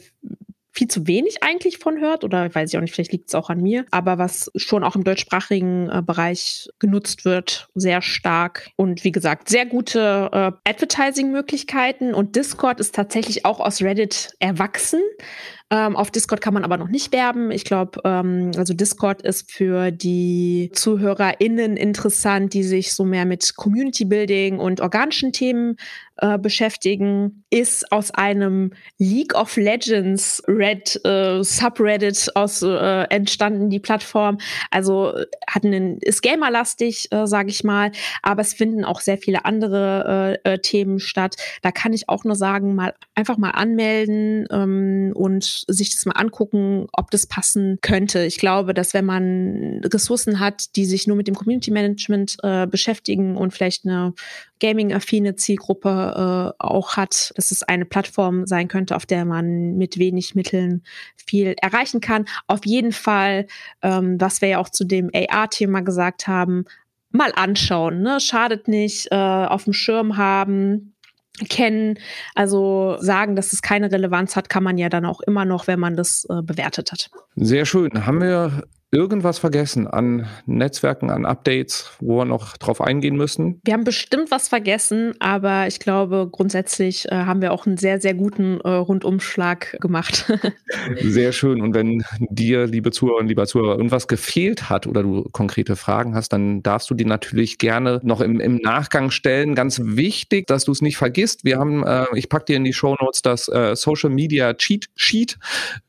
viel 0.78 0.88
zu 0.88 1.08
wenig 1.08 1.42
eigentlich 1.42 1.78
von 1.78 1.98
hört 1.98 2.22
oder 2.22 2.54
weiß 2.54 2.70
ich 2.70 2.76
auch 2.76 2.80
nicht, 2.80 2.94
vielleicht 2.94 3.10
liegt 3.10 3.28
es 3.28 3.34
auch 3.34 3.50
an 3.50 3.60
mir, 3.60 3.84
aber 3.90 4.16
was 4.18 4.48
schon 4.54 4.84
auch 4.84 4.94
im 4.94 5.02
deutschsprachigen 5.02 5.90
äh, 5.90 6.02
Bereich 6.02 6.68
genutzt 6.78 7.24
wird, 7.24 7.68
sehr 7.74 8.00
stark 8.00 8.70
und 8.76 9.02
wie 9.02 9.10
gesagt, 9.10 9.48
sehr 9.48 9.66
gute 9.66 10.30
äh, 10.32 10.70
Advertising-Möglichkeiten 10.70 12.14
und 12.14 12.36
Discord 12.36 12.78
ist 12.78 12.94
tatsächlich 12.94 13.44
auch 13.44 13.58
aus 13.58 13.82
Reddit 13.82 14.36
erwachsen. 14.38 15.00
Ähm, 15.70 15.96
auf 15.96 16.10
Discord 16.10 16.40
kann 16.40 16.54
man 16.54 16.64
aber 16.64 16.78
noch 16.78 16.88
nicht 16.88 17.12
werben. 17.12 17.50
Ich 17.50 17.64
glaube, 17.64 18.00
ähm, 18.04 18.52
also 18.56 18.72
Discord 18.72 19.20
ist 19.22 19.52
für 19.52 19.90
die 19.90 20.70
ZuhörerInnen 20.72 21.76
interessant, 21.76 22.54
die 22.54 22.62
sich 22.62 22.94
so 22.94 23.04
mehr 23.04 23.26
mit 23.26 23.54
Community 23.56 24.06
Building 24.06 24.60
und 24.60 24.80
organischen 24.80 25.32
Themen 25.32 25.76
äh, 26.20 26.38
beschäftigen, 26.38 27.44
ist 27.50 27.92
aus 27.92 28.10
einem 28.10 28.72
League 28.98 29.34
of 29.34 29.56
Legends 29.56 30.42
Red 30.48 31.00
äh, 31.04 31.42
Subreddit 31.44 32.30
aus 32.34 32.62
äh, 32.62 33.04
entstanden, 33.10 33.70
die 33.70 33.78
Plattform. 33.78 34.38
Also 34.70 35.12
hat 35.48 35.64
einen, 35.64 35.98
ist 35.98 36.22
gamerlastig, 36.22 37.12
äh, 37.12 37.26
sage 37.26 37.50
ich 37.50 37.62
mal, 37.62 37.92
aber 38.22 38.40
es 38.40 38.52
finden 38.52 38.84
auch 38.84 39.00
sehr 39.00 39.18
viele 39.18 39.44
andere 39.44 40.40
äh, 40.44 40.54
äh, 40.54 40.58
Themen 40.58 40.98
statt. 40.98 41.36
Da 41.62 41.70
kann 41.70 41.92
ich 41.92 42.08
auch 42.08 42.24
nur 42.24 42.36
sagen, 42.36 42.74
mal 42.74 42.94
einfach 43.14 43.36
mal 43.36 43.50
anmelden 43.50 44.46
ähm, 44.50 45.12
und 45.14 45.57
sich 45.66 45.90
das 45.90 46.06
mal 46.06 46.12
angucken, 46.12 46.86
ob 46.92 47.10
das 47.10 47.26
passen 47.26 47.78
könnte. 47.82 48.24
Ich 48.24 48.38
glaube, 48.38 48.74
dass 48.74 48.94
wenn 48.94 49.04
man 49.04 49.80
Ressourcen 49.84 50.40
hat, 50.40 50.76
die 50.76 50.86
sich 50.86 51.06
nur 51.06 51.16
mit 51.16 51.28
dem 51.28 51.34
Community 51.34 51.70
Management 51.70 52.36
äh, 52.42 52.66
beschäftigen 52.66 53.36
und 53.36 53.52
vielleicht 53.52 53.84
eine 53.86 54.14
gaming-affine 54.60 55.36
Zielgruppe 55.36 56.54
äh, 56.58 56.64
auch 56.64 56.96
hat, 56.96 57.32
dass 57.36 57.50
es 57.50 57.62
eine 57.62 57.84
Plattform 57.84 58.46
sein 58.46 58.68
könnte, 58.68 58.96
auf 58.96 59.06
der 59.06 59.24
man 59.24 59.76
mit 59.76 59.98
wenig 59.98 60.34
Mitteln 60.34 60.82
viel 61.16 61.54
erreichen 61.60 62.00
kann. 62.00 62.26
Auf 62.46 62.64
jeden 62.64 62.92
Fall, 62.92 63.46
ähm, 63.82 64.20
was 64.20 64.40
wir 64.40 64.48
ja 64.48 64.58
auch 64.58 64.68
zu 64.68 64.84
dem 64.84 65.10
AR-Thema 65.14 65.80
gesagt 65.80 66.26
haben, 66.26 66.64
mal 67.10 67.32
anschauen. 67.34 68.02
Ne? 68.02 68.20
Schadet 68.20 68.68
nicht, 68.68 69.08
äh, 69.10 69.16
auf 69.16 69.64
dem 69.64 69.72
Schirm 69.72 70.16
haben 70.16 70.94
kennen. 71.46 71.98
Also 72.34 72.96
sagen, 73.00 73.36
dass 73.36 73.52
es 73.52 73.62
keine 73.62 73.90
Relevanz 73.90 74.36
hat, 74.36 74.48
kann 74.48 74.62
man 74.62 74.78
ja 74.78 74.88
dann 74.88 75.04
auch 75.04 75.20
immer 75.20 75.44
noch, 75.44 75.66
wenn 75.66 75.80
man 75.80 75.96
das 75.96 76.26
äh, 76.28 76.42
bewertet 76.42 76.92
hat. 76.92 77.10
Sehr 77.36 77.66
schön. 77.66 78.06
Haben 78.06 78.20
wir 78.20 78.64
irgendwas 78.90 79.38
vergessen 79.38 79.86
an 79.86 80.26
Netzwerken, 80.46 81.10
an 81.10 81.26
Updates, 81.26 81.90
wo 82.00 82.18
wir 82.18 82.24
noch 82.24 82.56
drauf 82.56 82.80
eingehen 82.80 83.16
müssen? 83.16 83.60
Wir 83.64 83.74
haben 83.74 83.84
bestimmt 83.84 84.30
was 84.30 84.48
vergessen, 84.48 85.14
aber 85.20 85.66
ich 85.66 85.78
glaube, 85.78 86.28
grundsätzlich 86.30 87.06
äh, 87.10 87.14
haben 87.14 87.42
wir 87.42 87.52
auch 87.52 87.66
einen 87.66 87.76
sehr, 87.76 88.00
sehr 88.00 88.14
guten 88.14 88.60
äh, 88.60 88.68
Rundumschlag 88.68 89.76
gemacht. 89.80 90.32
sehr 91.02 91.32
schön. 91.32 91.60
Und 91.60 91.74
wenn 91.74 92.02
dir, 92.30 92.66
liebe 92.66 92.90
Zuhörerinnen, 92.90 93.28
lieber 93.28 93.46
Zuhörer, 93.46 93.76
irgendwas 93.76 94.08
gefehlt 94.08 94.70
hat 94.70 94.86
oder 94.86 95.02
du 95.02 95.24
konkrete 95.32 95.76
Fragen 95.76 96.14
hast, 96.14 96.32
dann 96.32 96.62
darfst 96.62 96.88
du 96.88 96.94
die 96.94 97.04
natürlich 97.04 97.58
gerne 97.58 98.00
noch 98.02 98.22
im, 98.22 98.40
im 98.40 98.56
Nachgang 98.56 99.10
stellen. 99.10 99.54
Ganz 99.54 99.80
wichtig, 99.84 100.46
dass 100.46 100.64
du 100.64 100.72
es 100.72 100.80
nicht 100.80 100.96
vergisst. 100.96 101.44
Wir 101.44 101.58
haben, 101.58 101.84
äh, 101.84 102.06
ich 102.14 102.30
packe 102.30 102.46
dir 102.46 102.56
in 102.56 102.64
die 102.64 102.72
Show 102.72 102.96
Notes 103.00 103.20
das 103.20 103.48
äh, 103.48 103.76
Social 103.76 104.10
Media 104.10 104.54
Cheat 104.54 104.88
Sheet. 104.94 105.38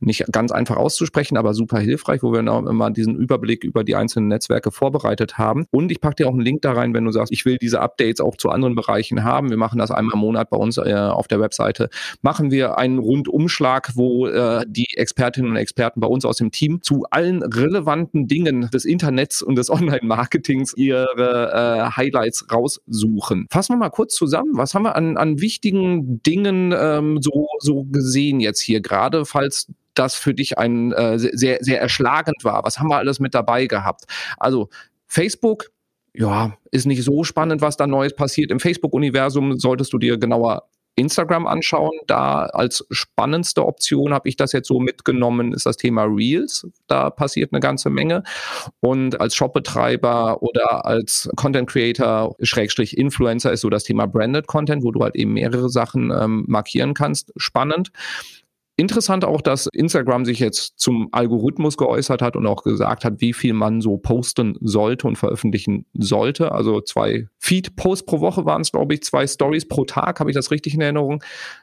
Nicht 0.02 0.26
ganz 0.32 0.52
einfach 0.52 0.76
auszusprechen, 0.76 1.38
aber 1.38 1.54
super 1.54 1.80
hilfreich, 1.80 2.24
wo 2.24 2.34
wir 2.34 2.40
immer 2.40 2.89
diesen 2.94 3.16
Überblick 3.16 3.64
über 3.64 3.84
die 3.84 3.96
einzelnen 3.96 4.28
Netzwerke 4.28 4.72
vorbereitet 4.72 5.38
haben. 5.38 5.66
Und 5.72 5.92
ich 5.92 6.02
packe 6.02 6.16
dir 6.16 6.28
auch 6.28 6.34
einen 6.34 6.42
Link 6.42 6.62
da 6.62 6.74
rein, 6.74 6.94
wenn 6.94 7.06
du 7.06 7.12
sagst, 7.12 7.32
ich 7.32 7.46
will 7.46 7.58
diese 7.58 7.82
Updates 7.82 8.22
auch 8.22 8.38
zu 8.38 8.50
anderen 8.50 8.76
Bereichen 8.76 9.24
haben. 9.24 9.50
Wir 9.50 9.58
machen 9.58 9.80
das 9.80 9.92
einmal 9.92 10.14
im 10.14 10.20
Monat 10.20 10.50
bei 10.50 10.58
uns 10.58 10.78
äh, 10.78 10.94
auf 10.94 11.28
der 11.28 11.40
Webseite. 11.40 11.90
Machen 12.22 12.52
wir 12.52 12.78
einen 12.78 13.00
Rundumschlag, 13.00 13.92
wo 13.96 14.28
äh, 14.28 14.66
die 14.68 14.88
Expertinnen 14.96 15.52
und 15.52 15.58
Experten 15.58 16.00
bei 16.00 16.08
uns 16.08 16.26
aus 16.26 16.38
dem 16.38 16.52
Team 16.52 16.82
zu 16.82 17.06
allen 17.12 17.44
relevanten 17.44 18.28
Dingen 18.28 18.70
des 18.74 18.86
Internets 18.86 19.42
und 19.42 19.56
des 19.56 19.70
Online-Marketings 19.70 20.74
ihre 20.76 21.52
äh, 21.54 21.96
Highlights 21.96 22.48
raussuchen. 22.52 23.48
Fassen 23.50 23.74
wir 23.74 23.78
mal 23.78 23.90
kurz 23.90 24.16
zusammen. 24.16 24.52
Was 24.54 24.74
haben 24.74 24.84
wir 24.84 24.96
an, 24.96 25.18
an 25.18 25.42
wichtigen 25.42 26.22
Dingen 26.24 26.74
ähm, 26.78 27.20
so, 27.22 27.48
so 27.60 27.86
gesehen 27.86 28.40
jetzt 28.40 28.62
hier 28.62 28.82
gerade, 28.82 29.26
falls 29.26 29.68
das 30.00 30.16
für 30.16 30.34
dich 30.34 30.58
ein 30.58 30.92
äh, 30.94 31.20
sehr, 31.20 31.58
sehr 31.62 31.82
erschlagend 31.82 32.44
war? 32.44 32.64
Was 32.64 32.80
haben 32.80 32.90
wir 32.90 32.98
alles 32.98 33.20
mit 33.20 33.34
dabei 33.34 33.68
gehabt? 33.68 34.06
Also 34.38 34.70
Facebook, 35.08 35.72
ja, 36.14 36.54
ist 36.72 36.86
nicht 36.86 37.04
so 37.04 37.24
spannend, 37.24 37.62
was 37.62 37.78
da 37.78 37.88
Neues 37.88 38.16
passiert. 38.16 38.52
Im 38.52 38.60
Facebook-Universum 38.60 39.60
solltest 39.60 39.94
du 39.94 39.98
dir 39.98 40.18
genauer 40.18 40.64
Instagram 41.00 41.48
anschauen. 41.48 41.98
Da 42.08 42.44
als 42.46 42.86
spannendste 42.92 43.66
Option 43.66 44.14
habe 44.14 44.28
ich 44.28 44.36
das 44.36 44.52
jetzt 44.52 44.68
so 44.68 44.80
mitgenommen, 44.80 45.54
ist 45.54 45.66
das 45.66 45.78
Thema 45.78 46.04
Reels. 46.04 46.68
Da 46.88 47.10
passiert 47.10 47.54
eine 47.54 47.62
ganze 47.62 47.90
Menge. 47.90 48.24
Und 48.82 49.20
als 49.20 49.36
Shopbetreiber 49.36 50.42
oder 50.42 50.86
als 50.86 51.30
Content 51.36 51.70
Creator, 51.70 52.36
Schrägstrich 52.42 52.98
Influencer 52.98 53.52
ist 53.52 53.62
so 53.62 53.70
das 53.70 53.84
Thema 53.84 54.06
Branded 54.08 54.48
Content, 54.48 54.84
wo 54.84 54.92
du 54.92 55.02
halt 55.02 55.16
eben 55.16 55.34
mehrere 55.34 55.70
Sachen 55.70 56.12
ähm, 56.12 56.44
markieren 56.48 56.94
kannst. 56.94 57.32
Spannend. 57.38 57.92
Interessant 58.80 59.26
auch, 59.26 59.42
dass 59.42 59.68
Instagram 59.74 60.24
sich 60.24 60.40
jetzt 60.40 60.80
zum 60.80 61.10
Algorithmus 61.12 61.76
geäußert 61.76 62.22
hat 62.22 62.38
und 62.38 62.48
auch 62.48 62.64
gesagt 62.64 63.04
hat, 63.04 63.20
wie 63.20 63.34
viel 63.34 63.52
man 63.52 63.82
so 63.82 63.98
posten 63.98 64.56
sollte 64.62 65.06
und 65.06 65.18
veröffentlichen 65.18 65.86
sollte. 65.94 66.54
Also 66.54 66.80
zwei 66.80 67.28
Feed-Posts 67.40 68.06
pro 68.06 68.22
Woche 68.22 68.46
waren 68.46 68.62
es, 68.62 68.72
glaube 68.72 68.94
ich, 68.94 69.04
zwei 69.04 69.28
Stories 69.28 69.68
pro 69.68 69.84
Tag. 69.84 70.22
Habe 70.22 70.30
ich 70.30 70.36
das 70.36 70.50
richtig 70.50 70.76
in 70.76 70.82
Erinnerung? 70.82 71.22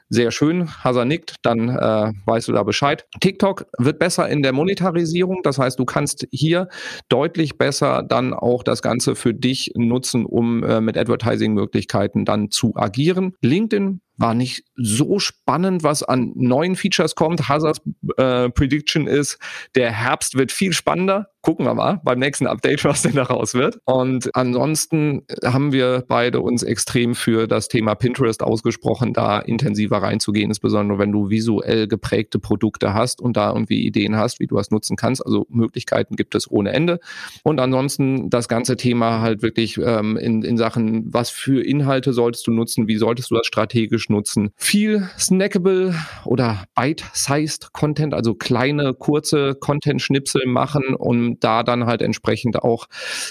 Sehr 0.09 0.31
schön. 0.31 0.69
Hasa 0.85 1.05
nickt, 1.05 1.35
dann 1.43 1.69
äh, 1.69 2.13
weißt 2.27 2.47
du 2.47 2.53
da 2.53 2.63
Bescheid. 2.63 3.07
TikTok 3.21 3.67
wird 3.79 3.99
besser 3.99 4.29
in 4.29 4.43
der 4.43 4.53
Monetarisierung. 4.53 5.41
Das 5.43 5.59
heißt, 5.59 5.79
du 5.81 5.85
kannst 5.85 6.29
hier 6.31 6.69
deutlich 7.09 7.59
besser 7.59 8.05
dann 8.05 8.33
auch 8.33 8.63
das 8.63 8.83
Ganze 8.83 9.17
für 9.17 9.35
dich 9.35 9.73
nutzen, 9.75 10.25
um 10.25 10.63
äh, 10.63 10.81
mit 10.81 10.97
Advertising-Möglichkeiten 10.97 12.25
dann 12.25 12.53
zu 12.53 12.77
agieren. 12.77 13.35
LinkedIn 13.43 14.01
war 14.17 14.35
nicht 14.35 14.65
so 14.77 15.19
spannend, 15.19 15.83
was 15.83 16.03
an 16.03 16.33
neuen 16.37 16.77
Features 16.77 17.15
kommt. 17.15 17.49
Hazards 17.49 17.81
äh, 18.17 18.49
Prediction 18.51 19.07
ist, 19.07 19.39
der 19.75 19.93
Herbst 19.93 20.37
wird 20.37 20.53
viel 20.53 20.73
spannender 20.73 21.31
gucken 21.47 21.65
wir 21.65 21.75
mal 21.75 22.01
beim 22.03 22.19
nächsten 22.19 22.49
Update, 22.49 22.85
was 22.85 23.03
denn 23.03 23.15
da 23.15 23.23
raus 23.23 23.55
wird. 23.55 23.79
Und 23.85 24.35
ansonsten 24.35 25.23
haben 25.45 25.71
wir 25.73 26.05
beide 26.09 26.41
uns 26.41 26.65
extrem 26.65 27.15
für 27.15 27.47
das 27.47 27.69
Thema 27.69 27.95
Pinterest 27.95 28.43
ausgesprochen, 28.43 29.13
da 29.13 29.39
intensiver 29.39 29.99
reinzugehen, 29.99 30.51
insbesondere 30.51 30.99
wenn 30.99 31.13
du 31.13 31.31
visuell 31.31 31.87
geprägte 31.87 32.41
Produkte 32.41 32.95
hast 32.95 33.21
und 33.21 33.37
da 33.37 33.53
irgendwie 33.53 33.87
Ideen 33.87 34.17
hast, 34.17 34.41
wie 34.41 34.49
du 34.49 34.57
das 34.57 34.73
nutzen 34.73 34.97
kannst. 34.97 35.25
Also 35.25 35.47
Möglichkeiten 35.49 36.17
gibt 36.17 36.35
es 36.35 36.51
ohne 36.51 36.73
Ende. 36.73 36.99
Und 37.45 37.61
ansonsten 37.61 38.29
das 38.29 38.49
ganze 38.49 38.77
Thema 38.77 39.21
halt 39.21 39.43
wirklich 39.43 39.79
ähm, 39.79 40.17
in, 40.17 40.43
in 40.43 40.57
Sachen, 40.57 41.05
was 41.15 41.31
für 41.31 41.65
Inhalte 41.65 42.13
solltest 42.13 42.45
du 42.49 42.51
nutzen, 42.51 42.89
wie 42.89 42.97
solltest 42.97 43.31
du 43.31 43.37
das 43.37 43.47
strategisch 43.47 44.09
nutzen. 44.09 44.51
Viel 44.57 45.09
snackable 45.17 45.95
oder 46.25 46.65
bite-sized 46.75 47.73
Content, 47.73 48.15
also 48.15 48.35
kleine, 48.35 48.95
kurze 48.95 49.55
Content-Schnipsel 49.55 50.47
machen, 50.47 50.97
um 50.97 51.36
da 51.41 51.63
dann 51.63 51.87
halt 51.87 52.03
entsprechend 52.03 52.63
auch 52.63 52.87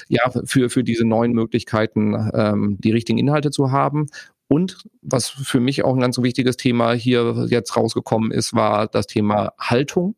ja 0.07 0.31
für, 0.45 0.69
für 0.69 0.83
diese 0.83 1.05
neuen 1.05 1.33
Möglichkeiten 1.33 2.31
ähm, 2.33 2.77
die 2.79 2.91
richtigen 2.91 3.17
Inhalte 3.17 3.51
zu 3.51 3.71
haben. 3.71 4.07
Und 4.47 4.83
was 5.01 5.29
für 5.29 5.59
mich 5.59 5.83
auch 5.83 5.93
ein 5.93 6.01
ganz 6.01 6.21
wichtiges 6.21 6.57
Thema 6.57 6.93
hier 6.93 7.47
jetzt 7.49 7.75
rausgekommen 7.75 8.31
ist, 8.31 8.53
war 8.53 8.87
das 8.87 9.07
Thema 9.07 9.53
Haltung 9.59 10.15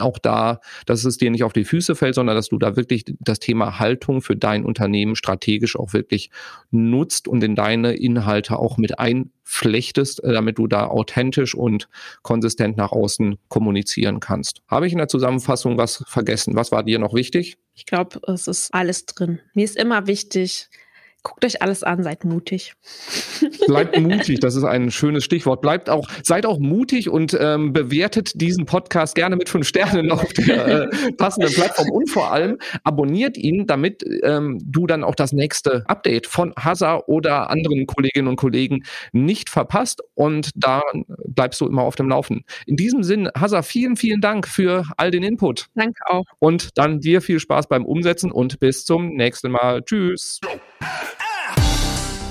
auch 0.00 0.18
da, 0.18 0.60
dass 0.86 1.04
es 1.04 1.18
dir 1.18 1.30
nicht 1.30 1.44
auf 1.44 1.52
die 1.52 1.64
Füße 1.64 1.94
fällt, 1.94 2.14
sondern 2.14 2.36
dass 2.36 2.48
du 2.48 2.58
da 2.58 2.76
wirklich 2.76 3.04
das 3.20 3.38
Thema 3.38 3.78
Haltung 3.78 4.22
für 4.22 4.36
dein 4.36 4.64
Unternehmen 4.64 5.16
strategisch 5.16 5.76
auch 5.76 5.92
wirklich 5.92 6.30
nutzt 6.70 7.28
und 7.28 7.42
in 7.42 7.54
deine 7.54 7.94
Inhalte 7.94 8.58
auch 8.58 8.76
mit 8.76 8.98
einflechtest, 8.98 10.22
äh, 10.24 10.32
damit 10.32 10.58
du 10.58 10.66
da 10.66 10.86
authentisch 10.86 11.54
und 11.54 11.88
konsistent 12.22 12.76
nach 12.76 12.92
außen 12.92 13.38
kommunizieren 13.48 14.20
kannst. 14.20 14.62
Habe 14.68 14.86
ich 14.86 14.92
in 14.92 14.98
der 14.98 15.08
Zusammenfassung 15.08 15.78
was 15.78 16.04
vergessen? 16.06 16.54
Was 16.56 16.72
war 16.72 16.82
dir 16.82 16.98
noch 16.98 17.14
wichtig? 17.14 17.58
Ich 17.74 17.86
glaube, 17.86 18.20
es 18.26 18.46
ist 18.46 18.72
alles 18.72 19.06
drin. 19.06 19.40
Mir 19.54 19.64
ist 19.64 19.76
immer 19.76 20.06
wichtig, 20.06 20.68
Guckt 21.22 21.44
euch 21.44 21.60
alles 21.60 21.82
an, 21.82 22.02
seid 22.02 22.24
mutig. 22.24 22.74
Bleibt 23.66 23.98
mutig, 24.00 24.40
das 24.40 24.56
ist 24.56 24.64
ein 24.64 24.90
schönes 24.90 25.24
Stichwort. 25.24 25.60
Bleibt 25.60 25.90
auch, 25.90 26.08
seid 26.22 26.46
auch 26.46 26.58
mutig 26.58 27.10
und 27.10 27.36
ähm, 27.38 27.72
bewertet 27.72 28.40
diesen 28.40 28.64
Podcast 28.64 29.14
gerne 29.14 29.36
mit 29.36 29.48
fünf 29.48 29.68
Sternen 29.68 30.10
auf 30.12 30.32
der 30.32 30.66
äh, 30.66 31.12
passenden 31.12 31.52
Plattform 31.52 31.90
und 31.90 32.08
vor 32.08 32.32
allem 32.32 32.58
abonniert 32.84 33.36
ihn, 33.36 33.66
damit 33.66 34.02
ähm, 34.22 34.58
du 34.64 34.86
dann 34.86 35.04
auch 35.04 35.14
das 35.14 35.32
nächste 35.32 35.84
Update 35.88 36.26
von 36.26 36.54
Hazard 36.58 37.04
oder 37.06 37.50
anderen 37.50 37.86
Kolleginnen 37.86 38.28
und 38.28 38.36
Kollegen 38.36 38.84
nicht 39.12 39.50
verpasst 39.50 40.02
und 40.14 40.50
da 40.54 40.80
bleibst 41.26 41.60
du 41.60 41.66
immer 41.66 41.82
auf 41.82 41.96
dem 41.96 42.08
Laufen. 42.08 42.44
In 42.66 42.76
diesem 42.76 43.02
Sinn, 43.02 43.28
Hazard, 43.36 43.66
vielen, 43.66 43.96
vielen 43.96 44.20
Dank 44.20 44.48
für 44.48 44.84
all 44.96 45.10
den 45.10 45.22
Input. 45.22 45.66
Danke 45.74 46.00
auch. 46.06 46.24
Und 46.38 46.78
dann 46.78 47.00
dir 47.00 47.20
viel 47.20 47.40
Spaß 47.40 47.68
beim 47.68 47.84
Umsetzen 47.84 48.30
und 48.30 48.60
bis 48.60 48.84
zum 48.84 49.14
nächsten 49.14 49.50
Mal. 49.50 49.82
Tschüss. 49.82 50.40